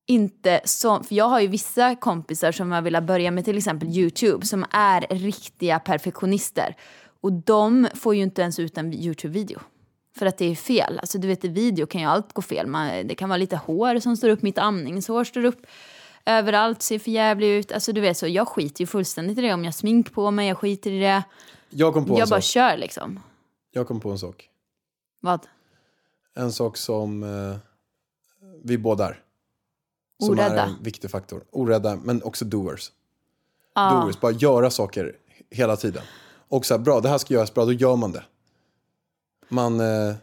inte 0.07 0.61
så, 0.65 1.03
för 1.03 1.15
jag 1.15 1.25
har 1.25 1.41
ju 1.41 1.47
vissa 1.47 1.97
kompisar 1.97 2.53
som 2.53 2.73
jag 2.73 2.83
vill 2.83 3.03
börja 3.03 3.31
med 3.31 3.45
till 3.45 3.59
exempel 3.59 3.89
Youtube 3.89 4.47
som 4.47 4.65
är 4.71 5.01
riktiga 5.11 5.79
perfektionister. 5.79 6.77
Och 7.21 7.33
de 7.33 7.89
får 7.95 8.15
ju 8.15 8.23
inte 8.23 8.43
ens 8.43 8.59
ut 8.59 8.79
en 8.79 8.95
Youtube-video. 8.95 9.61
För 10.19 10.27
att 10.27 10.39
det 10.39 10.45
är 10.45 10.55
fel. 10.55 10.99
Alltså 10.99 11.19
du 11.19 11.29
vet 11.29 11.45
i 11.45 11.49
video 11.49 11.87
kan 11.87 12.01
ju 12.01 12.07
allt 12.07 12.33
gå 12.33 12.43
fel. 12.43 12.67
Man, 12.67 13.07
det 13.07 13.15
kan 13.15 13.29
vara 13.29 13.37
lite 13.37 13.57
hår 13.57 14.01
som 14.01 14.17
står 14.17 14.29
upp, 14.29 14.43
mitt 14.43 14.59
amningshår 14.59 15.25
står 15.25 15.45
upp. 15.45 15.67
Överallt 16.27 16.83
ser 16.83 16.99
för 16.99 17.11
jävligt 17.11 17.49
ut. 17.65 17.73
Alltså 17.73 17.93
du 17.93 18.01
vet 18.01 18.17
så, 18.19 18.27
jag 18.27 18.49
skiter 18.49 18.81
ju 18.83 18.87
fullständigt 18.87 19.39
i 19.39 19.41
det. 19.41 19.53
Om 19.55 19.65
jag 19.65 19.75
smink 19.75 20.13
på 20.13 20.31
mig, 20.31 20.49
jag 20.49 20.59
skiter 20.59 20.91
i 20.91 21.01
det. 21.01 21.23
Jag 21.71 21.95
kom 21.95 22.05
på 22.07 22.13
en 22.13 22.19
Jag 22.19 22.29
bara 22.29 22.41
sak. 22.41 22.51
kör 22.51 22.77
liksom. 22.77 23.21
Jag 23.73 23.89
kom 23.89 24.01
på 24.01 24.11
en 24.11 24.19
sak. 24.19 24.49
Vad? 25.21 25.41
En 26.35 26.53
sak 26.53 26.77
som 26.77 27.23
eh, 27.23 27.57
vi 28.63 28.79
båda 28.79 29.09
är. 29.09 29.21
Som 30.23 30.31
Orädda. 30.31 30.63
är 30.63 30.67
en 30.67 30.83
viktig 30.83 31.11
faktor. 31.11 31.45
Orädda, 31.51 31.97
men 31.97 32.23
också 32.23 32.45
doers. 32.45 32.93
Ja. 33.75 33.91
Doers, 34.05 34.21
bara 34.21 34.33
göra 34.33 34.71
saker 34.71 35.17
hela 35.51 35.77
tiden. 35.77 36.03
Och 36.49 36.67
så 36.67 36.75
här, 36.75 36.79
bra, 36.79 37.01
det 37.01 37.09
här 37.09 37.19
ska 37.19 37.35
göras 37.35 37.55
bra, 37.55 37.65
då 37.65 37.73
gör 37.73 37.97
man 37.97 38.13
det. 38.13 38.25
Man, 39.49 39.81
eh, 39.81 40.15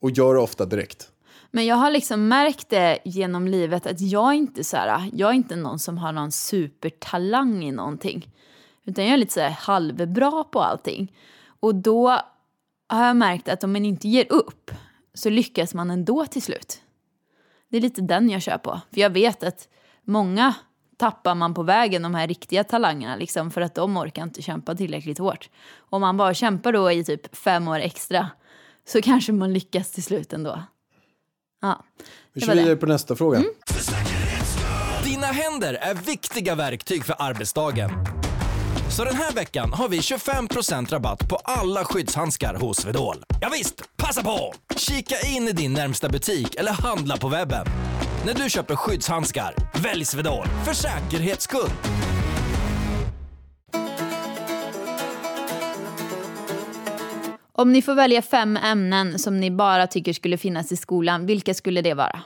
och 0.00 0.10
gör 0.10 0.34
det 0.34 0.40
ofta 0.40 0.64
direkt. 0.66 1.10
Men 1.50 1.66
jag 1.66 1.76
har 1.76 1.90
liksom 1.90 2.28
märkt 2.28 2.68
det 2.68 2.98
genom 3.04 3.48
livet 3.48 3.86
att 3.86 4.00
jag 4.00 4.34
inte 4.34 4.64
så 4.64 4.76
här, 4.76 5.10
jag 5.12 5.30
är 5.30 5.34
inte 5.34 5.56
någon 5.56 5.78
som 5.78 5.98
har 5.98 6.12
någon 6.12 6.32
supertalang 6.32 7.64
i 7.64 7.72
någonting. 7.72 8.30
Utan 8.84 9.04
jag 9.04 9.14
är 9.14 9.18
lite 9.18 9.32
så 9.32 9.40
här 9.40 9.50
halvbra 9.50 10.44
på 10.44 10.60
allting. 10.60 11.12
Och 11.60 11.74
då 11.74 12.08
har 12.88 13.06
jag 13.06 13.16
märkt 13.16 13.48
att 13.48 13.64
om 13.64 13.72
man 13.72 13.84
inte 13.84 14.08
ger 14.08 14.32
upp 14.32 14.70
så 15.14 15.30
lyckas 15.30 15.74
man 15.74 15.90
ändå 15.90 16.26
till 16.26 16.42
slut. 16.42 16.82
Det 17.68 17.76
är 17.76 17.80
lite 17.80 18.02
den 18.02 18.30
jag 18.30 18.42
kör 18.42 18.58
på. 18.58 18.80
För 18.92 19.00
jag 19.00 19.10
vet 19.10 19.42
att 19.42 19.68
många 20.02 20.54
tappar 20.96 21.34
man 21.34 21.54
på 21.54 21.62
vägen, 21.62 22.02
de 22.02 22.14
här 22.14 22.28
riktiga 22.28 22.64
talangerna, 22.64 23.16
liksom, 23.16 23.50
för 23.50 23.60
att 23.60 23.74
de 23.74 23.96
orkar 23.96 24.22
inte 24.22 24.42
kämpa 24.42 24.74
tillräckligt 24.74 25.18
hårt. 25.18 25.50
Om 25.78 26.00
man 26.00 26.16
bara 26.16 26.34
kämpar 26.34 26.72
då 26.72 26.90
i 26.90 27.04
typ 27.04 27.36
fem 27.36 27.68
år 27.68 27.78
extra 27.78 28.30
så 28.84 29.02
kanske 29.02 29.32
man 29.32 29.52
lyckas 29.52 29.90
till 29.90 30.02
slut 30.02 30.32
ändå. 30.32 30.62
Ja, 31.62 31.84
Vi 32.32 32.40
kör 32.40 32.54
vidare 32.54 32.76
på 32.76 32.86
nästa 32.86 33.16
fråga. 33.16 33.42
Dina 35.04 35.26
händer 35.26 35.74
är 35.74 35.94
viktiga 35.94 36.54
verktyg 36.54 37.04
för 37.04 37.16
arbetsdagen. 37.18 37.90
Så 38.96 39.04
den 39.04 39.16
här 39.16 39.32
veckan 39.32 39.72
har 39.72 39.88
vi 39.88 39.98
25% 39.98 40.90
rabatt 40.90 41.28
på 41.28 41.36
alla 41.36 41.84
skyddshandskar 41.84 42.54
hos 42.54 42.76
Swedol. 42.76 43.16
Ja 43.40 43.48
visst, 43.52 43.82
passa 43.96 44.22
på! 44.22 44.54
Kika 44.76 45.14
in 45.20 45.48
i 45.48 45.52
din 45.52 45.72
närmsta 45.72 46.08
butik 46.08 46.54
eller 46.54 46.72
handla 46.72 47.16
på 47.16 47.28
webben. 47.28 47.66
När 48.26 48.34
du 48.34 48.50
köper 48.50 48.76
skyddshandskar, 48.76 49.54
välj 49.82 50.04
Swedol 50.04 50.46
för 50.64 50.72
säkerhets 50.72 51.44
skull. 51.44 51.70
Om 57.60 57.72
ni 57.72 57.82
får 57.82 57.94
välja 57.94 58.22
fem 58.22 58.56
ämnen 58.56 59.18
som 59.18 59.40
ni 59.40 59.50
bara 59.50 59.86
tycker 59.86 60.12
skulle 60.12 60.36
finnas 60.36 60.72
i 60.72 60.76
skolan, 60.76 61.26
vilka 61.26 61.54
skulle 61.54 61.82
det 61.82 61.94
vara? 61.94 62.20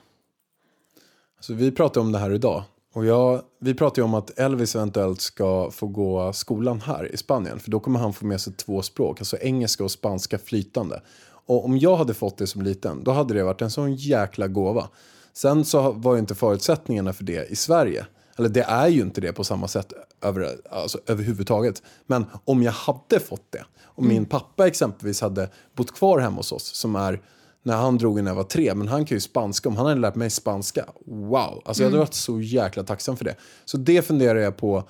Alltså, 1.36 1.54
vi 1.54 1.72
pratar 1.72 2.00
om 2.00 2.12
det 2.12 2.18
här 2.18 2.30
idag. 2.30 2.64
Och 2.94 3.06
jag, 3.06 3.42
vi 3.60 3.74
pratar 3.74 4.02
ju 4.02 4.04
om 4.04 4.14
att 4.14 4.38
Elvis 4.38 4.76
eventuellt 4.76 5.20
ska 5.20 5.70
få 5.70 5.86
gå 5.86 6.32
skolan 6.32 6.80
här 6.80 7.14
i 7.14 7.16
Spanien. 7.16 7.60
För 7.60 7.70
då 7.70 7.80
kommer 7.80 8.00
han 8.00 8.12
få 8.12 8.26
med 8.26 8.40
sig 8.40 8.52
två 8.52 8.82
språk, 8.82 9.20
alltså 9.20 9.36
engelska 9.36 9.84
och 9.84 9.90
spanska 9.90 10.38
flytande. 10.38 11.02
Och 11.46 11.64
om 11.64 11.78
jag 11.78 11.96
hade 11.96 12.14
fått 12.14 12.38
det 12.38 12.46
som 12.46 12.62
liten, 12.62 13.04
då 13.04 13.10
hade 13.10 13.34
det 13.34 13.44
varit 13.44 13.62
en 13.62 13.70
sån 13.70 13.94
jäkla 13.94 14.48
gåva. 14.48 14.88
Sen 15.32 15.64
så 15.64 15.92
var 15.92 16.14
ju 16.14 16.20
inte 16.20 16.34
förutsättningarna 16.34 17.12
för 17.12 17.24
det 17.24 17.52
i 17.52 17.56
Sverige. 17.56 18.06
Eller 18.36 18.48
det 18.48 18.62
är 18.62 18.88
ju 18.88 19.00
inte 19.00 19.20
det 19.20 19.32
på 19.32 19.44
samma 19.44 19.68
sätt 19.68 19.92
över, 20.22 20.56
alltså, 20.70 20.98
överhuvudtaget. 21.06 21.82
Men 22.06 22.26
om 22.44 22.62
jag 22.62 22.72
hade 22.72 23.20
fått 23.20 23.46
det, 23.50 23.64
om 23.84 24.08
min 24.08 24.24
pappa 24.24 24.66
exempelvis 24.66 25.20
hade 25.20 25.48
bott 25.74 25.94
kvar 25.94 26.18
hemma 26.18 26.36
hos 26.36 26.52
oss, 26.52 26.74
som 26.74 26.96
är 26.96 27.20
när 27.62 27.76
han 27.76 27.98
drog 27.98 28.22
när 28.22 28.30
jag 28.30 28.36
var 28.36 28.44
tre, 28.44 28.74
men 28.74 28.88
han 28.88 29.04
kan 29.04 29.16
ju 29.16 29.20
spanska. 29.20 29.68
Om 29.68 29.76
han 29.76 29.86
hade 29.86 30.00
lärt 30.00 30.14
mig 30.14 30.30
spanska, 30.30 30.84
wow. 31.06 31.62
Alltså 31.64 31.82
jag 31.82 31.90
hade 31.90 31.98
varit 31.98 32.14
så 32.14 32.40
jäkla 32.40 32.82
tacksam 32.82 33.16
för 33.16 33.24
det. 33.24 33.36
Så 33.64 33.76
det 33.76 34.02
funderar 34.02 34.38
jag 34.38 34.56
på 34.56 34.84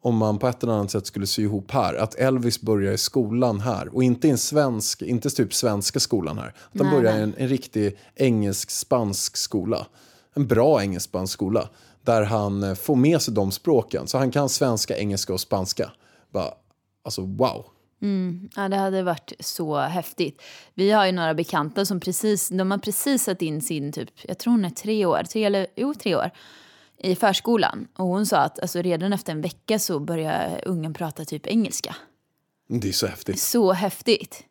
om 0.00 0.16
man 0.16 0.38
på 0.38 0.48
ett 0.48 0.62
eller 0.62 0.72
annat 0.72 0.90
sätt 0.90 1.06
skulle 1.06 1.26
sy 1.26 1.42
ihop 1.42 1.70
här. 1.70 1.94
Att 1.94 2.14
Elvis 2.14 2.60
börjar 2.60 2.92
i 2.92 2.98
skolan 2.98 3.60
här 3.60 3.94
och 3.94 4.02
inte 4.02 4.28
i 4.28 4.30
en 4.30 4.38
svensk, 4.38 5.02
inte 5.02 5.30
typ 5.30 5.54
svenska 5.54 6.00
skolan 6.00 6.38
här. 6.38 6.48
Att 6.48 6.78
han 6.78 6.86
Nej, 6.86 6.96
börjar 6.96 7.18
i 7.18 7.22
en, 7.22 7.34
en 7.36 7.48
riktig 7.48 7.98
engelsk-spansk 8.14 9.36
skola. 9.36 9.86
En 10.34 10.46
bra 10.46 10.82
engelsk-spansk 10.82 11.32
skola. 11.32 11.68
Där 12.08 12.22
han 12.22 12.62
eh, 12.62 12.74
får 12.74 12.96
med 12.96 13.22
sig 13.22 13.34
de 13.34 13.52
språken. 13.52 14.06
Så 14.06 14.18
han 14.18 14.30
kan 14.30 14.48
svenska, 14.48 14.98
engelska 14.98 15.32
och 15.32 15.40
spanska. 15.40 15.92
Bara, 16.32 16.54
alltså 17.04 17.22
wow. 17.22 17.66
Ja, 18.56 18.68
det 18.68 18.76
hade 18.76 19.02
varit 19.02 19.32
så 19.40 19.76
häftigt. 19.76 20.42
Vi 20.74 20.90
har 20.90 21.06
ju 21.06 21.12
några 21.12 21.34
bekanta 21.34 21.84
som 21.84 22.00
precis, 22.00 22.48
de 22.48 22.70
har 22.70 22.78
precis 22.78 23.22
satt 23.22 23.42
in 23.42 23.62
sin 23.62 23.92
typ, 23.92 24.10
jag 24.22 24.38
tror 24.38 24.50
hon 24.50 24.64
är 24.64 24.70
tre 24.70 25.06
år, 25.06 25.22
tre 25.22 25.44
eller, 25.44 25.66
jo 25.76 25.94
tre 25.94 26.16
år, 26.16 26.30
i 26.98 27.16
förskolan. 27.16 27.88
Och 27.96 28.06
hon 28.06 28.26
sa 28.26 28.36
att 28.36 28.60
alltså, 28.60 28.82
redan 28.82 29.12
efter 29.12 29.32
en 29.32 29.40
vecka 29.40 29.78
så 29.78 30.00
börjar 30.00 30.60
ungen 30.66 30.94
prata 30.94 31.24
typ 31.24 31.46
engelska. 31.46 31.96
Det 32.68 32.88
är 32.88 32.92
så 32.92 33.06
häftigt. 33.06 33.40
Så 33.40 33.72
häftigt. 33.72 34.44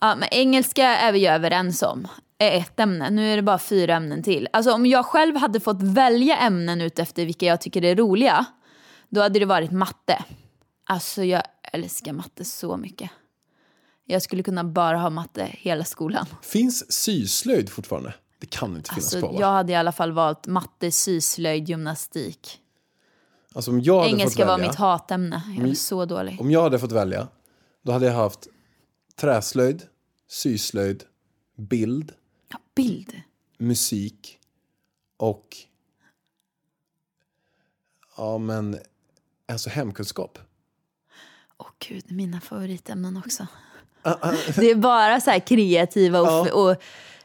Ja, 0.00 0.16
men 0.16 0.28
engelska 0.32 0.86
är 0.86 1.12
vi 1.12 1.18
ju 1.18 1.26
överens 1.26 1.82
om. 1.82 2.08
Är 2.38 2.58
ett 2.58 2.80
ämne. 2.80 3.10
Nu 3.10 3.32
är 3.32 3.36
det 3.36 3.42
bara 3.42 3.58
fyra 3.58 3.94
ämnen 3.96 4.22
till. 4.22 4.48
Alltså 4.52 4.72
om 4.72 4.86
jag 4.86 5.06
själv 5.06 5.36
hade 5.36 5.60
fått 5.60 5.82
välja 5.82 6.36
ämnen 6.36 6.80
ut 6.80 6.98
efter 6.98 7.26
vilka 7.26 7.46
jag 7.46 7.60
tycker 7.60 7.84
är 7.84 7.96
roliga, 7.96 8.44
då 9.08 9.20
hade 9.20 9.38
det 9.38 9.44
varit 9.44 9.70
matte. 9.70 10.24
Alltså 10.84 11.24
jag 11.24 11.42
älskar 11.72 12.12
matte 12.12 12.44
så 12.44 12.76
mycket. 12.76 13.10
Jag 14.04 14.22
skulle 14.22 14.42
kunna 14.42 14.64
bara 14.64 14.96
ha 14.98 15.10
matte 15.10 15.48
hela 15.52 15.84
skolan. 15.84 16.26
Finns 16.42 16.92
syslöjd 16.92 17.70
fortfarande? 17.70 18.14
Det 18.38 18.46
kan 18.46 18.76
inte 18.76 18.90
finnas 18.90 19.04
Alltså, 19.14 19.18
kvar 19.20 19.32
va? 19.32 19.40
jag 19.40 19.52
hade 19.52 19.72
i 19.72 19.74
alla 19.74 19.92
fall 19.92 20.12
valt 20.12 20.46
matte, 20.46 20.90
syslöjd, 20.90 21.68
gymnastik. 21.68 22.58
Alltså 23.54 23.70
om 23.70 23.80
jag 23.80 23.94
hade 23.96 24.10
fått 24.10 24.20
Engelska 24.20 24.46
var 24.46 24.52
välja, 24.58 24.68
mitt 24.70 24.78
hatämne. 24.78 25.42
Jag 25.58 25.68
är 25.68 25.74
så 25.74 26.04
dålig. 26.04 26.40
Om 26.40 26.50
jag 26.50 26.62
hade 26.62 26.78
fått 26.78 26.92
välja, 26.92 27.28
då 27.84 27.92
hade 27.92 28.06
jag 28.06 28.12
haft 28.14 28.48
träslöjd, 29.20 29.82
syslöjd, 30.28 31.04
bild, 31.58 32.12
bild. 32.76 33.20
musik 33.58 34.38
och 35.16 35.56
ja 38.16 38.38
men 38.38 38.78
alltså 39.48 39.70
hemkunskap. 39.70 40.38
Åh 41.58 41.66
gud, 41.88 42.04
mina 42.12 42.40
favoritämnen 42.40 43.16
också. 43.16 43.46
Det 44.56 44.70
är 44.70 44.74
bara 44.74 45.20
så 45.20 45.30
här 45.30 45.38
kreativa 45.38 46.20
och, 46.20 46.26
Ja. 46.48 46.52
och 46.54 46.76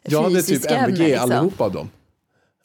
Jag 0.02 0.24
hade 0.24 0.36
typ 0.36 0.46
fysiska 0.46 0.76
MVG 0.78 0.94
ämnen. 1.02 1.10
Liksom. 1.12 1.32
allihopa 1.32 1.64
av 1.64 1.72
dem. 1.72 1.90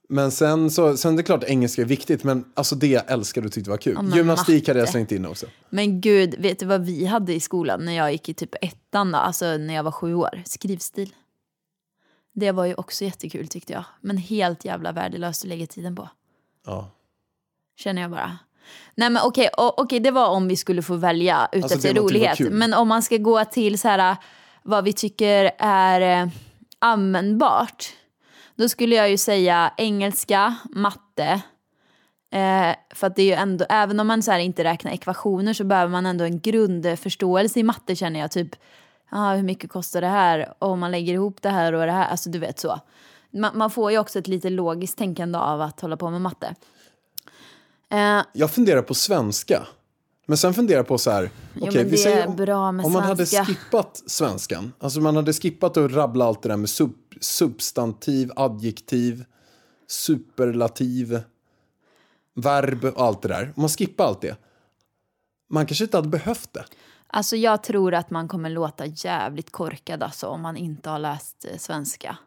Men 0.09 0.31
sen 0.33 0.71
så, 0.71 0.97
sen 0.97 1.13
är 1.13 1.17
det 1.17 1.23
klart 1.23 1.45
engelska 1.45 1.83
är 1.83 1.87
viktigt, 1.87 2.25
men 2.25 2.45
alltså 2.55 2.75
det 2.75 2.87
jag 2.87 3.11
älskade 3.11 3.47
och 3.47 3.53
tyckte 3.53 3.71
var 3.71 3.77
kul. 3.79 3.95
Men 3.95 4.13
Gymnastik 4.17 4.69
hade 4.69 4.79
jag 4.81 4.83
matte. 4.85 4.93
slängt 4.93 5.13
in 5.13 5.27
också. 5.27 5.47
Men 5.71 6.01
gud, 6.01 6.35
vet 6.39 6.59
du 6.59 6.67
vad 6.67 6.85
vi 6.87 7.07
hade 7.07 7.35
i 7.35 7.41
skolan 7.41 7.85
när 7.85 7.93
jag 7.93 8.13
gick 8.13 8.29
i 8.29 8.35
typ 8.35 8.55
ettan 8.65 9.13
då? 9.13 9.19
Alltså 9.19 9.57
när 9.57 9.75
jag 9.75 9.83
var 9.83 9.93
sju 9.93 10.15
år? 10.15 10.43
Skrivstil. 10.47 11.15
Det 12.39 12.53
var 12.53 12.65
ju 12.65 12.75
också 12.75 13.05
jättekul 13.05 13.49
tyckte 13.49 13.73
jag. 13.73 13.85
Men 14.01 14.17
helt 14.17 14.65
jävla 14.65 14.93
värdelöst 14.93 15.43
att 15.45 15.49
lägga 15.49 15.67
tiden 15.67 15.97
på. 15.97 16.09
Ja. 16.67 16.91
Känner 17.77 18.03
jag 18.03 18.11
bara. 18.11 18.39
Nej 18.95 19.11
men 19.11 19.23
okej, 19.25 19.49
o- 19.59 19.75
okej 19.77 20.01
det 20.01 20.11
var 20.11 20.29
om 20.29 20.49
vi 20.49 20.57
skulle 20.57 20.83
få 20.83 20.95
välja 20.97 21.49
ut 21.53 21.63
Alltså, 21.63 21.79
efter 21.79 21.95
rolighet. 21.95 22.39
Men 22.53 22.75
om 22.75 22.89
man 22.89 23.03
ska 23.03 23.17
gå 23.17 23.45
till 23.45 23.79
så 23.79 23.89
här, 23.89 24.17
vad 24.63 24.85
vi 24.85 24.93
tycker 24.93 25.51
är 25.59 26.23
eh, 26.23 26.29
användbart. 26.79 27.87
Då 28.55 28.69
skulle 28.69 28.95
jag 28.95 29.11
ju 29.11 29.17
säga 29.17 29.73
engelska, 29.77 30.55
matte. 30.71 31.43
Eh, 32.33 32.75
för 32.95 33.07
att 33.07 33.17
det 33.17 33.23
är 33.23 33.27
ju 33.27 33.33
ändå, 33.33 33.65
även 33.69 34.01
om 34.01 34.07
man 34.07 34.23
så 34.23 34.31
här 34.33 34.39
inte 34.39 34.65
räknar 34.65 34.93
ekvationer 34.93 35.53
så 35.53 35.65
behöver 35.65 35.93
man 35.93 36.07
ändå 36.07 36.25
en 36.25 36.41
grundförståelse 36.41 37.61
i 37.61 37.63
matte 37.63 37.97
känner 37.97 38.21
jag. 38.21 38.31
Typ, 38.31 38.57
ah, 39.11 39.35
hur 39.35 39.43
mycket 39.43 39.71
kostar 39.71 40.01
det 40.01 40.07
här? 40.07 40.55
Om 40.59 40.81
man 40.81 40.91
lägger 40.91 41.13
ihop 41.15 41.43
det 41.43 41.51
här 41.51 41.73
och 41.73 41.87
det 41.87 41.93
här. 41.93 42.09
Alltså 42.09 42.31
du 42.31 42.39
vet 42.39 42.59
så. 42.59 42.81
Man, 43.31 43.59
man 43.59 43.71
får 43.71 43.91
ju 43.93 43.99
också 43.99 44.19
ett 44.19 44.29
lite 44.29 44.51
logiskt 44.51 44.99
tänkande 44.99 45.39
av 45.39 45.61
att 45.61 45.81
hålla 45.81 45.97
på 45.97 46.11
med 46.11 46.21
matte. 46.21 46.55
Eh, 47.91 48.21
Jag 48.33 48.51
funderar 48.51 48.83
på 48.83 48.95
svenska. 48.95 49.67
Men 50.29 50.39
sen 50.39 50.55
funderar 50.55 50.79
jag 50.79 50.87
på 50.87 50.99
så 50.99 51.11
här, 51.11 51.31
okej, 51.61 51.75
men 51.75 51.89
vi 51.89 51.97
säger 51.97 52.27
om, 52.27 52.37
bra 52.37 52.73
med 52.73 52.87
om 52.87 52.93
man 52.93 53.03
hade 53.03 53.27
svenska. 53.27 53.45
skippat 53.55 54.03
svenskan, 54.07 54.73
alltså 54.79 55.01
man 55.01 55.17
hade 55.17 55.33
skippat 55.33 55.77
att 55.77 55.93
rabbla 55.93 56.25
allt 56.25 56.43
det 56.43 56.49
där 56.49 56.57
med 56.57 56.69
sub, 56.71 56.93
substantiv, 57.21 58.31
adjektiv, 58.37 59.25
superlativ, 59.89 61.21
verb 62.35 62.85
och 62.85 63.05
allt 63.07 63.23
det 63.23 63.29
där. 63.29 63.53
Om 63.57 63.63
man 63.63 63.69
skippar 63.69 64.05
allt 64.05 64.21
det, 64.21 64.37
man 65.51 65.67
kanske 65.67 65.85
inte 65.85 65.97
hade 65.97 66.09
behövt 66.09 66.53
det. 66.53 66.65
Alltså 67.17 67.37
jag 67.37 67.63
tror 67.63 67.95
att 67.95 68.11
man 68.11 68.29
kommer 68.29 68.51
låta 68.51 68.87
jävligt 68.87 69.51
korkad 69.53 70.03
alltså, 70.03 70.27
om 70.27 70.41
man 70.41 70.57
inte 70.57 70.91
har 70.91 70.99
läst 70.99 71.47
eh, 71.51 71.59
svenska. 71.59 72.19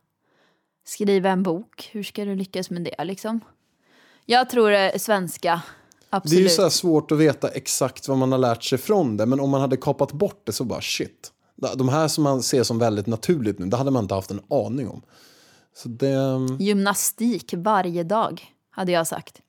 Skriva 0.86 1.30
en 1.30 1.44
bok, 1.44 1.90
hur 1.92 2.04
ska 2.04 2.26
du 2.26 2.36
lyckas 2.36 2.70
med 2.70 2.84
det 2.84 3.04
liksom? 3.04 3.40
Jag 4.26 4.50
tror 4.50 4.72
eh, 4.72 4.92
svenska, 4.98 5.50
Det 5.50 6.16
är 6.16 6.18
absolut. 6.18 6.46
ju 6.46 6.50
så 6.50 6.62
här 6.62 6.70
svårt 6.70 7.12
att 7.12 7.18
veta 7.18 7.50
exakt 7.50 8.08
vad 8.08 8.18
man 8.18 8.32
har 8.32 8.40
lärt 8.40 8.64
sig 8.64 8.78
från 8.78 9.18
det, 9.18 9.26
men 9.26 9.40
om 9.40 9.50
man 9.50 9.62
hade 9.62 9.78
kapat 9.78 10.12
bort 10.12 10.42
det 10.46 10.52
så 10.52 10.64
bara 10.64 10.82
shit. 10.82 11.32
De 11.76 11.90
här 11.90 12.08
som 12.08 12.24
man 12.24 12.44
ser 12.44 12.64
som 12.64 12.80
väldigt 12.80 13.08
naturligt 13.08 13.60
nu, 13.60 13.66
det 13.66 13.78
hade 13.78 13.92
man 13.92 14.04
inte 14.04 14.16
haft 14.16 14.32
en 14.32 14.42
aning 14.50 14.90
om. 14.90 15.02
Så 15.76 15.90
det, 15.90 16.16
Gymnastik 16.60 17.54
varje 17.58 18.04
dag, 18.04 18.54
hade 18.70 18.92
jag 18.92 19.08
sagt 19.08 19.42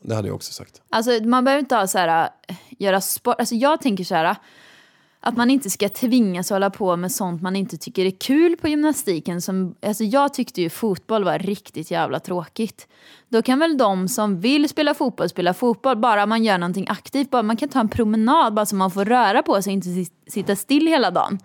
det 0.00 0.14
hade 0.14 0.28
jag 0.28 0.34
också 0.34 0.52
sagt. 0.52 0.82
Alltså 0.90 1.10
man 1.24 1.44
behöver 1.44 1.60
inte 1.60 1.76
ha 1.76 1.86
så 1.86 1.98
här, 1.98 2.30
äh, 2.48 2.56
göra 2.78 3.00
sport. 3.00 3.36
Alltså 3.38 3.54
jag 3.54 3.80
tänker 3.80 4.04
så 4.04 4.14
här, 4.14 4.24
äh, 4.24 4.36
att 5.20 5.36
man 5.36 5.50
inte 5.50 5.70
ska 5.70 5.88
tvingas 5.88 6.50
hålla 6.50 6.70
på 6.70 6.96
med 6.96 7.12
sånt 7.12 7.42
man 7.42 7.56
inte 7.56 7.76
tycker 7.76 8.04
är 8.04 8.10
kul 8.10 8.56
på 8.56 8.68
gymnastiken. 8.68 9.42
Som, 9.42 9.74
alltså 9.82 10.04
jag 10.04 10.34
tyckte 10.34 10.62
ju 10.62 10.70
fotboll 10.70 11.24
var 11.24 11.38
riktigt 11.38 11.90
jävla 11.90 12.20
tråkigt. 12.20 12.88
Då 13.28 13.42
kan 13.42 13.58
väl 13.58 13.78
de 13.78 14.08
som 14.08 14.40
vill 14.40 14.68
spela 14.68 14.94
fotboll 14.94 15.28
spela 15.28 15.54
fotboll, 15.54 15.96
bara 15.96 16.26
man 16.26 16.44
gör 16.44 16.58
någonting 16.58 16.86
aktivt. 16.88 17.30
Bara 17.30 17.42
man 17.42 17.56
kan 17.56 17.68
ta 17.68 17.80
en 17.80 17.88
promenad 17.88 18.54
bara 18.54 18.66
så 18.66 18.76
man 18.76 18.90
får 18.90 19.04
röra 19.04 19.42
på 19.42 19.62
sig 19.62 19.70
och 19.70 19.74
inte 19.74 20.12
sitta 20.26 20.56
still 20.56 20.86
hela 20.86 21.10
dagen. 21.10 21.38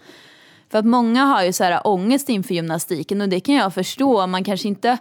För 0.70 0.80
att 0.80 0.86
många 0.86 1.26
har 1.26 1.44
ju 1.44 1.54
så 1.54 1.64
här 1.64 1.72
äh, 1.72 1.82
ångest 1.84 2.30
inför 2.30 2.54
gymnastiken 2.54 3.22
och 3.22 3.30
det 3.30 3.40
kan 3.40 3.56
jag 3.56 3.74
förstå. 3.74 4.28
Man 4.28 4.44
kanske 4.44 4.68
inte... 4.68 4.98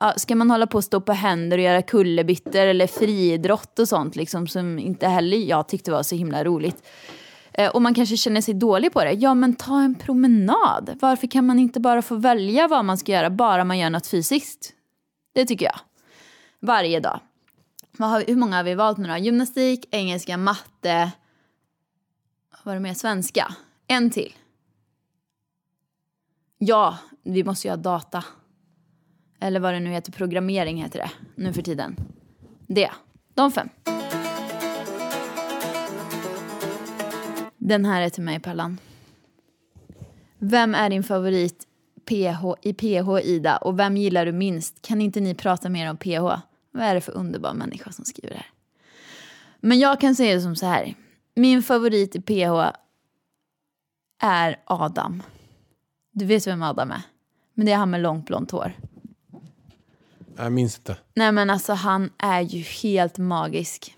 Ja, 0.00 0.14
ska 0.16 0.34
man 0.34 0.50
hålla 0.50 0.66
på 0.66 0.78
och 0.78 0.84
stå 0.84 1.00
på 1.00 1.12
händer 1.12 1.58
och 1.58 1.64
göra 1.64 1.82
kullerbyttor 1.82 2.60
eller 2.60 2.86
friidrott 2.86 3.78
och 3.78 3.88
sånt 3.88 4.16
liksom, 4.16 4.46
som 4.46 4.78
inte 4.78 5.08
heller 5.08 5.36
jag 5.36 5.68
tyckte 5.68 5.90
var 5.90 6.02
så 6.02 6.14
himla 6.14 6.44
roligt. 6.44 6.86
Eh, 7.52 7.70
och 7.70 7.82
man 7.82 7.94
kanske 7.94 8.16
känner 8.16 8.40
sig 8.40 8.54
dålig 8.54 8.92
på 8.92 9.04
det. 9.04 9.12
Ja, 9.12 9.34
men 9.34 9.54
ta 9.54 9.80
en 9.80 9.94
promenad. 9.94 10.98
Varför 11.00 11.26
kan 11.26 11.46
man 11.46 11.58
inte 11.58 11.80
bara 11.80 12.02
få 12.02 12.14
välja 12.14 12.68
vad 12.68 12.84
man 12.84 12.98
ska 12.98 13.12
göra 13.12 13.30
bara 13.30 13.64
man 13.64 13.78
gör 13.78 13.90
något 13.90 14.06
fysiskt? 14.06 14.72
Det 15.34 15.46
tycker 15.46 15.64
jag. 15.64 15.80
Varje 16.60 17.00
dag. 17.00 17.20
Vad 17.98 18.10
har, 18.10 18.24
hur 18.26 18.36
många 18.36 18.56
har 18.56 18.64
vi 18.64 18.74
valt 18.74 18.98
nu 18.98 19.08
då? 19.08 19.16
Gymnastik, 19.16 19.88
engelska, 19.90 20.36
matte. 20.36 21.12
Vad 22.50 22.60
var 22.62 22.74
det 22.74 22.80
mer? 22.80 22.94
Svenska. 22.94 23.54
En 23.86 24.10
till. 24.10 24.34
Ja, 26.58 26.98
vi 27.22 27.44
måste 27.44 27.68
ju 27.68 27.72
ha 27.72 27.76
data. 27.76 28.24
Eller 29.40 29.60
vad 29.60 29.74
det 29.74 29.80
nu 29.80 29.90
heter, 29.90 30.12
programmering 30.12 30.82
heter 30.82 30.98
det 30.98 31.10
nu 31.34 31.52
för 31.52 31.62
tiden. 31.62 31.96
Det, 32.66 32.90
de 33.34 33.50
fem. 33.50 33.68
Den 37.56 37.84
här 37.84 38.02
är 38.02 38.10
till 38.10 38.22
mig, 38.22 38.40
Pallan. 38.40 38.78
Vem 40.38 40.74
är 40.74 40.90
din 40.90 41.02
favorit 41.02 41.66
PH, 42.04 42.44
i 42.62 42.74
PH, 42.74 43.20
Ida? 43.22 43.56
Och 43.56 43.78
vem 43.78 43.96
gillar 43.96 44.26
du 44.26 44.32
minst? 44.32 44.82
Kan 44.82 45.00
inte 45.00 45.20
ni 45.20 45.34
prata 45.34 45.68
mer 45.68 45.90
om 45.90 45.96
PH? 45.96 46.40
Vad 46.70 46.84
är 46.84 46.94
det 46.94 47.00
för 47.00 47.12
underbar 47.12 47.54
människa 47.54 47.92
som 47.92 48.04
skriver 48.04 48.30
det 48.30 48.36
här? 48.36 48.50
Men 49.60 49.78
jag 49.78 50.00
kan 50.00 50.14
säga 50.14 50.34
det 50.34 50.40
som 50.40 50.56
så 50.56 50.66
här. 50.66 50.94
Min 51.34 51.62
favorit 51.62 52.16
i 52.16 52.20
PH 52.20 52.76
är 54.22 54.60
Adam. 54.64 55.22
Du 56.12 56.24
vet 56.24 56.46
vem 56.46 56.62
Adam 56.62 56.90
är? 56.90 57.02
Men 57.54 57.66
det 57.66 57.72
är 57.72 57.76
han 57.76 57.90
med 57.90 58.00
långt 58.00 58.26
blont 58.26 58.50
hår. 58.50 58.72
Jag 60.36 60.52
minns 60.52 60.78
inte. 60.78 60.96
Nej 61.14 61.32
men 61.32 61.50
alltså 61.50 61.72
han 61.72 62.10
är 62.18 62.40
ju 62.40 62.62
helt 62.62 63.18
magisk. 63.18 63.94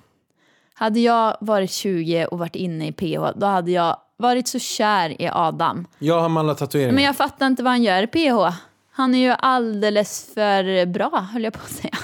Hade 0.74 1.00
jag 1.00 1.36
varit 1.40 1.70
20 1.70 2.26
och 2.26 2.38
varit 2.38 2.56
inne 2.56 2.86
i 2.86 2.92
PH, 2.92 3.38
då 3.38 3.46
hade 3.46 3.70
jag 3.70 3.96
varit 4.16 4.48
så 4.48 4.58
kär 4.58 5.22
i 5.22 5.28
Adam. 5.32 5.86
Jag 5.98 6.20
har 6.20 6.38
alla 6.38 6.54
tatueringar. 6.54 6.94
Men 6.94 7.04
jag 7.04 7.16
fattar 7.16 7.46
inte 7.46 7.62
vad 7.62 7.72
han 7.72 7.82
gör 7.82 8.02
i 8.02 8.06
PH. 8.06 8.56
Han 8.90 9.14
är 9.14 9.18
ju 9.18 9.34
alldeles 9.38 10.30
för 10.34 10.86
bra, 10.86 11.28
höll 11.32 11.44
jag 11.44 11.52
på 11.52 11.60
att 11.64 11.70
säga. 11.70 11.98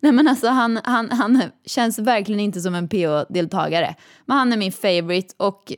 Nej 0.00 0.12
men 0.12 0.28
alltså 0.28 0.48
han, 0.48 0.80
han, 0.84 1.10
han 1.10 1.42
känns 1.66 1.98
verkligen 1.98 2.40
inte 2.40 2.60
som 2.60 2.74
en 2.74 2.88
PH-deltagare. 2.88 3.94
Men 4.24 4.36
han 4.36 4.52
är 4.52 4.56
min 4.56 4.72
favorite 4.72 5.34
och 5.36 5.72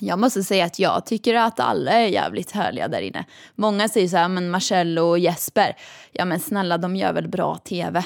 jag 0.00 0.18
måste 0.18 0.42
säga 0.42 0.64
att 0.64 0.78
jag 0.78 1.06
tycker 1.06 1.34
att 1.34 1.60
alla 1.60 1.92
är 1.92 2.06
jävligt 2.08 2.50
härliga 2.50 2.88
där 2.88 3.00
inne. 3.00 3.24
Många 3.54 3.88
säger 3.88 4.08
så 4.08 4.16
här, 4.16 4.28
men 4.28 4.50
Marcello 4.50 5.02
och 5.02 5.18
Jesper, 5.18 5.76
ja 6.12 6.24
men 6.24 6.40
snälla 6.40 6.78
de 6.78 6.96
gör 6.96 7.12
väl 7.12 7.28
bra 7.28 7.56
tv. 7.58 8.04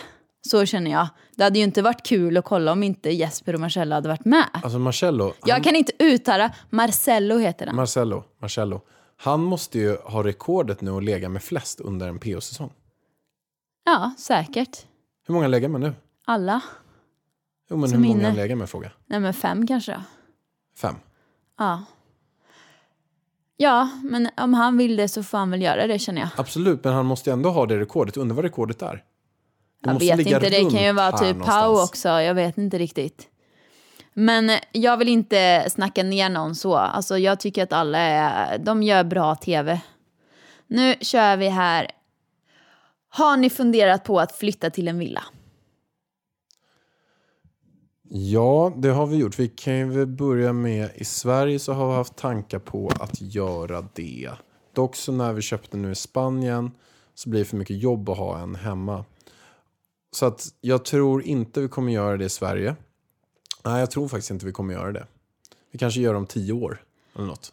Så 0.49 0.67
känner 0.67 0.91
jag. 0.91 1.09
Det 1.37 1.45
hade 1.45 1.59
ju 1.59 1.65
inte 1.65 1.83
varit 1.83 2.07
kul 2.07 2.37
att 2.37 2.45
kolla 2.45 2.73
om 2.73 2.83
inte 2.83 3.11
Jesper 3.11 3.55
och 3.55 3.61
Marcello 3.61 3.95
hade 3.95 4.09
varit 4.09 4.25
med. 4.25 4.45
Alltså 4.53 4.79
Marcello, 4.79 5.25
han, 5.25 5.35
Jag 5.45 5.65
kan 5.65 5.77
inte 5.77 5.93
uttala, 5.99 6.55
Marcello 6.71 7.39
heter 7.39 7.67
den. 7.67 7.77
Marcello, 7.77 8.25
Marcello, 8.41 8.81
han 9.17 9.41
måste 9.41 9.79
ju 9.79 9.97
ha 9.97 10.23
rekordet 10.25 10.81
nu 10.81 10.91
att 10.91 11.05
lägga 11.05 11.29
med 11.29 11.43
flest 11.43 11.81
under 11.81 12.09
en 12.09 12.19
PO-säsong. 12.19 12.73
Ja, 13.85 14.15
säkert. 14.19 14.87
Hur 15.27 15.35
många 15.35 15.49
lägger 15.49 15.69
man 15.69 15.81
nu? 15.81 15.93
Alla. 16.27 16.61
Jo, 17.71 17.77
men 17.77 17.89
Som 17.89 17.99
hur 18.03 18.09
många 18.09 18.19
inne. 18.21 18.29
han 18.29 18.37
lägger 18.37 18.57
med 18.57 18.71
fråga? 18.71 18.91
Nej 19.07 19.21
men 19.21 19.35
fem 19.35 19.67
kanske 19.67 19.93
då. 19.93 20.01
Fem. 20.81 20.95
Ja. 21.59 21.85
Ja, 23.57 23.89
men 24.03 24.31
om 24.37 24.55
han 24.55 24.77
vill 24.77 24.97
det 24.97 25.09
så 25.09 25.23
får 25.23 25.39
han 25.39 25.51
väl 25.51 25.63
göra 25.63 25.87
det 25.87 25.99
känner 25.99 26.21
jag. 26.21 26.31
Absolut, 26.37 26.85
men 26.85 26.93
han 26.93 27.07
måste 27.07 27.31
ju 27.31 27.35
ändå 27.35 27.51
ha 27.51 27.67
det 27.67 27.79
rekordet. 27.79 28.17
Undrar 28.17 28.37
vad 28.37 28.45
rekordet 28.45 28.83
är? 28.83 29.03
Det 29.81 30.05
Jag 30.05 30.17
vet 30.17 30.27
inte, 30.27 30.51
det 30.51 30.71
kan 30.71 30.83
ju 30.83 30.93
vara 30.93 31.19
typ 31.19 31.45
Pau 31.45 31.83
också. 31.83 32.09
Jag 32.09 32.35
vet 32.35 32.59
inte 32.59 32.79
riktigt. 32.79 33.29
Men 34.15 34.51
jag 34.73 34.97
vill 34.97 35.09
inte 35.09 35.71
snacka 35.71 36.03
ner 36.03 36.29
någon 36.29 36.55
så. 36.55 36.77
Alltså 36.77 37.19
jag 37.19 37.41
tycker 37.41 37.63
att 37.63 37.73
alla 37.73 37.99
är, 37.99 38.59
de 38.59 38.83
gör 38.83 39.05
bra 39.05 39.35
tv. 39.35 39.81
Nu 40.67 40.95
kör 41.01 41.37
vi 41.37 41.49
här. 41.49 41.91
Har 43.09 43.37
ni 43.37 43.51
funderat 43.51 44.05
på 44.05 44.21
att 44.21 44.33
flytta 44.33 44.71
till 44.71 44.89
en 44.89 44.99
villa? 44.99 45.23
Ja, 48.09 48.73
det 48.77 48.89
har 48.89 49.07
vi 49.07 49.17
gjort. 49.17 49.39
Vi 49.39 49.49
kan 49.49 49.77
ju 49.77 50.07
börja 50.07 50.53
med, 50.53 50.91
i 50.95 51.05
Sverige 51.05 51.59
så 51.59 51.73
har 51.73 51.89
vi 51.89 51.95
haft 51.95 52.17
tankar 52.17 52.59
på 52.59 52.91
att 53.01 53.21
göra 53.21 53.89
det. 53.95 54.31
Dock 54.73 54.97
så 54.97 55.13
när 55.13 55.33
vi 55.33 55.43
köpte 55.43 55.77
nu 55.77 55.91
i 55.91 55.95
Spanien 55.95 56.71
så 57.15 57.29
blir 57.29 57.41
det 57.41 57.47
för 57.47 57.57
mycket 57.57 57.83
jobb 57.83 58.09
att 58.09 58.19
ha 58.19 58.39
en 58.39 58.55
hemma. 58.55 59.05
Så 60.13 60.27
att 60.27 60.49
jag 60.61 60.85
tror 60.85 61.23
inte 61.23 61.61
vi 61.61 61.69
kommer 61.69 61.93
göra 61.93 62.17
det 62.17 62.25
i 62.25 62.29
Sverige. 62.29 62.77
Nej, 63.65 63.81
jag 63.81 63.91
tror 63.91 64.09
faktiskt 64.09 64.31
inte 64.31 64.47
vi 64.47 64.53
kommer 64.53 64.75
göra 64.75 64.93
det. 64.93 65.07
Vi 65.71 65.79
kanske 65.79 66.01
gör 66.01 66.13
det 66.13 66.19
om 66.19 66.27
tio 66.27 66.53
år 66.53 66.83
eller 67.15 67.27
något. 67.27 67.53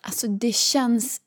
Alltså 0.00 0.28
det 0.28 0.54
känns... 0.54 1.20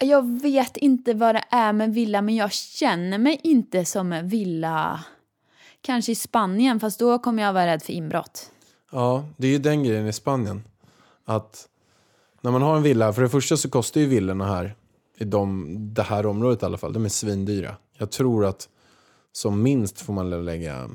Jag 0.00 0.40
vet 0.40 0.76
inte 0.76 1.14
vad 1.14 1.34
det 1.34 1.44
är 1.50 1.72
med 1.72 1.94
villa, 1.94 2.22
men 2.22 2.36
jag 2.36 2.52
känner 2.52 3.18
mig 3.18 3.40
inte 3.42 3.84
som 3.84 4.12
en 4.12 4.28
villa. 4.28 5.04
Kanske 5.84 6.12
i 6.12 6.14
Spanien, 6.14 6.80
fast 6.80 6.98
då 6.98 7.18
kommer 7.18 7.42
jag 7.42 7.52
vara 7.52 7.66
rädd 7.66 7.82
för 7.82 7.92
inbrott. 7.92 8.50
Ja, 8.92 9.28
det 9.36 9.46
är 9.46 9.50
ju 9.50 9.58
den 9.58 9.84
grejen 9.84 10.06
i 10.06 10.12
Spanien. 10.12 10.64
Att 11.24 11.68
när 12.40 12.50
man 12.50 12.62
har 12.62 12.76
en 12.76 12.82
villa, 12.82 13.12
för 13.12 13.22
det 13.22 13.28
första 13.28 13.56
så 13.56 13.70
kostar 13.70 14.00
ju 14.00 14.06
villorna 14.06 14.46
här, 14.46 14.74
i 15.18 15.24
de, 15.24 15.76
det 15.94 16.02
här 16.02 16.26
området 16.26 16.62
i 16.62 16.66
alla 16.66 16.78
fall, 16.78 16.92
de 16.92 17.04
är 17.04 17.08
svindyra. 17.08 17.76
Jag 17.98 18.10
tror 18.10 18.46
att 18.46 18.68
som 19.32 19.62
minst 19.62 20.00
får 20.00 20.12
man 20.12 20.44
lägga 20.44 20.90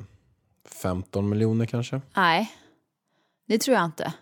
15 0.82 1.28
miljoner 1.28 1.66
kanske. 1.66 2.00
Nej, 2.16 2.52
det 3.46 3.58
tror 3.58 3.76
jag 3.76 3.84
inte. 3.84 4.14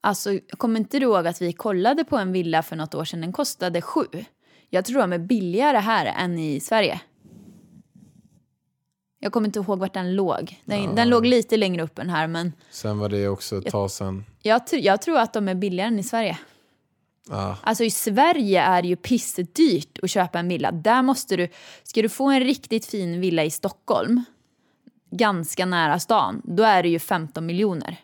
Alltså, 0.00 0.38
kommer 0.50 0.80
inte 0.80 0.98
du 0.98 1.04
ihåg 1.04 1.26
att 1.26 1.42
vi 1.42 1.52
kollade 1.52 2.04
på 2.04 2.18
en 2.18 2.32
villa 2.32 2.62
för 2.62 2.76
något 2.76 2.94
år 2.94 3.04
sedan? 3.04 3.20
Den 3.20 3.32
kostade 3.32 3.82
sju. 3.82 4.06
Jag 4.70 4.84
tror 4.84 5.00
de 5.00 5.12
är 5.12 5.18
billigare 5.18 5.78
här 5.78 6.06
än 6.06 6.38
i 6.38 6.60
Sverige. 6.60 7.00
Jag 9.24 9.32
kommer 9.32 9.48
inte 9.48 9.58
ihåg 9.58 9.78
vart 9.78 9.94
den 9.94 10.14
låg. 10.14 10.60
Den, 10.64 10.94
den 10.94 11.08
låg 11.08 11.26
lite 11.26 11.56
längre 11.56 11.82
upp 11.82 11.98
än 11.98 12.10
här, 12.10 12.26
men 12.26 12.52
Sen 12.70 12.98
var 12.98 13.08
det 13.08 13.28
också 13.28 13.58
ett 13.58 13.66
tag 13.70 13.90
sen. 13.90 14.24
jag, 14.42 14.62
tr- 14.62 14.80
jag 14.80 15.02
tror 15.02 15.18
att 15.18 15.32
de 15.32 15.48
är 15.48 15.54
billigare 15.54 15.88
än 15.88 15.98
i 15.98 16.02
Sverige. 16.02 16.38
Ah, 17.30 17.54
Alltså 17.62 17.84
i 17.84 17.90
Sverige 17.90 18.62
är 18.62 18.82
det 18.82 18.88
ju 18.88 18.96
pissdyrt 18.96 19.98
att 20.02 20.10
köpa 20.10 20.38
en 20.38 20.48
villa. 20.48 20.72
Där 20.72 21.02
måste 21.02 21.36
du, 21.36 21.48
ska 21.82 22.02
du 22.02 22.08
få 22.08 22.30
en 22.30 22.40
riktigt 22.40 22.86
fin 22.86 23.20
villa 23.20 23.44
i 23.44 23.50
Stockholm, 23.50 24.24
ganska 25.10 25.66
nära 25.66 25.98
stan, 25.98 26.42
då 26.44 26.62
är 26.62 26.82
det 26.82 26.88
ju 26.88 26.98
15 26.98 27.46
miljoner. 27.46 27.96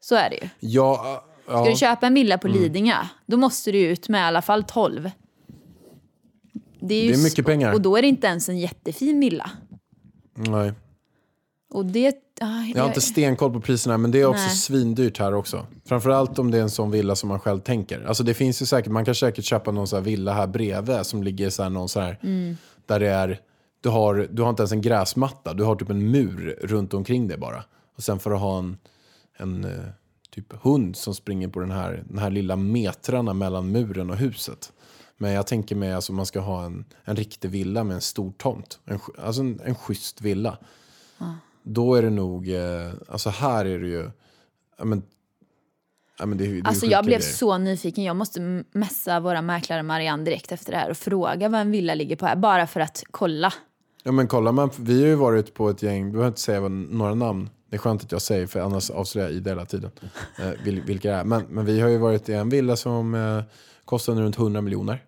Så 0.00 0.14
är 0.14 0.30
det 0.30 0.36
ju. 0.36 0.48
ja, 0.60 1.24
ja, 1.46 1.62
Ska 1.62 1.70
du 1.70 1.76
köpa 1.76 2.06
en 2.06 2.14
villa 2.14 2.38
på 2.38 2.48
Lidingö, 2.48 2.96
då 3.26 3.36
måste 3.36 3.72
du 3.72 3.78
ut 3.78 4.08
med 4.08 4.18
i 4.18 4.22
alla 4.24 4.42
fall 4.42 4.64
12. 4.64 5.10
Det 6.80 6.94
är, 6.94 7.08
Det 7.08 7.14
är 7.14 7.22
mycket 7.24 7.46
pengar. 7.46 7.72
Och 7.74 7.80
då 7.80 7.96
är 7.96 8.02
det 8.02 8.08
inte 8.08 8.26
ens 8.26 8.48
en 8.48 8.58
jättefin 8.58 9.20
villa. 9.20 9.50
Nej. 10.34 10.72
Och 11.70 11.86
det... 11.86 12.14
ah, 12.40 12.62
Jag 12.74 12.82
har 12.82 12.88
inte 12.88 13.00
stenkoll 13.00 13.52
på 13.52 13.60
priserna 13.60 13.98
men 13.98 14.10
det 14.10 14.20
är 14.20 14.26
också 14.26 14.42
Nej. 14.42 14.56
svindyrt 14.56 15.18
här 15.18 15.34
också. 15.34 15.66
Framförallt 15.84 16.38
om 16.38 16.50
det 16.50 16.58
är 16.58 16.62
en 16.62 16.70
sån 16.70 16.90
villa 16.90 17.16
som 17.16 17.28
man 17.28 17.40
själv 17.40 17.60
tänker. 17.60 18.04
Alltså 18.04 18.22
det 18.22 18.34
finns 18.34 18.62
ju 18.62 18.66
säkert, 18.66 18.92
man 18.92 19.04
kan 19.04 19.14
säkert 19.14 19.44
köpa 19.44 19.70
någon 19.70 19.86
sån 19.88 19.96
här 19.96 20.04
villa 20.04 20.32
här 20.32 20.46
bredvid 20.46 21.06
som 21.06 21.22
ligger 21.22 21.50
så 21.50 21.62
här 21.62 21.70
någon 21.70 21.88
så 21.88 22.00
här, 22.00 22.18
Mm. 22.22 22.56
där 22.86 23.00
det 23.00 23.08
är, 23.08 23.40
du 23.80 23.88
har, 23.88 24.28
du 24.32 24.42
har 24.42 24.50
inte 24.50 24.62
ens 24.62 24.72
en 24.72 24.80
gräsmatta, 24.82 25.54
du 25.54 25.64
har 25.64 25.76
typ 25.76 25.90
en 25.90 26.10
mur 26.10 26.58
runt 26.62 26.94
omkring 26.94 27.28
det 27.28 27.36
bara. 27.38 27.64
Och 27.96 28.02
sen 28.02 28.18
får 28.18 28.30
du 28.30 28.36
ha 28.36 28.58
en, 28.58 28.76
en 29.38 29.64
eh, 29.64 29.70
typ 30.30 30.62
hund 30.62 30.96
som 30.96 31.14
springer 31.14 31.48
på 31.48 31.60
den 31.60 31.70
här, 31.70 32.04
den 32.08 32.18
här 32.18 32.30
lilla 32.30 32.56
metrarna 32.56 33.34
mellan 33.34 33.72
muren 33.72 34.10
och 34.10 34.16
huset. 34.16 34.72
Men 35.16 35.32
jag 35.32 35.46
tänker 35.46 35.76
mig 35.76 35.92
alltså 35.92 36.12
man 36.12 36.26
ska 36.26 36.40
ha 36.40 36.64
en, 36.64 36.84
en 37.04 37.16
riktig 37.16 37.50
villa 37.50 37.84
med 37.84 37.94
en 37.94 38.00
stor 38.00 38.32
tomt. 38.38 38.78
En, 38.84 38.98
alltså 39.18 39.42
en, 39.42 39.60
en 39.64 39.74
schysst 39.74 40.20
villa. 40.20 40.58
Då 41.62 41.94
är 41.94 42.02
det 42.02 42.10
nog, 42.10 42.48
eh, 42.48 42.92
alltså 43.08 43.30
här 43.30 43.64
är 43.64 43.78
det 43.78 43.86
ju, 43.86 44.10
men, 44.82 45.02
ja, 46.18 46.26
men 46.26 46.38
det, 46.38 46.46
det 46.46 46.68
Alltså 46.68 46.86
jag 46.86 47.04
blev 47.04 47.20
grejer. 47.20 47.32
så 47.32 47.58
nyfiken. 47.58 48.04
Jag 48.04 48.16
måste 48.16 48.64
messa 48.72 49.20
våra 49.20 49.42
mäklare 49.42 49.82
Marianne 49.82 50.24
direkt 50.24 50.52
efter 50.52 50.72
det 50.72 50.78
här 50.78 50.90
och 50.90 50.96
fråga 50.96 51.48
vad 51.48 51.60
en 51.60 51.70
villa 51.70 51.94
ligger 51.94 52.16
på 52.16 52.26
här. 52.26 52.36
Bara 52.36 52.66
för 52.66 52.80
att 52.80 53.02
kolla. 53.10 53.52
Ja 54.02 54.12
men 54.12 54.28
kolla, 54.28 54.52
man, 54.52 54.70
vi 54.78 55.00
har 55.00 55.08
ju 55.08 55.14
varit 55.14 55.54
på 55.54 55.70
ett 55.70 55.82
gäng, 55.82 56.04
vi 56.04 56.10
behöver 56.10 56.28
inte 56.28 56.40
säga 56.40 56.68
några 56.68 57.14
namn. 57.14 57.50
Det 57.70 57.76
är 57.76 57.78
skönt 57.78 58.02
att 58.04 58.12
jag 58.12 58.22
säger 58.22 58.46
för 58.46 58.60
annars 58.60 58.90
avslöjar 58.90 59.28
jag 59.28 59.36
Ida 59.36 59.50
hela 59.50 59.66
tiden 59.66 59.90
eh, 60.38 60.50
vil, 60.64 60.82
vilka 60.82 61.10
det 61.10 61.16
är. 61.16 61.24
Men, 61.24 61.42
men 61.48 61.64
vi 61.64 61.80
har 61.80 61.88
ju 61.88 61.98
varit 61.98 62.28
i 62.28 62.32
en 62.32 62.48
villa 62.48 62.76
som 62.76 63.14
eh, 63.14 63.42
kostade 63.84 64.20
runt 64.20 64.38
100 64.38 64.60
miljoner. 64.60 65.04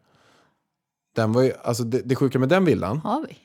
Den 1.15 1.33
var 1.33 1.43
ju, 1.43 1.53
alltså 1.65 1.83
det, 1.85 2.03
det 2.05 2.17
sjuka 2.17 2.39
med 2.39 2.49
den 2.49 2.65
villan, 2.65 2.99
Har 2.99 3.27
vi? 3.29 3.39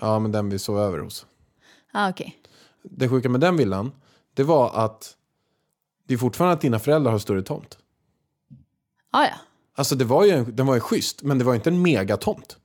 ja 0.00 0.18
men 0.18 0.32
den 0.32 0.50
vi 0.50 0.58
sov 0.58 0.78
över 0.78 0.98
hos. 0.98 1.26
Ah, 1.92 2.10
okej. 2.10 2.36
Det 2.82 3.08
sjuka 3.08 3.28
med 3.28 3.40
den 3.40 3.56
villan, 3.56 3.92
det 4.34 4.42
var 4.44 4.70
att 4.84 5.16
det 6.06 6.14
är 6.14 6.18
fortfarande 6.18 6.54
att 6.54 6.60
dina 6.60 6.78
föräldrar 6.78 7.12
har 7.12 7.18
större 7.18 7.42
tomt. 7.42 7.78
Ah, 9.10 9.24
ja. 9.24 9.34
Alltså 9.74 9.94
det 9.96 10.04
var 10.04 10.24
ju, 10.24 10.30
en- 10.30 10.56
den 10.56 10.66
var 10.66 10.74
ju 10.74 10.80
schysst, 10.80 11.22
men 11.22 11.38
det 11.38 11.44
var 11.44 11.54
inte 11.54 11.70
en 11.70 11.82
megatomt. 11.82 12.58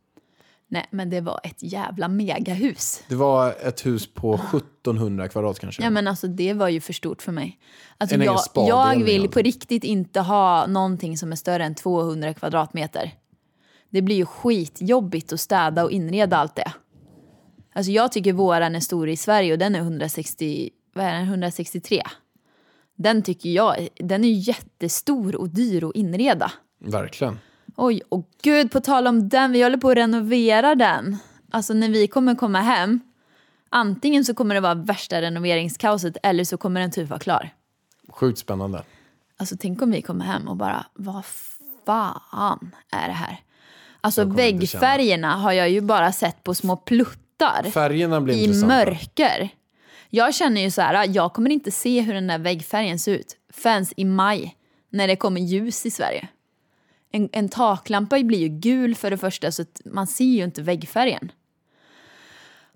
Nej, 0.67 0.87
men 0.89 1.09
det 1.09 1.21
var 1.21 1.39
ett 1.43 1.63
jävla 1.63 2.07
megahus. 2.07 3.03
Det 3.07 3.15
var 3.15 3.55
ett 3.63 3.85
hus 3.85 4.13
på 4.13 4.33
1700 4.33 5.27
kvadrat 5.27 5.59
kanske. 5.59 5.83
Ja, 5.83 5.89
men 5.89 6.07
alltså 6.07 6.27
det 6.27 6.53
var 6.53 6.69
ju 6.69 6.81
för 6.81 6.93
stort 6.93 7.21
för 7.21 7.31
mig. 7.31 7.59
Alltså, 7.97 8.15
En 8.15 8.21
jag, 8.21 8.39
jag 8.55 9.03
vill 9.03 9.29
på 9.29 9.39
riktigt 9.39 9.83
inte 9.83 10.19
ha 10.19 10.67
någonting 10.67 11.17
som 11.17 11.31
är 11.31 11.35
större 11.35 11.65
än 11.65 11.75
200 11.75 12.33
kvadratmeter. 12.33 13.11
Det 13.89 14.01
blir 14.01 14.15
ju 14.15 14.25
skitjobbigt 14.25 15.33
att 15.33 15.39
städa 15.39 15.83
och 15.83 15.91
inreda 15.91 16.37
allt 16.37 16.55
det. 16.55 16.73
Alltså 17.73 17.91
jag 17.91 18.11
tycker 18.11 18.33
våran 18.33 18.75
är 18.75 18.79
stor 18.79 19.09
i 19.09 19.17
Sverige 19.17 19.53
och 19.53 19.59
den 19.59 19.75
är 19.75 19.79
160, 19.79 20.69
vad 20.93 21.05
är 21.05 21.13
den, 21.13 21.23
163. 21.23 22.03
Den 22.95 23.23
tycker 23.23 23.49
jag, 23.49 23.87
den 23.95 24.23
är 24.23 24.29
jättestor 24.29 25.35
och 25.35 25.49
dyr 25.49 25.89
att 25.89 25.95
inreda. 25.95 26.51
Verkligen. 26.79 27.39
Oj, 27.75 28.01
och 28.09 28.29
gud 28.41 28.71
på 28.71 28.79
tal 28.79 29.07
om 29.07 29.29
den, 29.29 29.51
vi 29.51 29.63
håller 29.63 29.77
på 29.77 29.89
att 29.89 29.97
renovera 29.97 30.75
den. 30.75 31.17
Alltså 31.51 31.73
när 31.73 31.89
vi 31.89 32.07
kommer 32.07 32.35
komma 32.35 32.61
hem, 32.61 32.99
antingen 33.69 34.25
så 34.25 34.33
kommer 34.33 34.55
det 34.55 34.61
vara 34.61 34.73
värsta 34.73 35.21
renoveringskaoset 35.21 36.17
eller 36.23 36.43
så 36.43 36.57
kommer 36.57 36.81
den 36.81 36.91
typ 36.91 37.09
vara 37.09 37.19
klar. 37.19 37.49
Sjukt 38.09 38.39
spännande. 38.39 38.83
Alltså 39.37 39.55
tänk 39.59 39.81
om 39.81 39.91
vi 39.91 40.01
kommer 40.01 40.25
hem 40.25 40.47
och 40.47 40.55
bara, 40.55 40.85
vad 40.93 41.25
fan 41.85 42.71
är 42.91 43.07
det 43.07 43.13
här? 43.13 43.39
Alltså 44.01 44.25
väggfärgerna 44.25 45.35
har 45.35 45.51
jag 45.51 45.69
ju 45.69 45.81
bara 45.81 46.11
sett 46.11 46.43
på 46.43 46.55
små 46.55 46.75
pluttar 46.75 47.71
Färgerna 47.71 48.21
blir 48.21 48.35
i 48.35 48.43
intressanta. 48.43 48.75
mörker. 48.75 49.49
Jag 50.09 50.35
känner 50.35 50.61
ju 50.61 50.71
så 50.71 50.81
här, 50.81 51.09
jag 51.09 51.33
kommer 51.33 51.49
inte 51.49 51.71
se 51.71 52.01
hur 52.01 52.13
den 52.13 52.27
där 52.27 52.39
väggfärgen 52.39 52.99
ser 52.99 53.11
ut 53.11 53.37
förrän 53.53 53.85
i 53.97 54.05
maj 54.05 54.55
när 54.89 55.07
det 55.07 55.15
kommer 55.15 55.41
ljus 55.41 55.85
i 55.85 55.91
Sverige. 55.91 56.27
En, 57.15 57.29
en 57.31 57.49
taklampa 57.49 58.19
blir 58.23 58.39
ju 58.39 58.47
gul 58.49 58.95
för 58.95 59.11
det 59.11 59.17
första 59.17 59.51
så 59.51 59.63
man 59.85 60.07
ser 60.07 60.25
ju 60.25 60.43
inte 60.43 60.61
väggfärgen. 60.61 61.31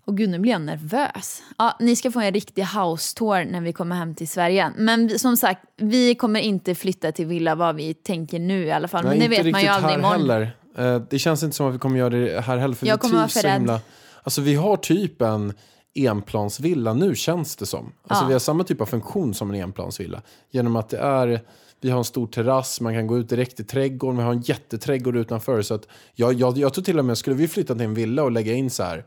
Och 0.06 0.18
gud, 0.18 0.30
nu 0.30 0.40
blir 0.40 0.52
jag 0.52 0.62
nervös. 0.62 1.44
Ja, 1.58 1.78
ni 1.80 1.96
ska 1.96 2.12
få 2.12 2.20
en 2.20 2.34
riktig 2.34 2.64
house 2.64 3.16
tour 3.16 3.46
när 3.52 3.62
vi 3.62 3.74
kommer 3.74 3.96
hem 3.96 4.16
till 4.16 4.28
Sverige. 4.28 4.72
Men 4.78 5.08
vi- 5.08 5.20
som 5.20 5.38
sagt, 5.38 5.62
vi 5.78 6.16
kommer 6.16 6.40
inte 6.40 6.76
flytta 6.76 7.12
till 7.12 7.26
villa 7.26 7.56
vad 7.56 7.76
vi 7.76 7.94
tänker 7.94 8.40
nu 8.40 8.66
i 8.66 8.72
alla 8.72 8.88
fall. 8.88 9.04
Nej, 9.06 9.20
Men 9.20 9.30
det 9.30 9.44
vet 9.44 9.52
man 9.52 9.62
ju 9.62 9.68
aldrig 9.68 9.92
här 9.92 10.00
imorgon. 10.00 10.20
heller. 10.30 10.56
Eh, 10.96 11.02
Det 11.10 11.20
känns 11.20 11.44
inte 11.44 11.56
som 11.56 11.68
att 11.68 11.74
vi 11.76 11.80
kommer 11.80 12.00
göra 12.00 12.10
det 12.10 12.42
här 12.42 12.58
heller. 12.58 12.76
För 12.76 12.88
Jag 12.88 12.96
vi 12.96 13.00
kommer 13.00 13.16
vara 13.16 13.28
för 13.28 13.42
rädd. 13.42 13.54
himla... 13.54 13.80
Alltså 14.24 14.42
vi 14.42 14.56
har 14.56 14.78
typ 14.78 15.22
en 15.22 15.54
enplansvilla 15.96 16.94
nu 16.94 17.16
känns 17.16 17.56
det 17.56 17.66
som. 17.66 17.92
Alltså 18.08 18.24
Ja. 18.24 18.28
vi 18.28 18.34
har 18.34 18.40
samma 18.40 18.64
typ 18.64 18.82
av 18.82 18.86
funktion 18.86 19.34
som 19.34 19.50
en 19.50 19.56
enplansvilla. 19.56 20.22
Genom 20.52 20.76
att 20.76 20.90
det 20.90 20.98
är, 20.98 21.42
vi 21.82 21.90
har 21.90 21.98
en 21.98 22.04
stor 22.06 22.28
terrass, 22.28 22.82
man 22.82 22.94
kan 22.94 23.08
gå 23.08 23.18
ut 23.18 23.30
direkt 23.30 23.60
i 23.60 23.64
trädgården, 23.64 24.18
vi 24.18 24.24
har 24.24 24.32
en 24.32 24.42
jätteträdgård 24.42 25.16
utanför. 25.16 25.62
Så 25.62 25.74
att 25.74 25.88
jag, 26.16 26.34
jag, 26.34 26.58
jag 26.58 26.74
tror 26.74 26.84
till 26.84 27.00
och 27.00 27.06
med, 27.06 27.18
skulle 27.18 27.36
vi 27.36 27.48
flytta 27.48 27.74
till 27.74 27.84
en 27.84 27.94
villa 27.94 28.24
och 28.24 28.32
lägga 28.32 28.54
in 28.54 28.70
så 28.70 28.84
här 28.84 29.04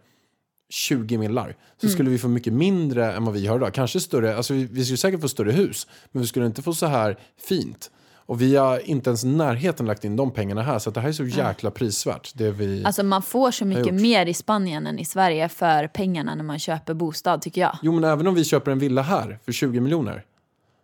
20 0.70 1.18
millar 1.18 1.56
så 1.80 1.86
Mm. 1.86 1.92
skulle 1.92 2.10
vi 2.10 2.18
få 2.18 2.28
mycket 2.28 2.52
mindre 2.52 3.12
än 3.12 3.24
vad 3.24 3.34
vi 3.34 3.46
har 3.46 3.56
idag. 3.56 3.74
Kanske 3.74 4.00
större, 4.00 4.36
alltså 4.36 4.54
vi, 4.54 4.64
vi 4.64 4.84
skulle 4.84 4.96
säkert 4.96 5.20
få 5.20 5.28
större 5.28 5.52
hus, 5.52 5.86
men 6.12 6.22
vi 6.22 6.28
skulle 6.28 6.46
inte 6.46 6.62
få 6.62 6.74
så 6.74 6.86
här 6.86 7.18
fint. 7.48 7.90
Och 8.26 8.40
vi 8.42 8.56
har 8.56 8.88
inte 8.88 9.10
ens 9.10 9.24
närheten 9.24 9.86
lagt 9.86 10.04
in 10.04 10.16
de 10.16 10.30
pengarna 10.30 10.62
här, 10.62 10.78
så 10.78 10.90
det 10.90 11.00
här 11.00 11.08
är 11.08 11.12
så 11.12 11.24
jäkla 11.24 11.70
prisvärt. 11.70 12.32
Det 12.34 12.50
vi... 12.50 12.84
Alltså 12.84 13.02
man 13.02 13.22
får 13.22 13.50
så 13.50 13.64
mycket 13.64 13.94
mer 13.94 14.26
i 14.26 14.34
Spanien 14.34 14.86
än 14.86 14.98
i 14.98 15.04
Sverige 15.04 15.48
för 15.48 15.86
pengarna 15.86 16.34
när 16.34 16.44
man 16.44 16.58
köper 16.58 16.94
bostad 16.94 17.42
tycker 17.42 17.60
jag. 17.60 17.78
Jo, 17.82 17.92
men 17.92 18.04
även 18.04 18.26
om 18.26 18.34
vi 18.34 18.44
köper 18.44 18.70
en 18.70 18.78
villa 18.78 19.02
här 19.02 19.38
för 19.44 19.52
20 19.52 19.80
miljoner 19.80 20.24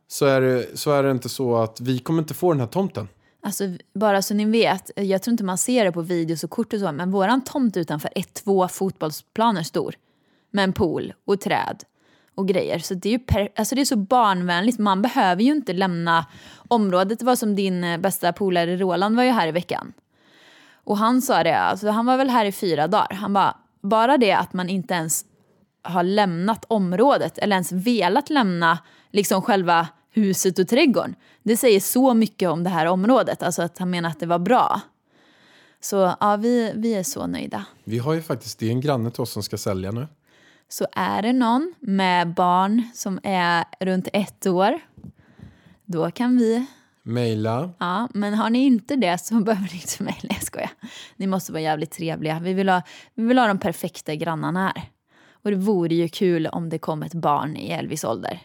så 0.08 0.26
är, 0.26 0.40
det, 0.40 0.78
så 0.78 0.92
är 0.92 1.02
det 1.02 1.10
inte 1.10 1.28
så 1.28 1.56
att 1.56 1.80
vi 1.80 1.98
kommer 1.98 2.22
inte 2.22 2.34
få 2.34 2.52
den 2.52 2.60
här 2.60 2.66
tomten. 2.66 3.08
Alltså 3.42 3.64
bara 3.94 4.22
så 4.22 4.34
ni 4.34 4.44
vet, 4.44 4.90
jag 4.96 5.22
tror 5.22 5.32
inte 5.32 5.44
man 5.44 5.58
ser 5.58 5.84
det 5.84 5.92
på 5.92 6.02
videos 6.02 6.44
och 6.44 6.50
kort 6.50 6.72
och 6.72 6.80
så, 6.80 6.92
men 6.92 7.10
våran 7.10 7.44
tomt 7.44 7.76
utanför 7.76 8.10
är 8.14 8.22
två 8.22 8.68
fotbollsplaner 8.68 9.62
stor. 9.62 9.94
Med 10.50 10.64
en 10.64 10.72
pool 10.72 11.12
och 11.24 11.40
träd 11.40 11.84
och 12.34 12.48
grejer. 12.48 12.78
Så 12.78 12.94
det 12.94 13.08
är 13.08 13.12
ju 13.12 13.18
per, 13.18 13.48
alltså 13.56 13.74
det 13.74 13.80
är 13.80 13.84
så 13.84 13.96
barnvänligt, 13.96 14.78
man 14.78 15.02
behöver 15.02 15.42
ju 15.42 15.50
inte 15.50 15.72
lämna 15.72 16.26
området. 16.68 17.18
Det 17.18 17.24
var 17.24 17.36
som 17.36 17.56
din 17.56 17.84
eh, 17.84 17.98
bästa 17.98 18.32
polare 18.32 18.76
Roland 18.76 19.16
var 19.16 19.22
ju 19.22 19.30
här 19.30 19.48
i 19.48 19.52
veckan. 19.52 19.92
Och 20.84 20.98
han 20.98 21.22
sa 21.22 21.42
det, 21.42 21.58
alltså 21.58 21.88
han 21.88 22.06
var 22.06 22.16
väl 22.16 22.30
här 22.30 22.44
i 22.44 22.52
fyra 22.52 22.88
dagar. 22.88 23.12
Han 23.12 23.32
bara, 23.32 23.56
bara 23.82 24.18
det 24.18 24.32
att 24.32 24.52
man 24.52 24.68
inte 24.68 24.94
ens 24.94 25.24
har 25.82 26.02
lämnat 26.02 26.64
området 26.68 27.38
eller 27.38 27.56
ens 27.56 27.72
velat 27.72 28.30
lämna 28.30 28.78
liksom 29.10 29.42
själva 29.42 29.88
huset 30.18 30.58
och 30.58 30.68
trädgården. 30.68 31.14
Det 31.42 31.56
säger 31.56 31.80
så 31.80 32.14
mycket 32.14 32.48
om 32.48 32.64
det 32.64 32.70
här 32.70 32.86
området, 32.86 33.42
alltså 33.42 33.62
att 33.62 33.78
han 33.78 33.90
menar 33.90 34.08
att 34.08 34.20
det 34.20 34.26
var 34.26 34.38
bra. 34.38 34.80
Så 35.80 36.14
ja, 36.20 36.36
vi, 36.36 36.72
vi 36.74 36.94
är 36.94 37.02
så 37.02 37.26
nöjda. 37.26 37.64
Vi 37.84 37.98
har 37.98 38.14
ju 38.14 38.22
faktiskt, 38.22 38.58
det 38.58 38.66
är 38.66 38.70
en 38.70 38.80
granne 38.80 39.10
till 39.10 39.20
oss 39.20 39.32
som 39.32 39.42
ska 39.42 39.58
sälja 39.58 39.90
nu. 39.90 40.06
Så 40.68 40.86
är 40.92 41.22
det 41.22 41.32
någon 41.32 41.74
med 41.80 42.34
barn 42.34 42.82
som 42.94 43.20
är 43.22 43.64
runt 43.80 44.08
ett 44.12 44.46
år, 44.46 44.80
då 45.84 46.10
kan 46.10 46.36
vi 46.36 46.66
Mejla. 47.08 47.70
Ja, 47.78 48.08
men 48.14 48.34
har 48.34 48.50
ni 48.50 48.58
inte 48.58 48.96
det 48.96 49.18
så 49.18 49.34
behöver 49.40 49.68
ni 49.72 49.80
inte 49.80 50.02
mejla. 50.02 50.34
Jag 50.34 50.42
skojar. 50.42 50.70
Ni 51.16 51.26
måste 51.26 51.52
vara 51.52 51.62
jävligt 51.62 51.90
trevliga. 51.90 52.40
Vi 52.40 52.52
vill, 52.52 52.68
ha, 52.68 52.82
vi 53.14 53.22
vill 53.22 53.38
ha 53.38 53.46
de 53.46 53.58
perfekta 53.58 54.14
grannarna 54.14 54.72
här. 54.76 54.90
Och 55.42 55.50
det 55.50 55.56
vore 55.56 55.94
ju 55.94 56.08
kul 56.08 56.46
om 56.46 56.68
det 56.68 56.78
kom 56.78 57.02
ett 57.02 57.14
barn 57.14 57.56
i 57.56 57.70
Elvis 57.70 58.04
ålder. 58.04 58.40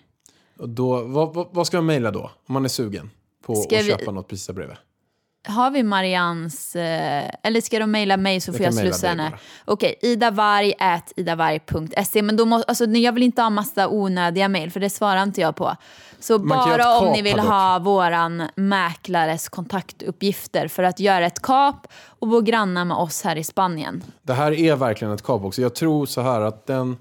Då, 0.67 1.01
vad, 1.03 1.33
vad, 1.33 1.47
vad 1.51 1.67
ska 1.67 1.77
man 1.77 1.85
mejla 1.85 2.11
då? 2.11 2.31
Om 2.47 2.53
man 2.53 2.65
är 2.65 2.69
sugen 2.69 3.09
på 3.45 3.55
Ska 3.55 3.79
att 3.79 3.85
vi- 3.85 3.89
köpa 3.89 4.11
något 4.11 4.27
precis 4.27 4.55
bredvid. 4.55 4.77
Har 5.47 5.71
vi 5.71 5.83
Marians... 5.83 6.75
Eh, 6.75 7.23
eller 7.43 7.61
ska 7.61 7.79
de 7.79 7.91
mejla 7.91 8.17
mig 8.17 8.41
så 8.41 8.49
Jag 8.51 8.57
får 8.57 8.65
jag 8.65 8.73
slussa 8.73 9.07
henne? 9.07 9.31
Okej, 9.65 9.95
idavarg.idavarg.se. 10.01 12.21
Men 12.21 12.37
då 12.37 12.45
må, 12.45 12.63
alltså, 12.67 12.85
jag 12.85 13.11
vill 13.13 13.23
inte 13.23 13.41
ha 13.41 13.49
massa 13.49 13.87
onödiga 13.89 14.47
mejl 14.49 14.71
för 14.71 14.79
det 14.79 14.89
svarar 14.89 15.23
inte 15.23 15.41
jag 15.41 15.55
på. 15.55 15.75
Så 16.19 16.39
Man 16.39 16.47
bara 16.69 16.99
om 16.99 17.13
ni 17.13 17.21
vill 17.21 17.37
dock. 17.37 17.45
ha 17.45 17.79
våran 17.79 18.43
mäklares 18.55 19.49
kontaktuppgifter 19.49 20.67
för 20.67 20.83
att 20.83 20.99
göra 20.99 21.25
ett 21.25 21.41
kap 21.41 21.87
och 22.19 22.27
bo 22.27 22.41
grannar 22.41 22.85
med 22.85 22.97
oss 22.97 23.23
här 23.23 23.35
i 23.35 23.43
Spanien. 23.43 24.03
Det 24.21 24.33
här 24.33 24.51
är 24.51 24.75
verkligen 24.75 25.13
ett 25.13 25.23
kap 25.23 25.43
också. 25.43 25.61
Jag 25.61 25.75
tror 25.75 26.05
så 26.05 26.21
här 26.21 26.41
att 26.41 26.65
den 26.65 26.97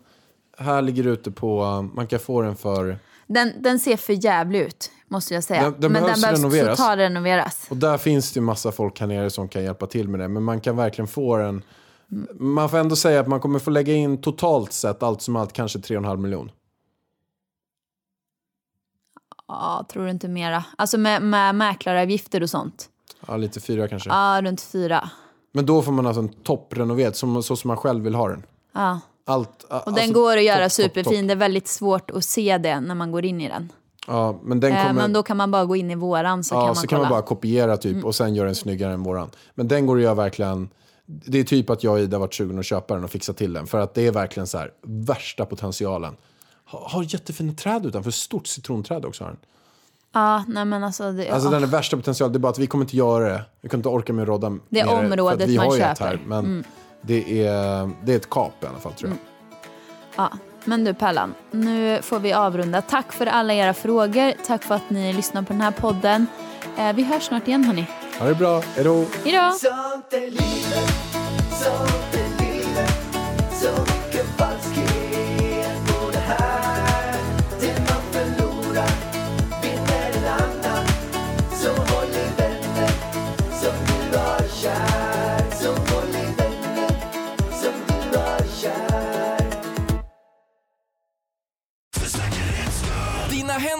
här 0.59 0.83
ligger 0.83 1.07
ute 1.07 1.31
på, 1.31 1.65
man 1.95 2.07
kan 2.07 2.19
få 2.19 2.43
den 2.43 2.57
för, 2.57 2.99
Den, 3.27 3.63
den 3.63 3.79
ser 3.81 3.97
för 3.97 4.25
jävlig 4.25 4.61
ut, 4.61 4.91
måste 5.09 5.35
jag 5.35 5.45
säga. 5.45 5.63
Den- 5.63 5.81
den 5.81 5.93
Men 5.93 6.03
behövs 6.03 6.21
den 6.21 6.31
behövs 6.31 6.55
renoveras. 6.55 6.97
renoveras. 6.97 7.67
och 7.71 7.77
där 7.77 7.99
finns 7.99 8.33
det 8.33 8.39
ju 8.39 8.45
massa 8.45 8.73
folk 8.73 9.01
här 9.01 9.07
nere 9.07 9.31
som 9.31 9.49
kan 9.49 9.65
hjälpa 9.65 9.87
till 9.87 10.09
med 10.09 10.21
det. 10.21 10.29
Men 10.29 10.43
man 10.43 10.61
kan 10.61 10.77
verkligen 10.77 11.09
få 11.09 11.37
den, 11.37 11.63
man 12.35 12.69
får 12.69 12.79
ändå 12.79 12.97
säga 12.97 13.21
att 13.21 13.29
man 13.29 13.41
kommer 13.41 13.59
få 13.59 13.71
lägga 13.71 13.93
in 13.95 14.21
totalt 14.21 14.73
sett 14.73 15.03
allt 15.03 15.23
som 15.23 15.37
allt 15.37 15.53
kanske 15.53 15.79
3,5 15.79 16.17
miljon. 16.17 16.51
Ja, 19.49 19.87
tror 19.93 20.05
du 20.05 20.11
inte 20.11 20.29
mera? 20.29 20.65
Alltså 20.79 20.99
med, 20.99 21.23
med 21.23 21.55
mäklaravgifter 21.55 22.43
och 22.43 22.51
sånt. 22.51 22.89
Ja, 23.27 23.37
lite 23.37 23.61
fyra 23.61 23.89
kanske. 23.89 24.11
Ja, 24.11 24.41
runt 24.43 24.61
fyra. 24.61 25.11
Men 25.53 25.67
då 25.67 25.83
får 25.83 25.93
man 25.93 26.07
alltså 26.07 26.21
en 26.23 26.29
topprenoverad, 26.29 27.17
som, 27.17 27.43
så 27.43 27.57
som 27.57 27.69
man 27.69 27.77
själv 27.77 28.05
vill 28.05 28.15
ha 28.15 28.29
den. 28.29 28.43
Ja. 28.73 29.01
Allt, 29.25 29.63
Och 29.87 29.93
den 29.93 30.13
går 30.13 30.37
att 30.37 30.45
göra 30.45 30.71
superfin. 30.71 31.27
Det 31.27 31.33
är 31.33 31.37
väldigt 31.37 31.69
svårt 31.69 32.11
att 32.11 32.25
se 32.25 32.59
det 32.59 32.81
när 32.81 32.95
man 32.95 33.13
går 33.13 33.25
in 33.25 33.41
i 33.41 33.49
den. 33.49 33.73
Ja, 34.07 34.39
men 34.43 34.61
den 34.61 34.73
Eh, 34.73 34.87
kommer... 34.87 34.93
Men 35.03 35.13
då 35.13 35.23
kan 35.23 35.37
man 35.37 35.51
bara 35.51 35.65
gå 35.65 35.77
in 35.77 35.91
i 35.91 35.95
våran 35.95 36.45
så 36.45 36.55
ja, 36.55 36.59
kan 36.59 36.67
man 36.67 36.77
så 36.77 36.81
kolla. 36.81 36.89
kan 36.89 37.01
man 37.01 37.11
bara 37.11 37.23
kopiera 37.23 37.77
typ 37.77 38.05
och 38.05 38.15
sen 38.15 38.35
göra 38.35 38.47
den 38.47 38.55
snyggare 38.55 38.93
än 38.93 39.03
våran. 39.03 39.31
Men 39.55 39.69
den 39.69 39.87
går 39.87 39.97
att 39.97 40.03
göra 40.03 40.15
verkligen... 40.15 40.69
Det 41.07 41.39
är 41.39 41.45
typ 41.45 41.71
att 41.71 41.85
jag 41.85 41.93
och 41.93 42.01
Ida 42.01 42.19
varit 42.19 42.33
20 42.33 42.59
att 42.59 42.67
köpa 42.67 42.95
den 42.95 43.05
och 43.05 43.11
fixa 43.11 43.33
till 43.33 43.53
den. 43.53 43.67
För 43.67 43.79
att 43.81 43.95
det 43.95 44.07
är 44.07 44.11
verkligen 44.13 44.47
så 44.47 44.59
här, 44.59 44.71
värsta 44.83 45.47
potentialen. 45.47 46.17
Har, 46.65 46.89
har 46.89 47.03
jättefina 47.15 47.53
träd 47.53 47.87
utanför, 47.87 48.11
stort 48.11 48.47
citronträd 48.47 49.05
också 49.05 49.25
har 49.25 49.31
den. 49.31 49.39
Ja, 50.15 50.45
nej 50.49 50.65
men 50.65 50.85
alltså. 50.85 51.13
Det, 51.13 51.31
Alltså 51.31 51.51
den 51.51 51.63
är 51.63 51.67
värsta 51.67 51.97
potentialen, 51.97 52.33
det 52.33 52.37
är 52.37 52.41
bara 52.41 52.49
att 52.53 52.59
vi 52.59 52.67
kommer 52.67 52.85
inte 52.85 52.97
göra 52.97 53.29
det. 53.29 53.45
Vi 53.61 53.69
kommer 53.69 53.79
inte 53.79 53.89
orka 53.89 54.13
med 54.13 54.23
att 54.23 54.29
rodda 54.29 54.59
Det 54.69 54.81
är 54.81 54.99
området 54.99 55.49
vi 55.49 55.57
man 55.57 55.71
köper. 55.71 56.13
Mm. 56.15 56.21
här, 56.21 56.41
men 56.41 56.65
det, 57.03 57.47
är, 57.47 57.91
det 58.03 58.13
är 58.13 58.17
ett 58.17 58.31
kap 58.31 58.65
i 58.65 58.67
alla 58.67 58.79
fall 58.79 58.93
tror 58.93 59.11
jag. 59.11 59.19
ja. 60.17 60.39
Men 60.65 60.85
du 60.85 60.95
Pellan, 60.95 61.35
nu 61.51 62.03
får 62.03 62.19
vi 62.19 62.33
avrunda. 62.33 62.83
Tack 62.83 63.13
för 63.13 63.27
alla 63.27 63.55
era 63.55 63.75
frågor. 63.75 64.33
Tack 64.47 64.63
för 64.63 64.75
att 64.75 64.91
ni 64.91 65.13
lyssnar 65.13 65.43
på 65.43 65.53
den 65.53 65.63
här 65.63 65.71
podden. 65.71 66.27
Eh, 66.79 66.93
vi 66.93 67.03
hörs 67.03 67.23
snart 67.23 67.49
igen 67.49 67.65
hörni. 67.65 67.87
Ha 68.19 68.27
det 68.27 68.35
bra, 68.35 68.61
hejdå! 68.61 69.05
Hejdå! 69.25 69.53
Sånt 69.53 70.13
är 70.13 70.31